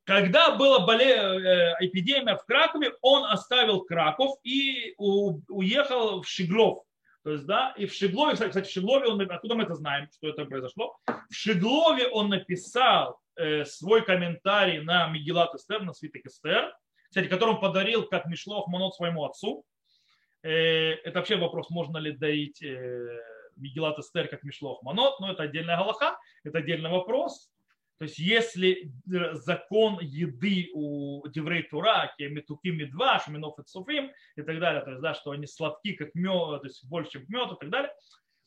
Когда 0.05 0.53
была 0.57 0.87
боле... 0.87 1.15
Э, 1.15 1.75
эпидемия 1.81 2.37
в 2.37 2.45
Кракове, 2.47 2.95
он 3.03 3.25
оставил 3.25 3.83
Краков 3.83 4.39
и 4.43 4.95
уехал 4.97 6.23
в 6.23 6.29
Шиглов. 6.29 6.85
То 7.25 7.33
есть, 7.33 7.45
да, 7.45 7.75
и 7.77 7.85
в 7.85 7.93
Шиглове, 7.93 8.33
кстати, 8.33 8.67
в 8.67 8.71
Шиглове, 8.71 9.09
он, 9.09 9.21
откуда 9.31 9.55
мы 9.55 9.65
это 9.65 9.75
знаем, 9.75 10.09
что 10.15 10.29
это 10.29 10.47
произошло, 10.47 10.97
в 11.07 11.35
Шиглове 11.35 12.09
он 12.09 12.31
написал 12.31 13.21
э, 13.37 13.67
свой 13.67 14.03
комментарий 14.03 14.81
на 14.81 15.09
Мегилат 15.09 15.55
Эстер, 15.55 15.83
на 15.83 15.93
свиток 15.93 16.25
Эстер, 16.25 16.75
кстати, 17.09 17.27
который 17.27 17.55
он 17.55 17.61
подарил 17.61 18.07
как 18.07 18.27
Мишлов 18.27 18.67
Монот 18.69 18.95
своему 18.95 19.25
отцу. 19.25 19.65
Э, 20.43 20.93
это 21.05 21.19
вообще 21.19 21.37
вопрос, 21.37 21.71
можно 21.71 21.99
ли 21.99 22.13
доить 22.13 22.63
э, 22.63 23.21
Мигелат 23.57 23.99
Эстер 23.99 24.29
как 24.29 24.43
Мишлох 24.45 24.83
Манот, 24.83 25.21
но 25.21 25.33
это 25.33 25.45
отдельная 25.45 25.77
галаха, 25.77 26.19
это 26.45 26.59
отдельный 26.59 26.91
вопрос. 26.91 27.51
То 27.99 28.05
есть 28.05 28.19
если 28.19 28.93
закон 29.07 29.99
еды 30.01 30.71
у 30.73 31.27
Деврей 31.29 31.65
Тура, 31.65 32.15
Метуки 32.21 32.69
Медва, 32.69 33.19
Шаминов 33.19 33.59
и 33.59 33.65
Цуфим 33.65 34.13
и 34.37 34.43
так 34.43 34.61
далее, 34.61 34.83
то 34.83 34.91
есть, 34.91 35.03
да, 35.03 35.15
что 35.15 35.33
они 35.33 35.47
сладки, 35.47 35.95
как 35.95 36.15
мед, 36.15 36.61
то 36.61 36.61
есть 36.63 36.85
больше, 36.85 37.13
чем 37.13 37.25
мед 37.29 37.51
и 37.51 37.57
так 37.59 37.71
далее, 37.71 37.93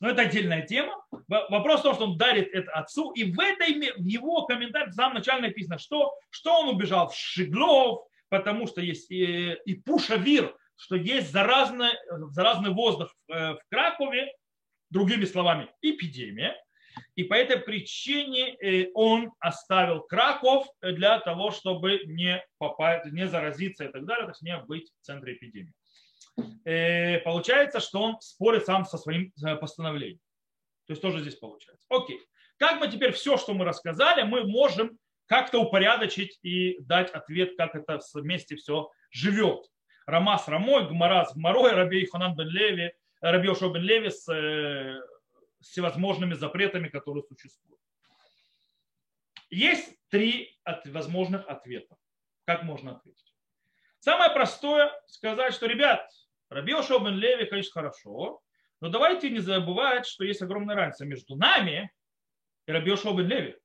но 0.00 0.08
это 0.08 0.22
отдельная 0.22 0.62
тема. 0.62 1.04
Вопрос 1.28 1.80
в 1.80 1.82
том, 1.82 1.94
что 1.94 2.04
он 2.04 2.16
дарит 2.16 2.48
это 2.54 2.72
отцу, 2.72 3.12
и 3.12 3.30
в, 3.30 3.38
этой, 3.38 3.92
в 3.92 4.04
его 4.04 4.46
комментарии 4.46 4.90
в 4.90 4.94
самом 4.94 5.16
начале 5.16 5.42
написано, 5.42 5.78
что, 5.78 6.14
что 6.30 6.60
он 6.60 6.70
убежал 6.70 7.08
в 7.08 7.14
Шиглов, 7.14 8.06
потому 8.30 8.66
что 8.66 8.80
есть 8.80 9.10
и, 9.10 9.52
и 9.66 9.74
Пушавир, 9.74 10.56
что 10.76 10.96
есть 10.96 11.30
заразный, 11.32 11.90
заразный 12.30 12.70
воздух 12.70 13.14
э, 13.28 13.54
в 13.54 13.60
Кракове, 13.70 14.32
другими 14.90 15.24
словами, 15.24 15.68
эпидемия. 15.80 16.56
И 17.14 17.24
по 17.24 17.34
этой 17.34 17.58
причине 17.58 18.54
э, 18.56 18.90
он 18.94 19.32
оставил 19.38 20.02
Краков 20.02 20.66
для 20.82 21.18
того, 21.20 21.50
чтобы 21.50 22.00
не, 22.06 22.44
попасть, 22.58 23.06
не 23.12 23.26
заразиться 23.26 23.84
и 23.84 23.88
так 23.88 24.04
далее, 24.04 24.24
то 24.24 24.30
есть 24.32 24.42
не 24.42 24.56
быть 24.58 24.90
в 25.00 25.04
центре 25.04 25.34
эпидемии. 25.34 25.72
Э, 26.64 27.18
получается, 27.20 27.80
что 27.80 28.02
он 28.02 28.20
спорит 28.20 28.66
сам 28.66 28.84
со 28.84 28.98
своим 28.98 29.32
постановлением. 29.60 30.20
То 30.86 30.92
есть 30.92 31.02
тоже 31.02 31.20
здесь 31.20 31.36
получается. 31.36 31.86
Окей. 31.88 32.20
как 32.58 32.80
мы 32.80 32.88
теперь 32.88 33.12
все, 33.12 33.36
что 33.36 33.54
мы 33.54 33.64
рассказали, 33.64 34.22
мы 34.22 34.44
можем 34.44 34.98
как-то 35.26 35.60
упорядочить 35.60 36.38
и 36.42 36.78
дать 36.80 37.10
ответ, 37.10 37.56
как 37.56 37.74
это 37.74 38.00
вместе 38.14 38.56
все 38.56 38.90
живет. 39.10 39.66
Рама 40.06 40.38
с 40.38 40.48
Рамой, 40.48 40.88
Гмара 40.88 41.24
с 41.24 41.34
Гмарой, 41.34 41.72
Раби 41.72 42.06
Ханан 42.06 42.34
бен 42.34 42.48
Леви, 42.48 42.92
Раби 43.20 43.48
Ошо 43.48 43.70
бен 43.70 43.82
Леви 43.82 44.10
с, 44.10 44.28
э, 44.32 45.00
всевозможными 45.60 46.34
запретами, 46.34 46.88
которые 46.88 47.22
существуют. 47.22 47.80
Есть 49.50 49.96
три 50.08 50.58
от, 50.64 50.86
возможных 50.86 51.48
ответа. 51.48 51.96
Как 52.46 52.62
можно 52.62 52.96
ответить? 52.96 53.34
Самое 53.98 54.30
простое 54.30 54.92
сказать, 55.06 55.54
что, 55.54 55.66
ребят, 55.66 56.08
Раби 56.48 56.72
Ошо 56.72 56.98
бен 56.98 57.14
Леви, 57.14 57.46
конечно, 57.46 57.72
хорошо, 57.72 58.42
но 58.80 58.88
давайте 58.88 59.30
не 59.30 59.38
забывать, 59.38 60.06
что 60.06 60.24
есть 60.24 60.42
огромная 60.42 60.74
разница 60.74 61.04
между 61.04 61.36
нами 61.36 61.92
и 62.66 62.72
Раби 62.72 62.92
Ошо 62.92 63.12
бен 63.14 63.28
Леви. 63.28 63.56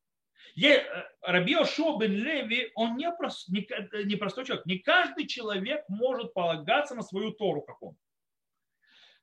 Э, 0.62 0.84
Раби 1.22 1.56
Ошо 1.56 1.98
бен 1.98 2.12
Леви, 2.12 2.72
он 2.76 2.98
не, 2.98 3.12
прост, 3.12 3.50
не, 3.50 3.68
не 4.06 4.16
простой 4.16 4.46
человек. 4.46 4.66
Не 4.66 4.80
каждый 4.80 5.28
человек 5.28 5.84
может 5.88 6.34
полагаться 6.34 6.96
на 6.96 7.04
свою 7.04 7.32
Тору, 7.32 7.62
как 7.62 7.82
он. 7.82 7.96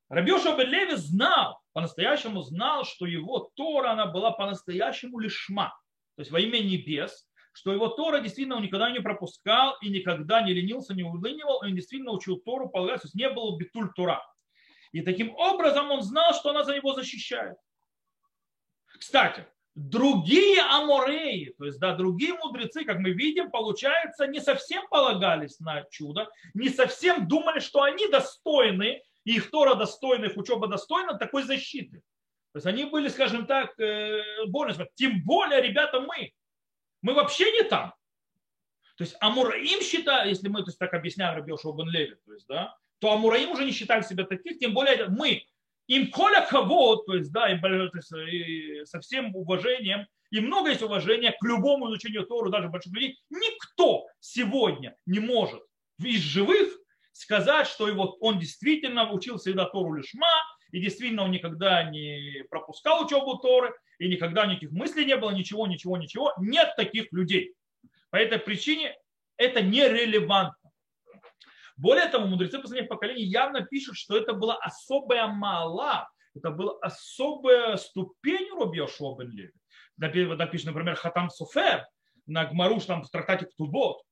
Раби 0.08 0.32
Ошо 0.32 0.56
бен 0.56 0.68
Леви 0.68 0.96
знал, 0.96 1.60
по-настоящему 1.72 2.42
знал, 2.42 2.84
что 2.84 3.06
его 3.06 3.50
Тора, 3.56 3.90
она 3.90 4.06
была 4.06 4.30
по-настоящему 4.30 5.18
лишма, 5.18 5.76
то 6.16 6.20
есть 6.20 6.30
во 6.30 6.38
имя 6.38 6.60
небес, 6.60 7.26
что 7.52 7.72
его 7.72 7.88
Тора 7.88 8.20
действительно 8.20 8.56
он 8.56 8.62
никогда 8.62 8.90
не 8.90 9.00
пропускал 9.00 9.76
и 9.80 9.88
никогда 9.88 10.42
не 10.42 10.52
ленился, 10.52 10.94
не 10.94 11.04
улынивал, 11.04 11.60
он 11.62 11.74
действительно 11.74 12.12
учил 12.12 12.38
Тору, 12.38 12.68
полагаться, 12.68 13.02
то 13.02 13.06
есть 13.08 13.14
не 13.14 13.28
было 13.30 13.56
битуль 13.56 13.92
Тора. 13.94 14.24
И 14.92 15.02
таким 15.02 15.34
образом 15.34 15.90
он 15.90 16.02
знал, 16.02 16.34
что 16.34 16.50
она 16.50 16.62
за 16.62 16.76
него 16.76 16.94
защищает. 16.94 17.56
Кстати, 18.86 19.46
другие 19.74 20.60
амореи, 20.62 21.54
то 21.58 21.64
есть 21.64 21.78
да, 21.80 21.94
другие 21.94 22.34
мудрецы, 22.34 22.84
как 22.84 22.98
мы 22.98 23.10
видим, 23.10 23.50
получается, 23.50 24.26
не 24.26 24.40
совсем 24.40 24.86
полагались 24.88 25.58
на 25.58 25.84
чудо, 25.90 26.30
не 26.54 26.68
совсем 26.68 27.26
думали, 27.26 27.58
что 27.58 27.82
они 27.82 28.06
достойны, 28.08 29.02
и 29.24 29.36
их 29.36 29.50
Тора 29.50 29.74
достойна, 29.74 30.26
их 30.26 30.36
учеба 30.36 30.68
достойна 30.68 31.18
такой 31.18 31.42
защиты. 31.42 32.02
То 32.52 32.58
есть 32.58 32.66
они 32.66 32.84
были, 32.84 33.08
скажем 33.08 33.46
так, 33.46 33.78
э, 33.80 34.46
более, 34.46 34.76
тем 34.94 35.22
более, 35.24 35.60
ребята, 35.60 36.00
мы. 36.00 36.32
Мы 37.02 37.14
вообще 37.14 37.50
не 37.50 37.64
там. 37.64 37.92
То 38.96 39.02
есть 39.02 39.16
Амураим 39.20 39.82
считают, 39.82 40.28
если 40.28 40.48
мы 40.48 40.60
то 40.60 40.68
есть, 40.68 40.78
так 40.78 40.94
объясняем 40.94 41.36
Рабиошу 41.36 41.72
Бен 41.72 41.88
Леви, 41.88 42.14
то 42.24 42.32
есть, 42.32 42.46
да, 42.46 42.76
то 43.00 43.12
Амураим 43.12 43.50
уже 43.50 43.64
не 43.64 43.72
считают 43.72 44.06
себя 44.06 44.24
таких, 44.24 44.58
тем 44.60 44.72
более 44.72 45.08
мы 45.08 45.44
им 45.86 46.10
коля 46.10 46.46
кого, 46.48 46.96
то 46.96 47.14
есть, 47.14 47.32
да, 47.32 47.50
им, 47.50 47.60
то 47.60 47.68
есть, 47.68 48.12
и 48.12 48.84
со 48.84 49.00
всем 49.00 49.34
уважением, 49.34 50.06
и 50.30 50.40
много 50.40 50.70
есть 50.70 50.82
уважения 50.82 51.32
к 51.38 51.44
любому 51.44 51.88
изучению 51.88 52.26
Тору, 52.26 52.50
даже 52.50 52.68
больших 52.68 52.92
людей. 52.92 53.18
Никто 53.30 54.06
сегодня 54.20 54.96
не 55.06 55.20
может 55.20 55.62
из 56.02 56.20
живых 56.20 56.76
сказать, 57.12 57.68
что 57.68 57.86
его, 57.88 58.16
он 58.20 58.38
действительно 58.38 59.10
учил 59.12 59.38
всегда 59.38 59.66
Тору 59.66 59.94
лишма, 59.94 60.26
и 60.72 60.80
действительно 60.80 61.22
он 61.22 61.30
никогда 61.30 61.84
не 61.84 62.44
пропускал 62.50 63.04
учебу 63.04 63.38
Торы, 63.38 63.72
и 63.98 64.08
никогда 64.08 64.46
никаких 64.46 64.72
мыслей 64.72 65.04
не 65.04 65.16
было, 65.16 65.30
ничего, 65.30 65.66
ничего, 65.68 65.96
ничего. 65.96 66.32
Нет 66.38 66.74
таких 66.76 67.12
людей. 67.12 67.54
По 68.10 68.16
этой 68.16 68.38
причине 68.38 68.96
это 69.36 69.62
нерелевантно. 69.62 70.63
Более 71.76 72.06
того, 72.06 72.26
мудрецы 72.26 72.58
последних 72.60 72.88
поколений 72.88 73.24
явно 73.24 73.62
пишут, 73.62 73.96
что 73.96 74.16
это 74.16 74.32
была 74.32 74.56
особая 74.56 75.26
мала, 75.26 76.08
это 76.34 76.50
была 76.50 76.74
особая 76.80 77.76
ступень 77.76 78.50
Роби 78.52 78.78
Йошуа 78.78 79.16
бен 79.16 79.30
Леви. 79.30 79.52
Так 80.36 80.50
пишет, 80.50 80.66
например, 80.66 80.94
Хатам 80.96 81.30
Суфер 81.30 81.86
на 82.26 82.44
Гмаруш, 82.46 82.84
там 82.84 83.02
в 83.02 83.10
трактате 83.10 83.46
Ктубот. 83.46 84.02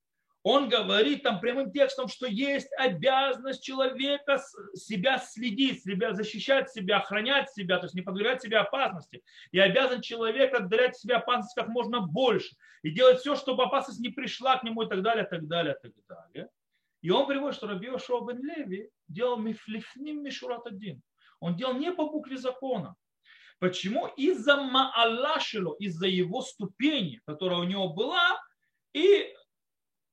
Он 0.45 0.69
говорит 0.69 1.23
там 1.23 1.39
прямым 1.39 1.71
текстом, 1.71 2.09
что 2.09 2.27
есть 2.27 2.69
обязанность 2.77 3.63
человека 3.63 4.43
себя 4.75 5.19
следить, 5.19 5.85
себя 5.85 6.15
защищать 6.15 6.69
себя, 6.69 6.97
охранять 6.97 7.53
себя, 7.53 7.79
то 7.79 7.85
есть 7.85 7.95
не 7.95 8.03
подвергать 8.03 8.43
себе 8.43 8.59
опасности. 8.59 9.23
И 9.53 9.61
обязан 9.61 10.01
человек 10.01 10.53
отдалять 10.53 10.97
себя 10.97 11.19
опасности 11.19 11.61
как 11.61 11.69
можно 11.69 12.01
больше. 12.01 12.57
И 12.83 12.91
делать 12.91 13.21
все, 13.21 13.37
чтобы 13.37 13.63
опасность 13.63 14.01
не 14.01 14.09
пришла 14.09 14.59
к 14.59 14.65
нему 14.65 14.83
и 14.83 14.89
так 14.89 15.03
далее, 15.03 15.25
так 15.25 15.47
далее, 15.47 15.77
так 15.81 15.93
далее. 16.09 16.49
И 17.03 17.11
он 17.11 17.27
приводит, 17.27 17.57
что 17.57 17.67
Раби 17.67 17.89
Йошуа 17.89 18.25
бен 18.25 18.43
Леви 18.43 18.89
делал 19.09 19.37
мифлифним 19.37 20.23
мишурат 20.23 20.67
один. 20.67 21.03
Он 21.41 21.57
делал 21.57 21.75
не 21.75 21.93
по 21.93 22.09
букве 22.09 22.37
закона. 22.37 22.95
Почему? 23.59 24.07
Из-за 24.17 24.57
маалашило, 24.57 25.75
из-за 25.79 26.07
его 26.07 26.43
ступени, 26.43 27.21
которая 27.27 27.59
у 27.59 27.65
него 27.65 27.93
была. 27.93 28.41
И, 28.93 29.35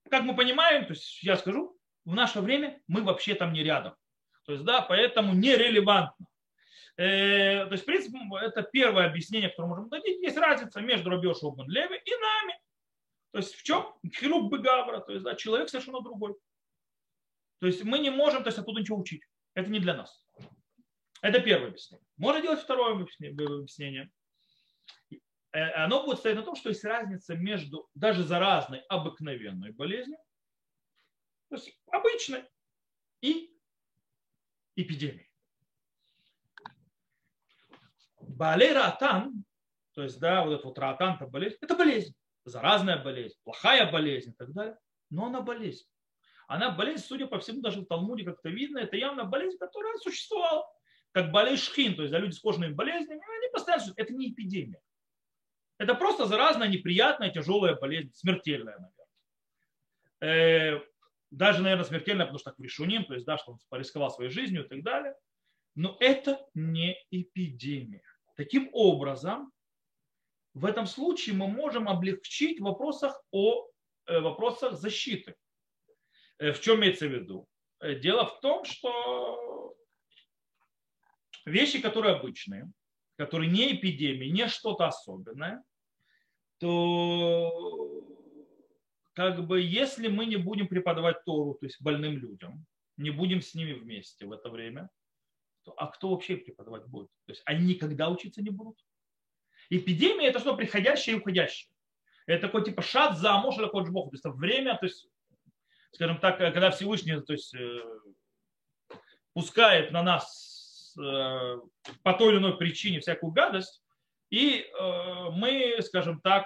как 0.09 0.23
мы 0.23 0.35
понимаем, 0.35 0.85
то 0.85 0.93
есть 0.93 1.23
я 1.23 1.37
скажу, 1.37 1.77
в 2.05 2.15
наше 2.15 2.41
время 2.41 2.81
мы 2.87 3.03
вообще 3.03 3.35
там 3.35 3.53
не 3.53 3.63
рядом. 3.63 3.95
То 4.45 4.53
есть, 4.53 4.65
да, 4.65 4.81
поэтому 4.81 5.33
нерелевантно. 5.35 6.25
Э, 6.97 7.65
то 7.65 7.71
есть, 7.71 7.83
в 7.83 7.85
принципе, 7.85 8.17
это 8.41 8.63
первое 8.63 9.05
объяснение, 9.05 9.49
которое 9.49 9.69
можем 9.69 9.89
дать. 9.89 10.05
Есть 10.05 10.37
разница 10.37 10.81
между 10.81 11.11
Рабиошем 11.11 11.55
бен 11.55 11.69
Леви 11.69 12.01
и 12.03 12.11
нами. 12.11 12.59
То 13.31 13.37
есть 13.37 13.53
в 13.53 13.63
чем? 13.63 13.93
Хируб 14.11 14.51
Бегавра, 14.51 14.99
то 14.99 15.11
есть 15.11 15.23
да, 15.23 15.35
человек 15.35 15.69
совершенно 15.69 16.01
другой. 16.01 16.35
То 17.59 17.67
есть 17.67 17.83
мы 17.83 17.99
не 17.99 18.09
можем 18.09 18.43
то 18.43 18.49
есть, 18.49 18.57
оттуда 18.57 18.81
ничего 18.81 18.97
учить. 18.97 19.23
Это 19.53 19.69
не 19.69 19.79
для 19.79 19.93
нас. 19.93 20.25
Это 21.21 21.41
первое 21.41 21.69
объяснение. 21.69 22.05
Можно 22.17 22.41
делать 22.41 22.61
второе 22.61 22.93
объяснение. 22.93 24.09
Э, 25.51 25.71
оно 25.83 26.05
будет 26.05 26.19
стоять 26.19 26.37
на 26.37 26.43
том, 26.43 26.55
что 26.55 26.69
есть 26.69 26.83
разница 26.83 27.35
между 27.35 27.89
даже 27.93 28.23
заразной 28.23 28.79
обыкновенной 28.87 29.71
болезнью, 29.71 30.17
то 31.49 31.55
есть 31.55 31.77
обычной, 31.91 32.45
и 33.21 33.53
эпидемией. 34.75 35.29
Балей 38.21 38.71
ратан, 38.71 39.43
то 39.93 40.03
есть, 40.03 40.19
да, 40.19 40.45
вот 40.45 40.53
этот 40.53 40.65
вот 40.65 40.79
ратан, 40.79 41.15
это 41.15 41.27
болезнь, 41.27 41.57
это 41.59 41.75
болезнь, 41.75 42.15
заразная 42.45 43.03
болезнь, 43.03 43.35
плохая 43.43 43.91
болезнь 43.91 44.29
и 44.29 44.33
так 44.33 44.53
далее, 44.53 44.77
но 45.09 45.25
она 45.25 45.41
болезнь 45.41 45.85
она 46.49 46.71
болезнь, 46.71 47.05
судя 47.05 47.27
по 47.27 47.37
всему, 47.37 47.61
даже 47.61 47.81
в 47.81 47.85
Талмуде 47.85 48.25
как-то 48.25 48.49
видно, 48.49 48.79
это 48.79 48.97
явно 48.97 49.23
болезнь, 49.23 49.59
которая 49.59 49.95
существовала. 49.97 50.65
Как 51.11 51.31
болезнь 51.31 51.63
шхин, 51.63 51.95
то 51.95 52.01
есть 52.01 52.11
да, 52.11 52.17
люди 52.17 52.33
с 52.33 52.39
кожными 52.39 52.73
болезнями, 52.73 53.21
они 53.21 53.51
постоянно, 53.53 53.93
это 53.95 54.13
не 54.13 54.31
эпидемия. 54.31 54.81
Это 55.77 55.93
просто 55.93 56.25
заразная, 56.25 56.67
неприятная, 56.67 57.29
тяжелая 57.29 57.75
болезнь, 57.75 58.11
смертельная, 58.15 58.79
наверное. 60.19 60.79
Э, 60.81 60.81
даже, 61.29 61.61
наверное, 61.61 61.85
смертельная, 61.85 62.25
потому 62.25 62.39
что 62.39 62.49
так 62.49 62.59
решуним, 62.59 63.05
то 63.05 63.13
есть, 63.13 63.27
да, 63.27 63.37
что 63.37 63.51
он 63.51 63.59
порисковал 63.69 64.09
своей 64.09 64.31
жизнью 64.31 64.65
и 64.65 64.67
так 64.67 64.81
далее. 64.81 65.13
Но 65.75 65.97
это 65.99 66.43
не 66.55 66.97
эпидемия. 67.11 68.01
Таким 68.35 68.69
образом, 68.73 69.51
в 70.55 70.65
этом 70.65 70.87
случае 70.87 71.35
мы 71.35 71.47
можем 71.47 71.87
облегчить 71.87 72.59
в 72.59 72.63
вопросах 72.63 73.21
о 73.29 73.67
э, 74.07 74.19
вопросах 74.19 74.73
защиты. 74.73 75.35
Э, 76.39 76.53
в 76.53 76.61
чем 76.61 76.79
имеется 76.79 77.07
в 77.07 77.11
виду? 77.11 77.47
Э, 77.81 77.95
дело 77.95 78.25
в 78.25 78.39
том, 78.39 78.65
что 78.65 79.75
вещи, 81.45 81.81
которые 81.81 82.15
обычные, 82.15 82.71
которые 83.17 83.51
не 83.51 83.75
эпидемии, 83.75 84.29
не 84.29 84.47
что-то 84.47 84.87
особенное, 84.87 85.63
то 86.59 88.03
как 89.13 89.45
бы 89.45 89.61
если 89.61 90.07
мы 90.07 90.25
не 90.25 90.37
будем 90.37 90.67
преподавать 90.67 91.23
Тору, 91.25 91.55
то 91.55 91.65
есть 91.65 91.81
больным 91.81 92.17
людям, 92.17 92.65
не 92.95 93.11
будем 93.11 93.41
с 93.41 93.53
ними 93.53 93.73
вместе 93.73 94.25
в 94.25 94.31
это 94.31 94.49
время, 94.49 94.89
то, 95.63 95.73
а 95.73 95.87
кто 95.87 96.11
вообще 96.11 96.37
преподавать 96.37 96.85
будет? 96.87 97.09
То 97.25 97.33
есть 97.33 97.41
они 97.45 97.73
никогда 97.73 98.09
учиться 98.09 98.41
не 98.41 98.49
будут. 98.49 98.77
Эпидемия 99.69 100.27
это 100.27 100.39
что 100.39 100.55
приходящее 100.55 101.17
и 101.17 101.19
уходящее. 101.19 101.73
Это 102.27 102.47
такой 102.47 102.63
типа 102.63 102.81
шат 102.81 103.17
за 103.17 103.37
муж 103.39 103.57
или. 103.57 103.67
То 103.67 104.09
есть 104.13 104.25
время, 104.25 104.77
то 104.77 104.85
есть 104.85 105.08
скажем 105.91 106.17
так, 106.19 106.39
э, 106.41 106.51
когда 106.51 106.71
Всевышний 106.71 107.19
то 107.21 107.33
есть, 107.33 107.53
э, 107.53 107.81
пускает 109.33 109.91
на 109.91 110.03
нас 110.03 110.95
э, 110.97 111.57
по 112.03 112.13
той 112.13 112.31
или 112.31 112.39
иной 112.39 112.57
причине 112.57 112.99
всякую 112.99 113.31
гадость, 113.31 113.81
и 114.29 114.71
мы, 115.31 115.77
скажем 115.81 116.21
так, 116.21 116.45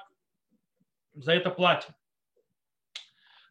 за 1.12 1.34
это 1.34 1.50
платим. 1.50 1.94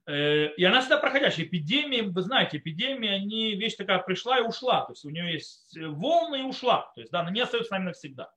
И 0.07 0.64
она 0.64 0.80
всегда 0.80 0.97
проходящая. 0.97 1.45
Эпидемии, 1.45 2.01
вы 2.01 2.22
знаете, 2.22 2.57
эпидемии, 2.57 3.11
они, 3.11 3.55
вещь 3.57 3.74
такая 3.74 3.99
пришла 3.99 4.38
и 4.38 4.43
ушла. 4.43 4.86
То 4.86 4.93
есть 4.93 5.05
у 5.05 5.11
нее 5.11 5.34
есть 5.34 5.76
волны 5.76 6.40
и 6.40 6.45
ушла. 6.45 6.90
То 6.95 7.03
есть 7.03 7.12
да, 7.12 7.20
она 7.20 7.30
не 7.30 7.43
остается 7.43 7.68
с 7.68 7.70
нами 7.70 7.84
навсегда. 7.84 8.32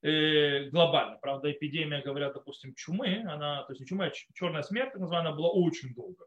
Глобально. 0.00 1.18
Правда, 1.20 1.52
эпидемия, 1.52 2.00
говорят, 2.00 2.32
допустим, 2.32 2.74
чумы, 2.74 3.22
она, 3.28 3.64
то 3.64 3.72
есть 3.72 3.80
не 3.80 3.86
чума, 3.86 4.06
а 4.06 4.10
черная 4.32 4.62
смерть, 4.62 4.92
так 4.92 5.02
называемая, 5.02 5.34
была 5.34 5.50
очень 5.50 5.92
долго 5.92 6.24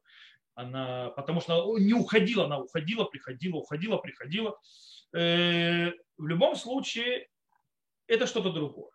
она, 0.59 1.09
потому 1.11 1.39
что 1.41 1.77
не 1.77 1.93
уходила, 1.93 2.45
она 2.45 2.59
уходила, 2.59 3.05
приходила, 3.05 3.57
уходила, 3.57 3.97
приходила. 3.97 4.59
Э, 5.13 5.91
в 6.17 6.27
любом 6.27 6.55
случае, 6.55 7.27
это 8.07 8.27
что-то 8.27 8.51
другое. 8.51 8.91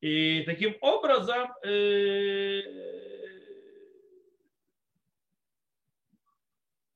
И 0.00 0.42
таким 0.46 0.76
образом 0.80 1.52
э, 1.64 2.62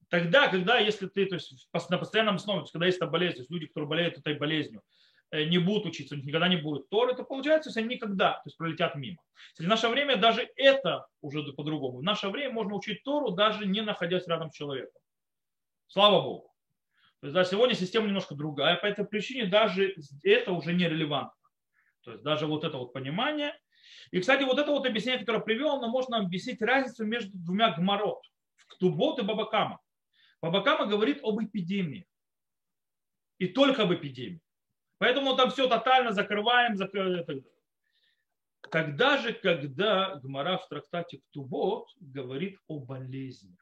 тогда, 0.09 0.49
когда, 0.49 0.79
если 0.79 1.07
ты 1.07 1.27
то 1.27 1.37
есть, 1.37 1.69
на 1.91 1.99
постоянном 1.99 2.37
основе, 2.37 2.67
когда 2.73 2.87
есть 2.87 2.99
эта 2.99 3.07
болезнь, 3.07 3.37
то 3.37 3.41
есть 3.43 3.51
люди, 3.51 3.67
которые 3.67 3.89
болеют 3.89 4.19
этой 4.19 4.35
болезнью, 4.35 4.83
не 5.33 5.59
будут 5.59 5.87
учиться, 5.87 6.15
у 6.15 6.19
них 6.19 6.27
никогда 6.27 6.49
не 6.49 6.57
будет 6.57 6.89
Торы, 6.89 7.15
то 7.15 7.25
получается, 7.25 7.71
если 7.71 7.81
они 7.81 7.97
никогда, 7.97 8.35
то 8.35 8.43
есть 8.47 8.57
пролетят 8.57 8.95
мимо. 8.95 9.19
В 9.59 9.63
наше 9.63 9.89
время 9.89 10.17
даже 10.17 10.49
это 10.57 11.07
уже 11.21 11.43
по-другому. 11.53 11.99
В 11.99 12.03
наше 12.03 12.29
время 12.29 12.53
можно 12.53 12.75
учить 12.75 13.03
Тору, 13.03 13.31
даже 13.31 13.67
не 13.67 13.81
находясь 13.81 14.27
рядом 14.29 14.51
с 14.51 14.55
человеком. 14.55 15.01
Слава 15.89 16.23
Богу. 16.23 16.55
То 17.21 17.27
есть 17.27 17.35
да, 17.35 17.45
сегодня 17.45 17.75
система 17.75 18.07
немножко 18.07 18.35
другая, 18.35 18.77
по 18.77 18.87
этой 18.87 19.07
причине 19.07 19.47
даже 19.47 19.97
это 20.23 20.53
уже 20.53 20.73
не 20.73 20.89
релевантно. 20.89 21.49
То 22.03 22.13
есть 22.13 22.23
даже 22.23 22.47
вот 22.47 22.65
это 22.65 22.77
вот 22.77 22.93
понимание. 22.93 23.59
И, 24.11 24.21
кстати, 24.21 24.43
вот 24.45 24.59
это 24.59 24.71
вот 24.71 24.87
объяснение, 24.87 25.21
которое 25.21 25.41
привел, 25.41 25.71
оно 25.71 25.89
можно 25.89 26.19
объяснить 26.19 26.61
разницу 26.61 27.05
между 27.05 27.33
двумя 27.39 27.71
гморот. 27.71 28.23
Ктубот 28.69 29.19
и 29.19 29.23
Бабакама. 29.23 29.81
Бабакама 30.43 30.87
говорит 30.87 31.21
об 31.23 31.43
эпидемии. 31.43 32.07
И 33.39 33.49
только 33.49 33.83
об 33.83 33.95
эпидемии. 33.95 34.41
Поэтому 34.99 35.37
там 35.37 35.51
все 35.51 35.69
тотально 35.69 36.13
закрываем, 36.13 36.77
закрываем. 36.77 37.45
Тогда 38.71 39.19
же, 39.19 39.33
когда 39.33 40.17
Гмара 40.17 40.59
в 40.59 40.69
трактате 40.69 41.21
Ктубот 41.31 41.89
говорит 42.01 42.59
о 42.67 42.81
болезни 42.81 43.57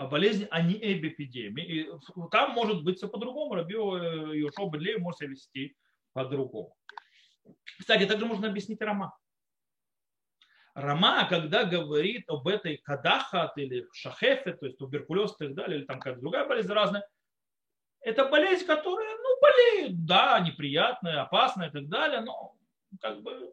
о 0.00 0.06
болезни, 0.06 0.48
а 0.50 0.62
не 0.62 0.76
об 0.76 1.04
эпидемии. 1.04 1.64
И 1.64 1.90
там 2.30 2.52
может 2.52 2.82
быть 2.82 2.96
все 2.96 3.08
по-другому. 3.08 3.54
Раби 3.54 3.74
Йошо 3.74 4.66
Бедлей 4.66 4.96
может 4.96 5.18
себя 5.18 5.28
вести 5.28 5.76
по-другому. 6.14 6.74
Кстати, 7.78 8.06
также 8.06 8.24
можно 8.24 8.48
объяснить 8.48 8.80
Рама. 8.80 9.14
Рама, 10.72 11.26
когда 11.28 11.64
говорит 11.64 12.24
об 12.28 12.48
этой 12.48 12.78
кадахат 12.78 13.58
или 13.58 13.86
шахефе, 13.92 14.54
то 14.54 14.66
есть 14.66 14.78
туберкулез 14.78 15.32
и 15.32 15.46
так 15.46 15.54
далее, 15.54 15.80
или 15.80 15.84
там 15.84 15.98
какая-то 15.98 16.20
другая 16.20 16.48
болезнь 16.48 16.72
разная, 16.72 17.06
это 18.00 18.24
болезнь, 18.24 18.64
которая, 18.64 19.18
болеет, 19.40 20.04
да, 20.04 20.40
неприятная, 20.40 21.22
опасная 21.22 21.68
и 21.68 21.72
так 21.72 21.88
далее, 21.88 22.20
но 22.20 22.54
как 23.00 23.22
бы 23.22 23.52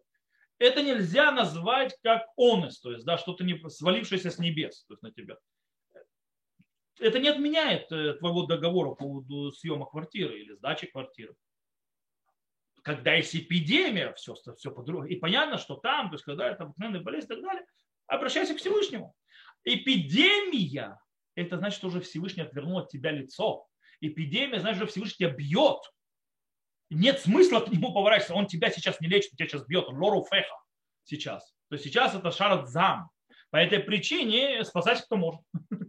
это 0.60 0.82
нельзя 0.82 1.32
назвать 1.32 1.98
как 2.04 2.28
онес, 2.38 2.80
то 2.80 2.92
есть, 2.92 3.06
да, 3.06 3.18
что-то 3.18 3.44
не 3.44 3.58
свалившееся 3.70 4.32
с 4.32 4.40
небес, 4.40 4.86
то 4.86 4.94
есть 4.94 5.04
на 5.04 5.12
тебя 5.12 5.38
это 7.00 7.20
не 7.20 7.30
отменяет 7.30 7.92
э, 7.92 8.14
твоего 8.16 8.44
договора 8.46 8.90
по 8.90 8.96
поводу 8.96 9.52
съема 9.52 9.86
квартиры 9.86 10.40
или 10.40 10.54
сдачи 10.54 10.88
квартиры. 10.88 11.36
Когда 12.84 13.14
есть 13.14 13.36
эпидемия, 13.36 14.14
все, 14.14 14.34
все 14.34 14.72
по-другому. 14.72 15.08
И 15.08 15.16
понятно, 15.16 15.58
что 15.58 15.76
там, 15.76 16.10
то 16.10 16.16
есть 16.16 16.24
когда 16.24 16.50
это 16.50 16.64
обыкновенная 16.64 17.02
болезнь 17.02 17.26
и 17.26 17.36
так 17.36 17.42
далее, 17.42 17.66
обращайся 18.08 18.56
к 18.56 18.60
Всевышнему. 18.60 19.14
Эпидемия, 19.64 21.00
это 21.36 21.58
значит, 21.58 21.78
что 21.78 21.88
уже 21.88 22.00
Всевышний 22.02 22.44
отвернул 22.44 22.80
от 22.80 22.90
тебя 22.90 23.12
лицо. 23.12 23.67
Эпидемия, 24.02 24.60
значит, 24.60 24.78
что 24.78 24.88
Всевышний 24.88 25.26
тебя 25.26 25.36
бьет. 25.36 25.80
Нет 26.90 27.20
смысла 27.20 27.60
к 27.60 27.70
нему 27.70 27.94
поворачиваться. 27.94 28.36
Он 28.36 28.48
тебя 28.48 28.70
сейчас 28.72 29.02
не 29.02 29.08
лечит, 29.08 29.32
он 29.32 29.38
тебя 29.38 29.48
сейчас 29.50 29.66
бьет. 29.66 29.88
Он 29.88 29.98
лору 29.98 30.26
феха 30.30 30.56
сейчас. 31.04 31.54
То 31.70 31.76
есть 31.76 31.86
сейчас 31.86 32.16
это 32.16 32.32
шарат 32.32 32.70
зам. 32.70 33.10
По 33.50 33.58
этой 33.58 33.80
причине 33.80 34.64
спасать 34.64 35.04
кто 35.04 35.18
может. 35.18 35.42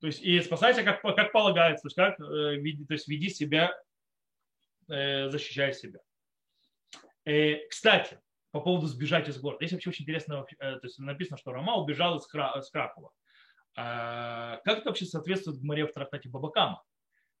То 0.00 0.08
есть 0.08 0.20
и 0.22 0.38
спасайся 0.42 0.82
как, 0.82 1.00
как 1.00 1.32
полагается, 1.32 1.82
то 1.82 1.86
есть, 1.86 1.96
как, 1.96 2.20
э, 2.20 2.84
то 2.86 2.92
есть 2.92 3.08
веди 3.08 3.30
себя, 3.30 3.74
э, 4.86 5.30
защищай 5.30 5.72
себя. 5.72 5.98
Э, 7.24 7.66
кстати, 7.68 8.20
по 8.50 8.60
поводу 8.60 8.86
сбежать 8.86 9.30
из 9.30 9.40
города. 9.40 9.64
Здесь 9.64 9.72
вообще 9.72 9.88
очень 9.88 10.02
интересно, 10.02 10.44
то 10.58 10.80
есть 10.82 10.98
написано, 10.98 11.38
что 11.38 11.52
Рома 11.52 11.76
убежал 11.76 12.18
из, 12.18 12.26
Кра, 12.26 12.52
из 12.58 12.68
Кракова. 12.68 13.12
А 13.76 14.58
как 14.64 14.80
это 14.80 14.90
вообще 14.90 15.06
соответствует 15.06 15.62
Маре 15.62 15.86
в 15.86 15.92
трактате 15.92 16.28
Бабакама? 16.28 16.82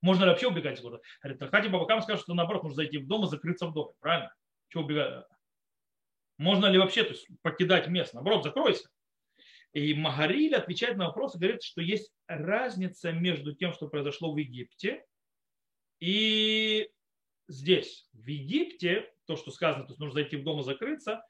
Можно 0.04 0.24
ли 0.24 0.30
вообще 0.32 0.48
убегать 0.48 0.78
из 0.78 0.82
города? 0.82 1.02
В 1.22 1.34
трактате 1.34 1.70
Бабакама 1.70 2.02
скажет, 2.02 2.24
что 2.24 2.34
наоборот, 2.34 2.62
нужно 2.62 2.76
зайти 2.76 2.98
в 2.98 3.06
дом 3.06 3.24
и 3.24 3.26
закрыться 3.26 3.66
в 3.66 3.72
доме. 3.72 3.94
Правильно? 4.00 4.34
Чего 4.68 4.84
убегать? 4.84 5.24
Можно 6.36 6.66
ли 6.66 6.76
вообще 6.76 7.04
то 7.04 7.12
есть, 7.12 7.26
покидать 7.40 7.88
место? 7.88 8.16
Наоборот, 8.16 8.44
закройся. 8.44 8.86
И 9.72 9.94
Магариль 9.94 10.54
отвечает 10.54 10.98
на 10.98 11.06
вопрос 11.06 11.34
и 11.34 11.38
говорит, 11.38 11.62
что 11.62 11.80
есть 11.80 12.12
разница 12.26 13.12
между 13.12 13.54
тем, 13.54 13.72
что 13.72 13.88
произошло 13.88 14.34
в 14.34 14.36
Египте 14.36 15.06
и 16.00 16.90
здесь. 17.48 18.06
В 18.12 18.26
Египте, 18.26 19.10
то, 19.24 19.36
что 19.36 19.50
сказано, 19.52 19.84
то 19.86 19.92
есть 19.92 20.00
нужно 20.00 20.20
зайти 20.20 20.36
в 20.36 20.44
дом 20.44 20.60
и 20.60 20.64
закрыться, 20.64 21.24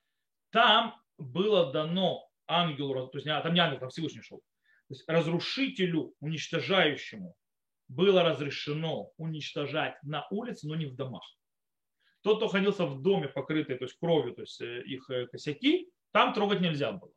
там 0.50 1.00
было 1.16 1.72
дано 1.72 2.28
ангелу, 2.48 3.06
то 3.06 3.18
есть 3.18 3.28
а, 3.28 3.40
там 3.40 3.54
не 3.54 3.60
ангел, 3.60 3.78
там 3.78 3.90
Всевышний 3.90 4.22
шел, 4.22 4.38
то 4.38 4.94
есть 4.94 5.04
разрушителю, 5.06 6.12
уничтожающему, 6.18 7.36
было 7.88 8.22
разрешено 8.22 9.10
уничтожать 9.16 9.96
на 10.02 10.26
улице, 10.30 10.66
но 10.66 10.74
не 10.74 10.86
в 10.86 10.94
домах. 10.94 11.24
Тот, 12.22 12.38
кто 12.38 12.46
находился 12.46 12.86
в 12.86 13.02
доме, 13.02 13.28
покрытый 13.28 13.76
то 13.76 13.84
есть 13.84 13.98
кровью, 13.98 14.34
то 14.34 14.42
есть 14.42 14.60
э, 14.60 14.82
их 14.84 15.08
э, 15.10 15.26
косяки, 15.26 15.90
там 16.12 16.32
трогать 16.32 16.60
нельзя 16.60 16.92
было. 16.92 17.12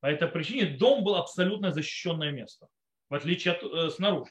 По 0.00 0.06
этой 0.06 0.28
причине 0.28 0.76
дом 0.76 1.04
был 1.04 1.16
абсолютно 1.16 1.72
защищенное 1.72 2.30
место, 2.30 2.68
в 3.10 3.14
отличие 3.14 3.54
от 3.54 3.62
э, 3.62 3.90
снаружи. 3.90 4.30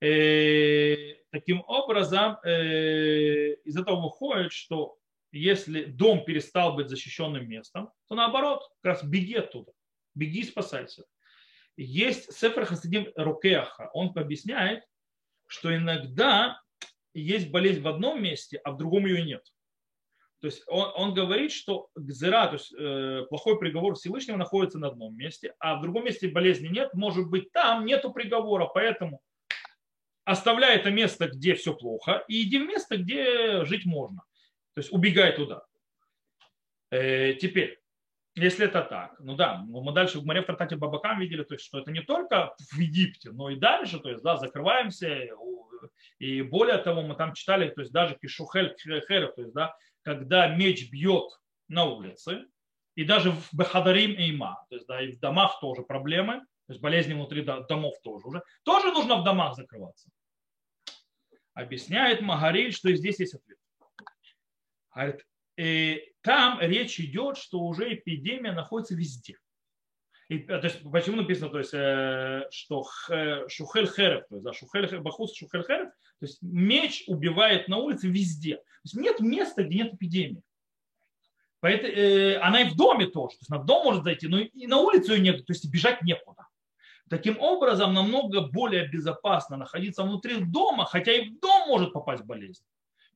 Э, 0.00 1.14
таким 1.30 1.62
образом, 1.66 2.38
э, 2.44 3.54
из 3.64 3.76
этого 3.76 4.00
выходит, 4.00 4.52
что 4.52 4.96
если 5.32 5.84
дом 5.84 6.24
перестал 6.24 6.74
быть 6.74 6.88
защищенным 6.88 7.48
местом, 7.48 7.90
то 8.08 8.14
наоборот, 8.14 8.62
как 8.80 8.94
раз 8.94 9.04
беги 9.04 9.34
оттуда, 9.34 9.72
беги 10.14 10.40
и 10.40 10.44
спасайся. 10.44 11.04
Есть 11.76 12.32
Сефер 12.32 12.66
Хасидим 12.66 13.08
Рукеаха, 13.16 13.90
он 13.92 14.12
объясняет, 14.14 14.84
что 15.46 15.74
иногда 15.74 16.60
есть 17.14 17.50
болезнь 17.50 17.80
в 17.80 17.88
одном 17.88 18.22
месте, 18.22 18.60
а 18.64 18.72
в 18.72 18.76
другом 18.76 19.06
ее 19.06 19.24
нет. 19.24 19.42
То 20.40 20.48
есть 20.48 20.62
он, 20.66 20.92
он 20.94 21.14
говорит, 21.14 21.52
что 21.52 21.88
гзера, 21.94 22.48
то 22.48 22.52
есть 22.54 22.72
э, 22.76 23.24
плохой 23.30 23.58
приговор 23.58 23.94
Всевышнего 23.94 24.36
находится 24.36 24.78
на 24.78 24.88
одном 24.88 25.16
месте, 25.16 25.54
а 25.58 25.76
в 25.76 25.82
другом 25.82 26.04
месте 26.04 26.28
болезни 26.28 26.68
нет, 26.68 26.92
может 26.92 27.30
быть 27.30 27.50
там 27.52 27.86
нету 27.86 28.12
приговора, 28.12 28.66
поэтому 28.66 29.22
оставляй 30.24 30.76
это 30.76 30.90
место, 30.90 31.28
где 31.28 31.54
все 31.54 31.74
плохо, 31.74 32.24
и 32.28 32.42
иди 32.42 32.58
в 32.58 32.66
место, 32.66 32.98
где 32.98 33.64
жить 33.64 33.86
можно. 33.86 34.22
То 34.74 34.80
есть 34.80 34.92
убегай 34.92 35.34
туда. 35.34 35.64
Э, 36.90 37.34
теперь, 37.34 37.80
если 38.34 38.66
это 38.66 38.82
так, 38.82 39.18
ну 39.20 39.36
да, 39.36 39.58
мы 39.58 39.92
дальше 39.92 40.20
море 40.20 40.42
в 40.42 40.46
Тратате 40.46 40.76
Бабакам 40.76 41.20
видели, 41.20 41.44
то 41.44 41.54
есть, 41.54 41.64
что 41.64 41.78
это 41.78 41.90
не 41.92 42.02
только 42.02 42.54
в 42.58 42.78
Египте, 42.78 43.30
но 43.30 43.50
и 43.50 43.56
дальше, 43.56 44.00
то 44.00 44.10
есть, 44.10 44.22
да, 44.22 44.36
закрываемся, 44.36 45.28
и 46.18 46.42
более 46.42 46.78
того, 46.78 47.02
мы 47.02 47.14
там 47.14 47.34
читали, 47.34 47.68
то 47.70 47.80
есть 47.80 47.92
даже 47.92 48.16
Кишухель 48.20 48.74
Херев, 48.78 49.34
то 49.34 49.42
есть, 49.42 49.54
да, 49.54 49.76
когда 50.02 50.48
меч 50.48 50.90
бьет 50.90 51.30
на 51.68 51.84
улице, 51.84 52.46
и 52.94 53.04
даже 53.04 53.32
в 53.32 53.48
Бехадарим 53.52 54.12
и 54.12 54.30
Има, 54.30 54.64
то 54.68 54.76
есть 54.76 54.86
да, 54.86 55.00
и 55.00 55.12
в 55.12 55.20
домах 55.20 55.58
тоже 55.60 55.82
проблемы, 55.82 56.40
то 56.66 56.72
есть 56.72 56.80
болезни 56.80 57.12
внутри 57.12 57.42
домов 57.42 57.94
тоже 58.02 58.26
уже, 58.26 58.42
тоже 58.62 58.92
нужно 58.92 59.16
в 59.16 59.24
домах 59.24 59.54
закрываться. 59.54 60.08
Объясняет 61.52 62.20
Магариль, 62.20 62.72
что 62.72 62.88
и 62.88 62.96
здесь 62.96 63.20
есть 63.20 63.34
ответ. 63.34 63.58
Говорит, 64.92 65.24
и 65.56 66.02
там 66.22 66.58
речь 66.60 66.98
идет, 67.00 67.36
что 67.36 67.60
уже 67.60 67.94
эпидемия 67.94 68.52
находится 68.52 68.94
везде. 68.94 69.38
И, 70.28 70.38
то 70.38 70.58
есть, 70.58 70.80
почему 70.90 71.16
написано, 71.16 71.50
то 71.50 71.58
есть, 71.58 71.74
э, 71.74 72.48
что 72.50 72.84
шухель 73.48 73.86
херев, 73.86 74.26
то 74.28 74.36
есть, 74.36 74.44
да, 74.44 74.52
шухель, 74.52 74.98
бахус 75.00 75.34
шухель 75.36 75.64
херев, 75.64 75.90
то 75.90 76.26
есть 76.26 76.38
меч 76.40 77.04
убивает 77.06 77.68
на 77.68 77.76
улице 77.76 78.08
везде. 78.08 78.56
То 78.56 78.62
есть 78.84 78.96
нет 78.96 79.20
места, 79.20 79.64
где 79.64 79.82
нет 79.82 79.94
эпидемии. 79.94 80.42
Поэтому, 81.60 81.92
э, 81.92 82.36
она 82.38 82.62
и 82.62 82.70
в 82.70 82.74
доме 82.74 83.06
тоже. 83.06 83.36
То 83.36 83.40
есть 83.40 83.50
на 83.50 83.58
дом 83.58 83.84
может 83.84 84.04
зайти, 84.04 84.26
но 84.26 84.38
и 84.38 84.66
на 84.66 84.78
улицу 84.78 85.14
ее 85.14 85.20
нет, 85.20 85.46
то 85.46 85.52
есть 85.52 85.70
бежать 85.70 86.02
некуда. 86.02 86.46
Таким 87.10 87.38
образом, 87.38 87.92
намного 87.92 88.40
более 88.40 88.88
безопасно 88.88 89.58
находиться 89.58 90.02
внутри 90.02 90.42
дома, 90.42 90.86
хотя 90.86 91.12
и 91.12 91.28
в 91.28 91.38
дом 91.38 91.68
может 91.68 91.92
попасть 91.92 92.24
болезнь, 92.24 92.64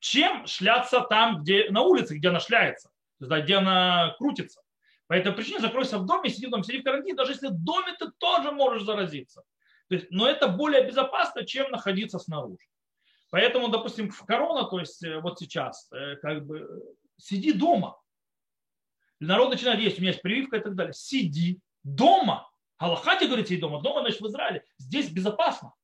чем 0.00 0.46
шляться 0.46 1.00
там, 1.00 1.42
где 1.42 1.70
на 1.70 1.82
улице, 1.82 2.16
где 2.16 2.28
она 2.28 2.40
шляется, 2.40 2.90
где 3.20 3.56
она 3.56 4.14
крутится. 4.18 4.62
По 5.06 5.14
этой 5.14 5.32
причине 5.32 5.60
закройся 5.60 5.98
в 5.98 6.06
доме, 6.06 6.28
сиди 6.28 6.46
дома, 6.46 6.62
сиди 6.62 6.80
в 6.80 6.84
карантине, 6.84 7.14
даже 7.14 7.32
если 7.32 7.48
в 7.48 7.64
доме 7.64 7.94
ты 7.98 8.10
тоже 8.18 8.52
можешь 8.52 8.82
заразиться. 8.82 9.42
То 9.88 9.94
есть, 9.94 10.06
но 10.10 10.28
это 10.28 10.48
более 10.48 10.86
безопасно, 10.86 11.46
чем 11.46 11.70
находиться 11.70 12.18
снаружи. 12.18 12.64
Поэтому, 13.30 13.68
допустим, 13.68 14.10
в 14.10 14.24
корона, 14.24 14.68
то 14.68 14.78
есть 14.78 15.02
э, 15.02 15.18
вот 15.20 15.38
сейчас, 15.38 15.90
э, 15.92 16.16
как 16.16 16.46
бы 16.46 16.68
сиди 17.16 17.52
дома. 17.52 17.98
Народ 19.20 19.50
начинает 19.50 19.80
есть, 19.80 19.98
у 19.98 20.00
меня 20.00 20.10
есть 20.12 20.22
прививка 20.22 20.56
и 20.58 20.60
так 20.60 20.74
далее. 20.74 20.92
Сиди 20.92 21.60
дома. 21.82 22.48
Аллахате 22.76 23.26
говорит, 23.26 23.48
сиди 23.48 23.60
дома. 23.60 23.82
Дома, 23.82 24.00
значит, 24.00 24.20
в 24.20 24.26
Израиле. 24.28 24.64
Здесь 24.78 25.10
безопасно. 25.10 25.74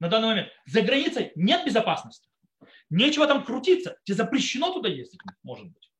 На 0.00 0.08
данный 0.08 0.28
момент. 0.28 0.48
За 0.66 0.82
границей 0.82 1.32
нет 1.36 1.64
безопасности. 1.64 2.28
Нечего 2.90 3.26
там 3.26 3.44
крутиться. 3.44 3.98
Тебе 4.04 4.16
запрещено 4.16 4.72
туда 4.72 4.88
ездить, 4.88 5.20
может 5.42 5.66
быть. 5.66 5.90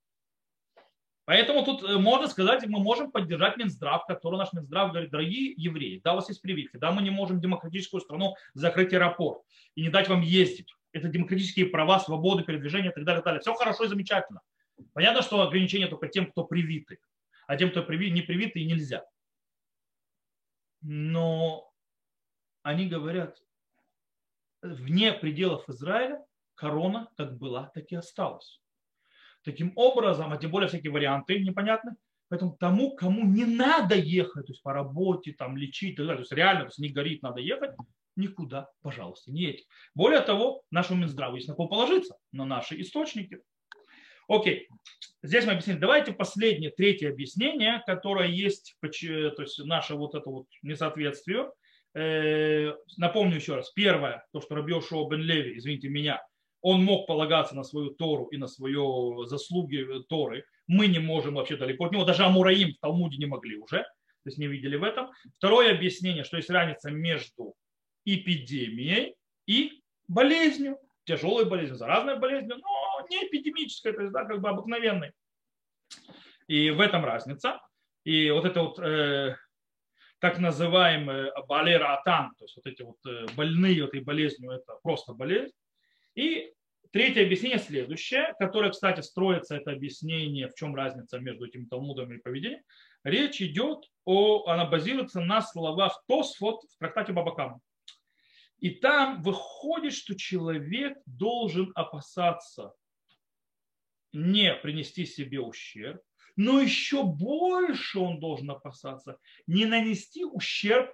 Поэтому 1.25 1.65
тут 1.65 1.83
э, 1.83 1.99
можно 1.99 2.29
сказать, 2.29 2.65
мы 2.67 2.79
можем 2.79 3.11
поддержать 3.11 3.57
Минздрав, 3.57 4.07
который 4.07 4.39
наш 4.39 4.53
Минздрав 4.53 4.93
говорит, 4.93 5.11
дорогие 5.11 5.55
евреи, 5.57 6.01
да, 6.05 6.13
у 6.13 6.17
вас 6.17 6.29
есть 6.29 6.41
прививки, 6.41 6.77
да, 6.77 6.93
мы 6.93 7.03
не 7.03 7.11
можем 7.11 7.41
демократическую 7.41 8.01
страну 8.01 8.37
закрыть 8.55 8.93
аэропорт 8.93 9.43
и 9.75 9.83
не 9.83 9.89
дать 9.89 10.09
вам 10.09 10.21
ездить. 10.21 10.73
Это 10.93 11.09
демократические 11.09 11.67
права, 11.67 11.99
свободы 11.99 12.45
передвижения 12.45 12.91
и 12.91 12.95
так 12.95 13.05
далее, 13.05 13.19
и 13.21 13.23
так 13.23 13.25
далее. 13.25 13.41
Все 13.41 13.55
хорошо 13.55 13.85
и 13.85 13.89
замечательно. 13.89 14.41
Понятно, 14.93 15.23
что 15.23 15.41
ограничения 15.43 15.89
только 15.89 16.07
тем, 16.09 16.31
кто 16.31 16.45
привиты, 16.45 16.99
а 17.49 17.57
тем, 17.57 17.71
кто 17.71 17.81
не 17.81 18.23
привиты, 18.23 18.65
нельзя. 18.65 19.05
Но 20.81 21.73
они 22.63 22.87
говорят, 22.89 23.43
вне 24.63 25.13
пределов 25.13 25.69
Израиля 25.69 26.25
корона 26.57 27.09
как 27.17 27.39
была, 27.39 27.71
так 27.75 27.85
и 27.93 27.97
осталась. 27.97 28.61
Таким 29.45 29.73
образом, 29.77 30.33
а 30.33 30.37
тем 30.39 30.51
более 30.51 30.69
всякие 30.69 30.91
варианты 30.91 31.39
непонятны, 31.39 31.95
поэтому 32.29 32.57
тому, 32.59 32.97
кому 32.97 33.25
не 33.25 33.45
надо 33.45 33.95
ехать, 33.95 34.47
то 34.47 34.53
есть 34.53 34.63
по 34.63 34.73
работе, 34.73 35.33
там, 35.33 35.57
лечить, 35.57 35.97
то 35.97 36.03
есть 36.13 36.33
реально, 36.33 36.63
то 36.63 36.69
есть 36.69 36.79
не 36.79 36.89
горит, 36.89 37.23
надо 37.23 37.41
ехать, 37.41 37.71
никуда, 38.17 38.69
пожалуйста, 38.83 39.31
не 39.31 39.43
едьте. 39.43 39.65
Более 39.95 40.21
того, 40.21 40.63
нашему 40.71 41.01
Минздраву 41.01 41.37
есть 41.37 41.49
на 41.49 41.55
кого 41.55 41.69
положиться, 41.69 42.17
на 42.33 42.45
наши 42.45 42.81
источники. 42.81 43.41
Окей, 44.29 44.69
здесь 45.23 45.45
мы 45.45 45.53
объяснили. 45.53 45.79
Давайте 45.79 46.13
последнее, 46.13 46.71
третье 46.71 47.11
объяснение, 47.11 47.83
которое 47.87 48.29
есть, 48.29 48.77
то 48.81 48.89
есть 48.89 49.65
наше 49.65 49.95
вот 49.95 50.17
это 50.17 50.29
вот 50.29 50.47
несоответствие. 50.63 51.53
Э, 51.95 52.75
напомню 52.97 53.37
еще 53.37 53.55
раз. 53.55 53.71
Первое, 53.71 54.27
то, 54.33 54.41
что 54.41 54.57
Рабиошо 54.57 55.07
Бен 55.09 55.21
Леви, 55.21 55.57
извините 55.57 55.89
меня, 55.89 56.23
он 56.69 56.83
мог 56.83 57.07
полагаться 57.07 57.55
на 57.55 57.63
свою 57.63 57.91
Тору 57.91 58.25
и 58.33 58.39
на 58.39 58.49
свою 58.49 59.25
заслуги 59.27 59.87
Торы. 60.09 60.45
Мы 60.67 60.89
не 60.89 60.99
можем 60.99 61.35
вообще 61.35 61.57
далеко 61.57 61.85
от 61.85 61.93
него. 61.93 62.05
Даже 62.05 62.25
Амураим 62.25 62.75
в 62.75 62.79
Талмуде 62.81 63.19
не 63.19 63.27
могли 63.27 63.57
уже. 63.57 63.83
То 63.83 64.31
есть 64.31 64.39
не 64.39 64.49
видели 64.49 64.75
в 64.75 64.83
этом. 64.83 65.13
Второе 65.37 65.73
объяснение, 65.73 66.25
что 66.25 66.39
есть 66.39 66.51
разница 66.51 66.91
между 66.91 67.55
эпидемией 68.05 69.15
и 69.47 69.81
болезнью. 70.09 70.79
Тяжелой 71.05 71.45
болезнью, 71.45 71.77
заразной 71.77 72.19
болезнью, 72.19 72.57
но 72.57 73.07
не 73.11 73.29
эпидемической, 73.29 73.93
то 73.93 74.01
есть 74.01 74.13
да, 74.13 74.25
как 74.25 74.41
бы 74.41 74.49
обыкновенной. 74.49 75.13
И 76.49 76.71
в 76.71 76.81
этом 76.81 77.05
разница. 77.05 77.61
И 78.03 78.29
вот 78.31 78.45
это 78.45 78.63
вот 78.63 78.81
э, 78.81 79.37
так 80.19 80.41
называемый 80.41 81.31
балератан, 81.47 82.35
то 82.37 82.45
есть 82.45 82.57
вот 82.57 82.67
эти 82.67 82.83
вот 82.83 82.97
э, 83.07 83.27
больные 83.37 83.85
этой 83.85 84.01
болезнью, 84.01 84.51
это 84.51 84.75
просто 84.83 85.13
болезнь. 85.13 85.55
И 86.17 86.53
третье 86.97 87.25
объяснение 87.25 87.59
следующее, 87.59 88.35
которое, 88.39 88.71
кстати, 88.71 89.03
строится 89.03 89.55
это 89.55 89.73
объяснение, 89.73 90.49
в 90.49 90.55
чем 90.55 90.75
разница 90.75 91.19
между 91.19 91.45
этим 91.45 91.67
Талмудом 91.67 92.11
и 92.11 92.17
поведением. 92.17 92.63
Речь 93.05 93.43
идет 93.43 93.85
о, 94.07 94.47
она 94.47 94.65
базируется 94.65 95.21
на 95.21 95.43
словах 95.43 96.03
Тосфот 96.09 96.63
в 96.63 96.79
трактате 96.79 97.13
Бабакама. 97.13 97.61
И 98.61 98.71
там 98.71 99.21
выходит, 99.21 99.93
что 99.93 100.17
человек 100.17 100.97
должен 101.05 101.71
опасаться 101.75 102.73
не 104.15 104.55
принести 104.55 105.05
себе 105.05 105.41
ущерб, 105.41 106.01
но 106.35 106.63
еще 106.63 107.05
больше 107.05 107.99
он 107.99 108.21
должен 108.21 108.51
опасаться 108.51 109.19
не 109.47 109.67
нанести 109.67 110.25
ущерб 110.25 110.91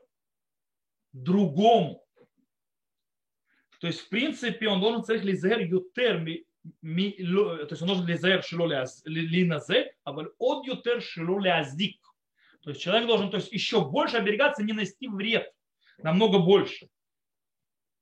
другому. 1.13 2.05
То 3.83 3.89
есть, 3.89 4.03
в 4.03 4.09
принципе, 4.11 4.69
он 4.69 4.81
должен 4.81 5.03
царить 5.03 5.25
лизер 5.25 5.59
ютер, 5.59 6.25
то 6.25 6.31
есть 7.69 7.83
он 7.83 7.89
должен 7.89 8.07
лизер 8.07 8.41
шило 8.45 8.85
линазе, 9.05 9.97
а 10.05 10.13
от 10.39 10.67
ютер 10.69 11.03
шило 11.03 11.41
лязик. 11.41 12.01
То 12.63 12.71
есть 12.71 12.81
человек 12.81 13.09
должен 13.09 13.29
то 13.29 13.39
есть, 13.39 13.51
еще 13.51 13.85
больше 13.85 14.19
оберегаться, 14.19 14.63
не 14.63 14.73
нанести 14.73 15.09
вред, 15.09 15.53
намного 15.99 16.39
больше. 16.39 16.87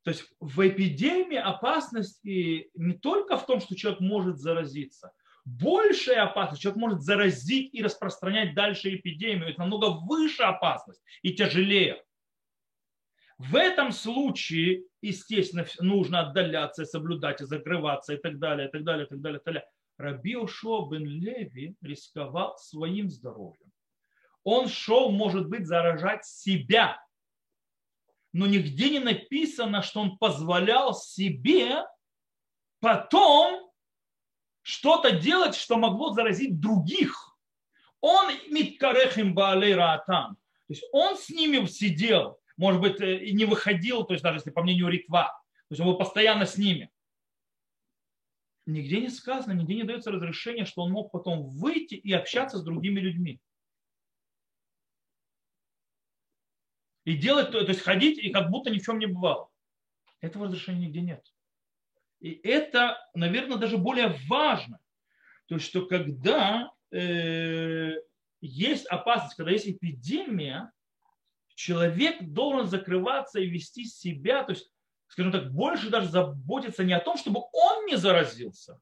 То 0.03 0.11
есть 0.11 0.31
в 0.39 0.69
эпидемии 0.69 1.39
опасность 1.39 2.23
не 2.25 2.93
только 3.01 3.39
в 3.39 3.47
том, 3.47 3.63
что 3.63 3.75
человек 3.75 4.01
может 4.01 4.37
заразиться. 4.37 5.13
Большая 5.47 6.25
опасность, 6.25 6.61
человек 6.61 6.79
может 6.79 7.01
заразить 7.01 7.73
и 7.73 7.83
распространять 7.83 8.55
дальше 8.55 8.95
эпидемию. 8.95 9.49
Это 9.49 9.61
намного 9.61 9.99
выше 10.07 10.43
опасность 10.43 11.01
и 11.23 11.33
тяжелее. 11.33 12.05
В 13.39 13.57
этом 13.57 13.93
случае, 13.93 14.85
естественно, 15.03 15.67
нужно 15.81 16.21
отдаляться, 16.21 16.85
соблюдать, 16.85 17.41
и 17.41 17.45
закрываться 17.45 18.15
и 18.15 18.17
так 18.17 18.39
далее, 18.39 18.69
и 18.69 18.71
так 18.71 18.85
далее, 18.85 19.07
и 19.07 19.09
так 19.09 19.21
далее, 19.21 19.41
и 19.41 19.43
так 19.43 19.55
далее. 19.55 19.69
Раби 19.97 20.35
Ошо 20.35 20.87
бен 20.87 21.05
Леви 21.05 21.77
рисковал 21.83 22.57
своим 22.59 23.11
здоровьем. 23.11 23.71
Он 24.45 24.69
шел, 24.69 25.11
может 25.11 25.49
быть, 25.49 25.67
заражать 25.67 26.25
себя. 26.25 27.03
Но 28.33 28.47
нигде 28.47 28.91
не 28.91 29.01
написано, 29.01 29.83
что 29.83 30.01
он 30.01 30.17
позволял 30.17 30.95
себе 30.95 31.85
потом 32.81 33.71
что-то 34.63 35.13
делать, 35.13 35.55
что 35.55 35.77
могло 35.77 36.15
заразить 36.15 36.61
других. 36.61 37.37
Он 38.01 38.33
миткарехим 38.49 39.35
баалей 39.35 39.75
раатам. 39.75 40.37
То 40.69 40.75
есть 40.75 40.85
он 40.93 41.19
с 41.19 41.29
ними 41.29 41.67
сидел, 41.67 42.40
может 42.61 42.83
быть, 42.83 43.01
э, 43.01 43.25
и 43.25 43.33
не 43.33 43.47
выходил, 43.47 44.05
то 44.05 44.13
есть 44.13 44.23
даже 44.23 44.37
если 44.37 44.51
по 44.51 44.63
мнению 44.63 44.89
Ритва, 44.89 45.25
то 45.69 45.73
есть 45.73 45.81
он 45.81 45.87
был 45.87 45.97
постоянно 45.97 46.45
с 46.45 46.59
ними. 46.59 46.91
Нигде 48.67 49.01
не 49.01 49.09
сказано, 49.09 49.53
нигде 49.53 49.77
не 49.77 49.85
дается 49.85 50.11
разрешение, 50.11 50.67
что 50.67 50.83
он 50.83 50.93
мог 50.93 51.11
потом 51.11 51.49
выйти 51.49 51.95
и 51.95 52.13
общаться 52.13 52.59
с 52.59 52.63
другими 52.63 53.01
людьми. 53.01 53.41
И 57.07 57.17
делать, 57.17 57.51
то 57.51 57.61
есть 57.61 57.81
ходить, 57.81 58.19
и 58.19 58.31
как 58.31 58.51
будто 58.51 58.69
ни 58.69 58.79
в 58.79 58.85
чем 58.85 58.99
не 58.99 59.07
бывало. 59.07 59.49
Этого 60.21 60.45
разрешения 60.45 60.89
нигде 60.89 61.01
нет. 61.01 61.25
И 62.21 62.33
это, 62.45 62.99
наверное, 63.15 63.57
даже 63.57 63.79
более 63.79 64.19
важно. 64.29 64.79
То 65.47 65.55
есть, 65.55 65.67
что 65.67 65.87
когда 65.87 66.71
э, 66.93 67.95
есть 68.43 68.85
опасность, 68.85 69.37
когда 69.37 69.51
есть 69.51 69.67
эпидемия, 69.67 70.71
человек 71.61 72.23
должен 72.23 72.67
закрываться 72.67 73.39
и 73.39 73.47
вести 73.47 73.85
себя, 73.85 74.45
то 74.45 74.53
есть, 74.53 74.73
скажем 75.09 75.31
так, 75.31 75.53
больше 75.53 75.91
даже 75.91 76.09
заботиться 76.09 76.85
не 76.85 76.95
о 76.95 77.01
том, 77.01 77.19
чтобы 77.19 77.41
он 77.53 77.85
не 77.85 77.97
заразился, 77.97 78.81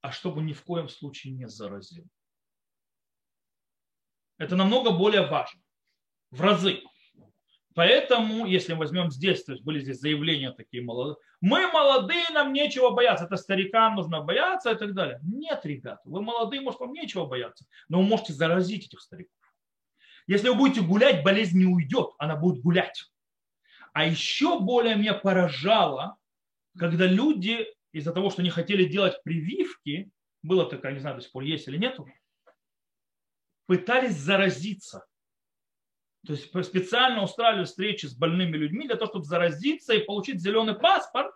а 0.00 0.10
чтобы 0.10 0.42
ни 0.42 0.52
в 0.52 0.62
коем 0.64 0.88
случае 0.88 1.34
не 1.34 1.48
заразил. 1.48 2.04
Это 4.36 4.56
намного 4.56 4.90
более 4.90 5.26
важно. 5.26 5.60
В 6.30 6.40
разы. 6.40 6.82
Поэтому, 7.74 8.46
если 8.46 8.72
мы 8.72 8.80
возьмем 8.80 9.10
здесь, 9.12 9.44
то 9.44 9.52
есть 9.52 9.64
были 9.64 9.78
здесь 9.78 10.00
заявления 10.00 10.50
такие 10.50 10.82
молодые, 10.82 11.16
мы 11.40 11.70
молодые, 11.70 12.28
нам 12.30 12.52
нечего 12.52 12.90
бояться, 12.90 13.26
это 13.26 13.36
старикам 13.36 13.94
нужно 13.94 14.22
бояться 14.22 14.72
и 14.72 14.76
так 14.76 14.92
далее. 14.92 15.20
Нет, 15.22 15.60
ребята, 15.64 16.00
вы 16.04 16.20
молодые, 16.20 16.62
может, 16.62 16.80
вам 16.80 16.92
нечего 16.92 17.26
бояться, 17.26 17.64
но 17.88 18.00
вы 18.00 18.08
можете 18.08 18.32
заразить 18.32 18.86
этих 18.86 19.00
стариков. 19.00 19.47
Если 20.28 20.50
вы 20.50 20.54
будете 20.56 20.82
гулять, 20.82 21.24
болезнь 21.24 21.58
не 21.58 21.64
уйдет, 21.64 22.10
она 22.18 22.36
будет 22.36 22.62
гулять. 22.62 23.10
А 23.94 24.04
еще 24.04 24.60
более 24.60 24.94
меня 24.94 25.14
поражало, 25.14 26.18
когда 26.78 27.06
люди 27.06 27.66
из-за 27.92 28.12
того, 28.12 28.28
что 28.28 28.42
не 28.42 28.50
хотели 28.50 28.84
делать 28.84 29.20
прививки, 29.24 30.10
было 30.42 30.68
такое, 30.68 30.92
не 30.92 31.00
знаю, 31.00 31.16
до 31.16 31.22
сих 31.22 31.32
пор 31.32 31.44
есть 31.44 31.66
или 31.66 31.78
нету, 31.78 32.06
пытались 33.66 34.16
заразиться. 34.16 35.06
То 36.26 36.34
есть 36.34 36.48
специально 36.68 37.22
устраивали 37.22 37.64
встречи 37.64 38.04
с 38.04 38.14
больными 38.14 38.56
людьми 38.56 38.86
для 38.86 38.96
того, 38.96 39.10
чтобы 39.10 39.24
заразиться 39.24 39.94
и 39.94 40.04
получить 40.04 40.42
зеленый 40.42 40.74
паспорт, 40.74 41.34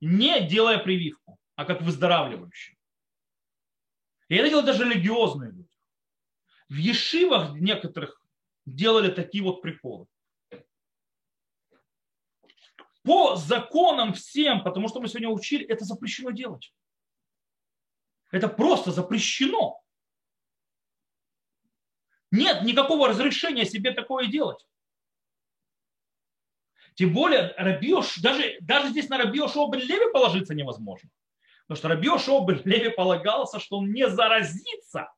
не 0.00 0.40
делая 0.48 0.78
прививку, 0.78 1.38
а 1.56 1.66
как 1.66 1.82
выздоравливающий. 1.82 2.78
И 4.28 4.34
это 4.34 4.48
делают 4.48 4.66
даже 4.66 4.84
религиозные 4.84 5.52
люди. 5.52 5.63
В 6.68 6.76
ешивах 6.76 7.54
некоторых 7.54 8.22
делали 8.66 9.10
такие 9.10 9.44
вот 9.44 9.60
приколы. 9.62 10.06
По 13.02 13.36
законам 13.36 14.14
всем, 14.14 14.64
потому 14.64 14.88
что 14.88 15.00
мы 15.00 15.08
сегодня 15.08 15.28
учили, 15.28 15.66
это 15.66 15.84
запрещено 15.84 16.30
делать. 16.30 16.72
Это 18.30 18.48
просто 18.48 18.90
запрещено. 18.90 19.80
Нет 22.30 22.62
никакого 22.62 23.08
разрешения 23.08 23.66
себе 23.66 23.92
такое 23.92 24.26
делать. 24.26 24.66
Тем 26.94 27.12
более, 27.12 27.54
Рабиош, 27.56 28.18
даже, 28.20 28.56
даже 28.60 28.88
здесь 28.88 29.08
на 29.08 29.18
Рабиош 29.18 29.54
Обель 29.56 29.84
Леви 29.84 30.10
положиться 30.12 30.54
невозможно. 30.54 31.10
Потому 31.66 31.78
что 31.78 31.88
Рабиош 31.88 32.28
Обель 32.28 32.62
Леви 32.64 32.88
полагался, 32.90 33.60
что 33.60 33.78
он 33.78 33.92
не 33.92 34.08
заразится 34.08 35.12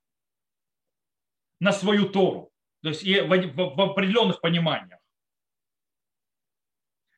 на 1.61 1.73
свою 1.73 2.09
Тору, 2.09 2.53
то 2.83 2.91
есть 2.91 3.03
в, 3.03 3.27
в, 3.27 3.77
в 3.77 3.81
определенных 3.81 4.41
пониманиях. 4.41 4.99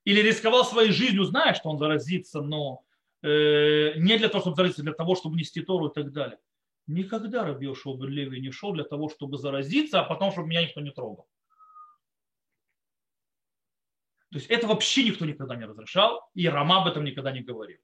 Или 0.05 0.23
рисковал 0.23 0.65
своей 0.65 0.91
жизнью, 0.91 1.25
зная, 1.25 1.55
что 1.55 1.69
он 1.69 1.79
заразится, 1.79 2.41
но 2.41 2.85
э, 3.23 3.95
не 3.97 4.17
для 4.17 4.29
того, 4.29 4.41
чтобы 4.41 4.57
заразиться, 4.57 4.83
для 4.83 4.95
того, 4.95 5.15
чтобы 5.15 5.37
нести 5.37 5.61
Тору 5.61 5.89
и 5.89 5.93
так 5.93 6.13
далее. 6.13 6.39
Никогда 6.87 7.45
Рабиошуа 7.45 7.99
бен 7.99 8.09
Леви 8.09 8.41
не 8.41 8.51
шел 8.51 8.73
для 8.73 8.85
того, 8.85 9.11
чтобы 9.11 9.37
заразиться, 9.37 10.01
а 10.01 10.05
потом, 10.05 10.33
чтобы 10.33 10.49
меня 10.49 10.63
никто 10.63 10.81
не 10.81 10.91
трогал. 10.91 11.29
То 14.31 14.39
есть 14.39 14.49
это 14.49 14.67
вообще 14.67 15.05
никто 15.05 15.25
никогда 15.25 15.57
не 15.57 15.65
разрешал, 15.65 16.31
и 16.35 16.49
Рама 16.49 16.83
об 16.83 16.89
этом 16.89 17.05
никогда 17.05 17.33
не 17.33 17.41
говорил. 17.41 17.79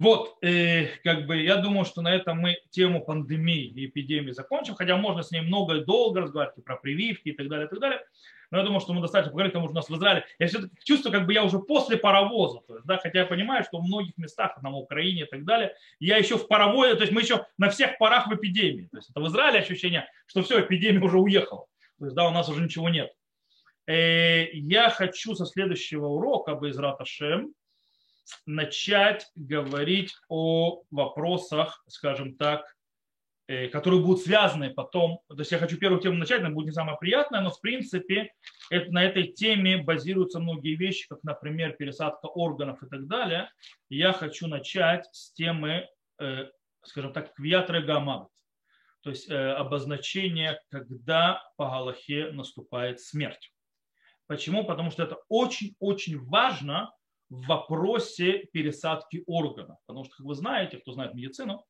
Вот, 0.00 0.38
э, 0.40 0.86
как 1.04 1.26
бы 1.26 1.36
я 1.42 1.56
думаю, 1.56 1.84
что 1.84 2.00
на 2.00 2.12
этом 2.12 2.38
мы 2.38 2.56
тему 2.70 3.04
пандемии 3.04 3.66
и 3.66 3.84
эпидемии 3.84 4.30
закончим, 4.30 4.74
хотя 4.74 4.96
можно 4.96 5.22
с 5.22 5.30
ней 5.30 5.42
много 5.42 5.76
и 5.76 5.84
долго 5.84 6.22
разговаривать 6.22 6.64
про 6.64 6.76
прививки 6.76 7.28
и 7.28 7.32
так 7.32 7.48
далее, 7.48 7.66
и 7.66 7.68
так 7.68 7.80
далее. 7.80 8.00
Но 8.50 8.56
я 8.56 8.64
думаю, 8.64 8.80
что 8.80 8.94
мы 8.94 9.02
достаточно 9.02 9.30
поговорили, 9.30 9.52
потому 9.52 9.66
что 9.66 9.72
у 9.72 9.76
нас 9.76 9.90
в 9.90 9.94
Израиле, 9.94 10.24
я 10.38 10.46
все-таки 10.46 10.74
чувствую, 10.84 11.12
как 11.12 11.26
бы 11.26 11.34
я 11.34 11.44
уже 11.44 11.58
после 11.58 11.98
паровоза, 11.98 12.60
то 12.66 12.76
есть, 12.76 12.86
да, 12.86 12.96
хотя 12.96 13.20
я 13.20 13.26
понимаю, 13.26 13.62
что 13.62 13.78
в 13.78 13.84
многих 13.84 14.16
местах, 14.16 14.60
на 14.62 14.74
Украине 14.74 15.24
и 15.24 15.26
так 15.26 15.44
далее, 15.44 15.74
я 15.98 16.16
еще 16.16 16.38
в 16.38 16.48
паровозе, 16.48 16.94
то 16.94 17.02
есть 17.02 17.12
мы 17.12 17.20
еще 17.20 17.44
на 17.58 17.68
всех 17.68 17.98
парах 17.98 18.26
в 18.26 18.34
эпидемии. 18.34 18.88
То 18.90 18.96
есть 18.96 19.10
это 19.10 19.20
в 19.20 19.28
Израиле 19.28 19.58
ощущение, 19.58 20.08
что 20.26 20.42
все, 20.42 20.62
эпидемия 20.62 21.04
уже 21.04 21.18
уехала. 21.18 21.66
То 21.98 22.06
есть, 22.06 22.16
да, 22.16 22.26
у 22.26 22.32
нас 22.32 22.48
уже 22.48 22.62
ничего 22.62 22.88
нет. 22.88 23.12
Э, 23.86 24.50
я 24.50 24.88
хочу 24.88 25.34
со 25.34 25.44
следующего 25.44 26.06
урока, 26.06 26.54
Байзрат 26.54 27.02
Ашем, 27.02 27.52
начать 28.46 29.26
говорить 29.34 30.14
о 30.28 30.82
вопросах, 30.90 31.82
скажем 31.88 32.36
так, 32.36 32.64
э, 33.46 33.68
которые 33.68 34.02
будут 34.02 34.22
связаны 34.22 34.70
потом. 34.70 35.20
То 35.28 35.38
есть 35.38 35.52
я 35.52 35.58
хочу 35.58 35.78
первую 35.78 36.00
тему 36.00 36.16
начать, 36.16 36.40
она 36.40 36.50
будет 36.50 36.66
не 36.66 36.72
самая 36.72 36.96
приятная, 36.96 37.40
но 37.40 37.50
в 37.50 37.60
принципе 37.60 38.32
это, 38.70 38.90
на 38.92 39.02
этой 39.04 39.28
теме 39.28 39.82
базируются 39.82 40.38
многие 40.40 40.76
вещи, 40.76 41.08
как, 41.08 41.22
например, 41.22 41.72
пересадка 41.72 42.26
органов 42.26 42.82
и 42.82 42.88
так 42.88 43.06
далее. 43.06 43.50
Я 43.88 44.12
хочу 44.12 44.46
начать 44.46 45.08
с 45.12 45.32
темы, 45.32 45.88
э, 46.18 46.46
скажем 46.84 47.12
так, 47.12 47.34
квиатры 47.34 47.82
гамавит, 47.82 48.28
то 49.02 49.10
есть 49.10 49.30
обозначение, 49.30 50.60
когда 50.70 51.42
по 51.56 51.64
Галахе 51.66 52.32
наступает 52.32 53.00
смерть. 53.00 53.52
Почему? 54.26 54.64
Потому 54.64 54.92
что 54.92 55.02
это 55.02 55.16
очень-очень 55.28 56.18
важно 56.26 56.92
в 57.30 57.46
вопросе 57.46 58.44
пересадки 58.52 59.22
органов. 59.26 59.78
Потому 59.86 60.04
что, 60.04 60.16
как 60.16 60.26
вы 60.26 60.34
знаете, 60.34 60.78
кто 60.78 60.92
знает 60.92 61.14
медицину, 61.14 61.64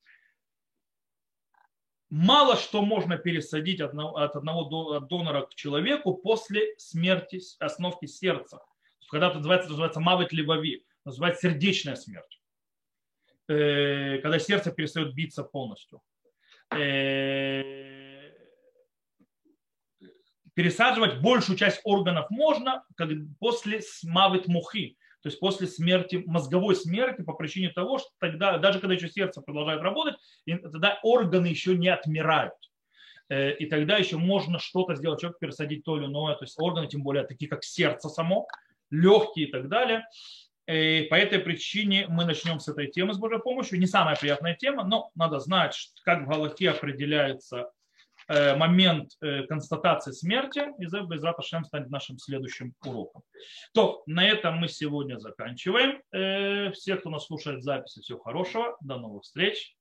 мало 2.09 2.57
что 2.57 2.83
можно 2.83 3.17
пересадить 3.19 3.81
от 3.81 3.95
одного 4.37 5.01
донора 5.01 5.43
к 5.43 5.55
человеку 5.55 6.15
после 6.15 6.75
смерти, 6.79 7.41
остановки 7.61 8.07
сердца. 8.07 8.61
Когда 9.11 9.29
это 9.29 9.39
называется, 9.39 9.69
называется 9.69 10.01
мавит 10.01 10.33
левови, 10.33 10.85
называется 11.05 11.49
сердечная 11.49 11.97
смерть. 11.97 12.41
Э, 13.49 14.19
когда 14.19 14.39
сердце 14.39 14.71
перестает 14.71 15.13
биться 15.15 15.43
полностью 15.43 16.01
э, 16.73 18.31
пересаживать 20.55 21.21
большую 21.21 21.59
часть 21.59 21.81
органов 21.83 22.31
можно 22.31 22.85
как 22.97 23.11
после 23.41 23.83
смавит 23.83 24.47
мухи, 24.47 24.97
то 25.23 25.29
есть 25.29 25.39
после 25.39 25.67
смерти, 25.67 26.23
мозговой 26.27 26.75
смерти 26.75 27.23
по 27.23 27.35
причине 27.35 27.71
того, 27.71 27.99
что 27.99 28.09
тогда, 28.19 28.59
даже 28.59 28.81
когда 28.81 28.95
еще 28.95 29.09
сердце 29.09 29.43
продолжает 29.43 29.83
работать, 29.83 30.17
тогда 30.47 30.99
органы 31.03 31.47
еще 31.47 31.77
не 31.77 31.89
отмирают. 31.89 32.55
Э, 33.29 33.55
и 33.55 33.67
тогда 33.67 33.97
еще 33.97 34.17
можно 34.17 34.59
что-то 34.59 34.95
сделать, 34.95 35.21
человек 35.21 35.39
пересадить 35.39 35.85
то 35.85 35.97
или 35.97 36.07
иное, 36.07 36.35
то 36.35 36.45
есть 36.45 36.59
органы, 36.59 36.89
тем 36.89 37.03
более 37.03 37.25
такие 37.25 37.49
как 37.49 37.65
сердце 37.65 38.09
само, 38.09 38.49
легкие 38.91 39.49
и 39.49 39.51
так 39.51 39.69
далее. 39.69 40.07
И 40.67 40.73
э, 40.73 41.05
по 41.05 41.15
этой 41.15 41.39
причине 41.39 42.07
мы 42.09 42.25
начнем 42.25 42.59
с 42.59 42.69
этой 42.69 42.89
темы 42.89 43.15
с 43.15 43.19
Божьей 43.19 43.41
помощью. 43.41 43.79
Не 43.79 43.87
самая 43.87 44.17
приятная 44.17 44.55
тема, 44.55 44.85
но 44.85 45.11
надо 45.15 45.39
знать, 45.39 45.77
как 46.05 46.23
в 46.23 46.29
Галахе 46.29 46.71
определяется 46.71 47.71
момент 48.57 49.11
э, 49.21 49.43
констатации 49.47 50.13
смерти, 50.13 50.63
и 50.79 50.85
Безрат 50.85 51.39
Ашем 51.39 51.65
станет 51.65 51.91
нашим 51.91 52.19
следующим 52.19 52.75
уроком. 52.85 53.23
То, 53.75 54.03
на 54.07 54.29
этом 54.29 54.59
мы 54.59 54.69
сегодня 54.69 55.19
заканчиваем. 55.19 56.01
Э, 56.13 56.71
Всех, 56.73 57.01
кто 57.01 57.11
нас 57.11 57.27
слушает 57.27 57.63
записи, 57.63 58.01
всего 58.01 58.21
хорошего. 58.21 58.77
До 58.81 58.99
новых 58.99 59.25
встреч. 59.25 59.75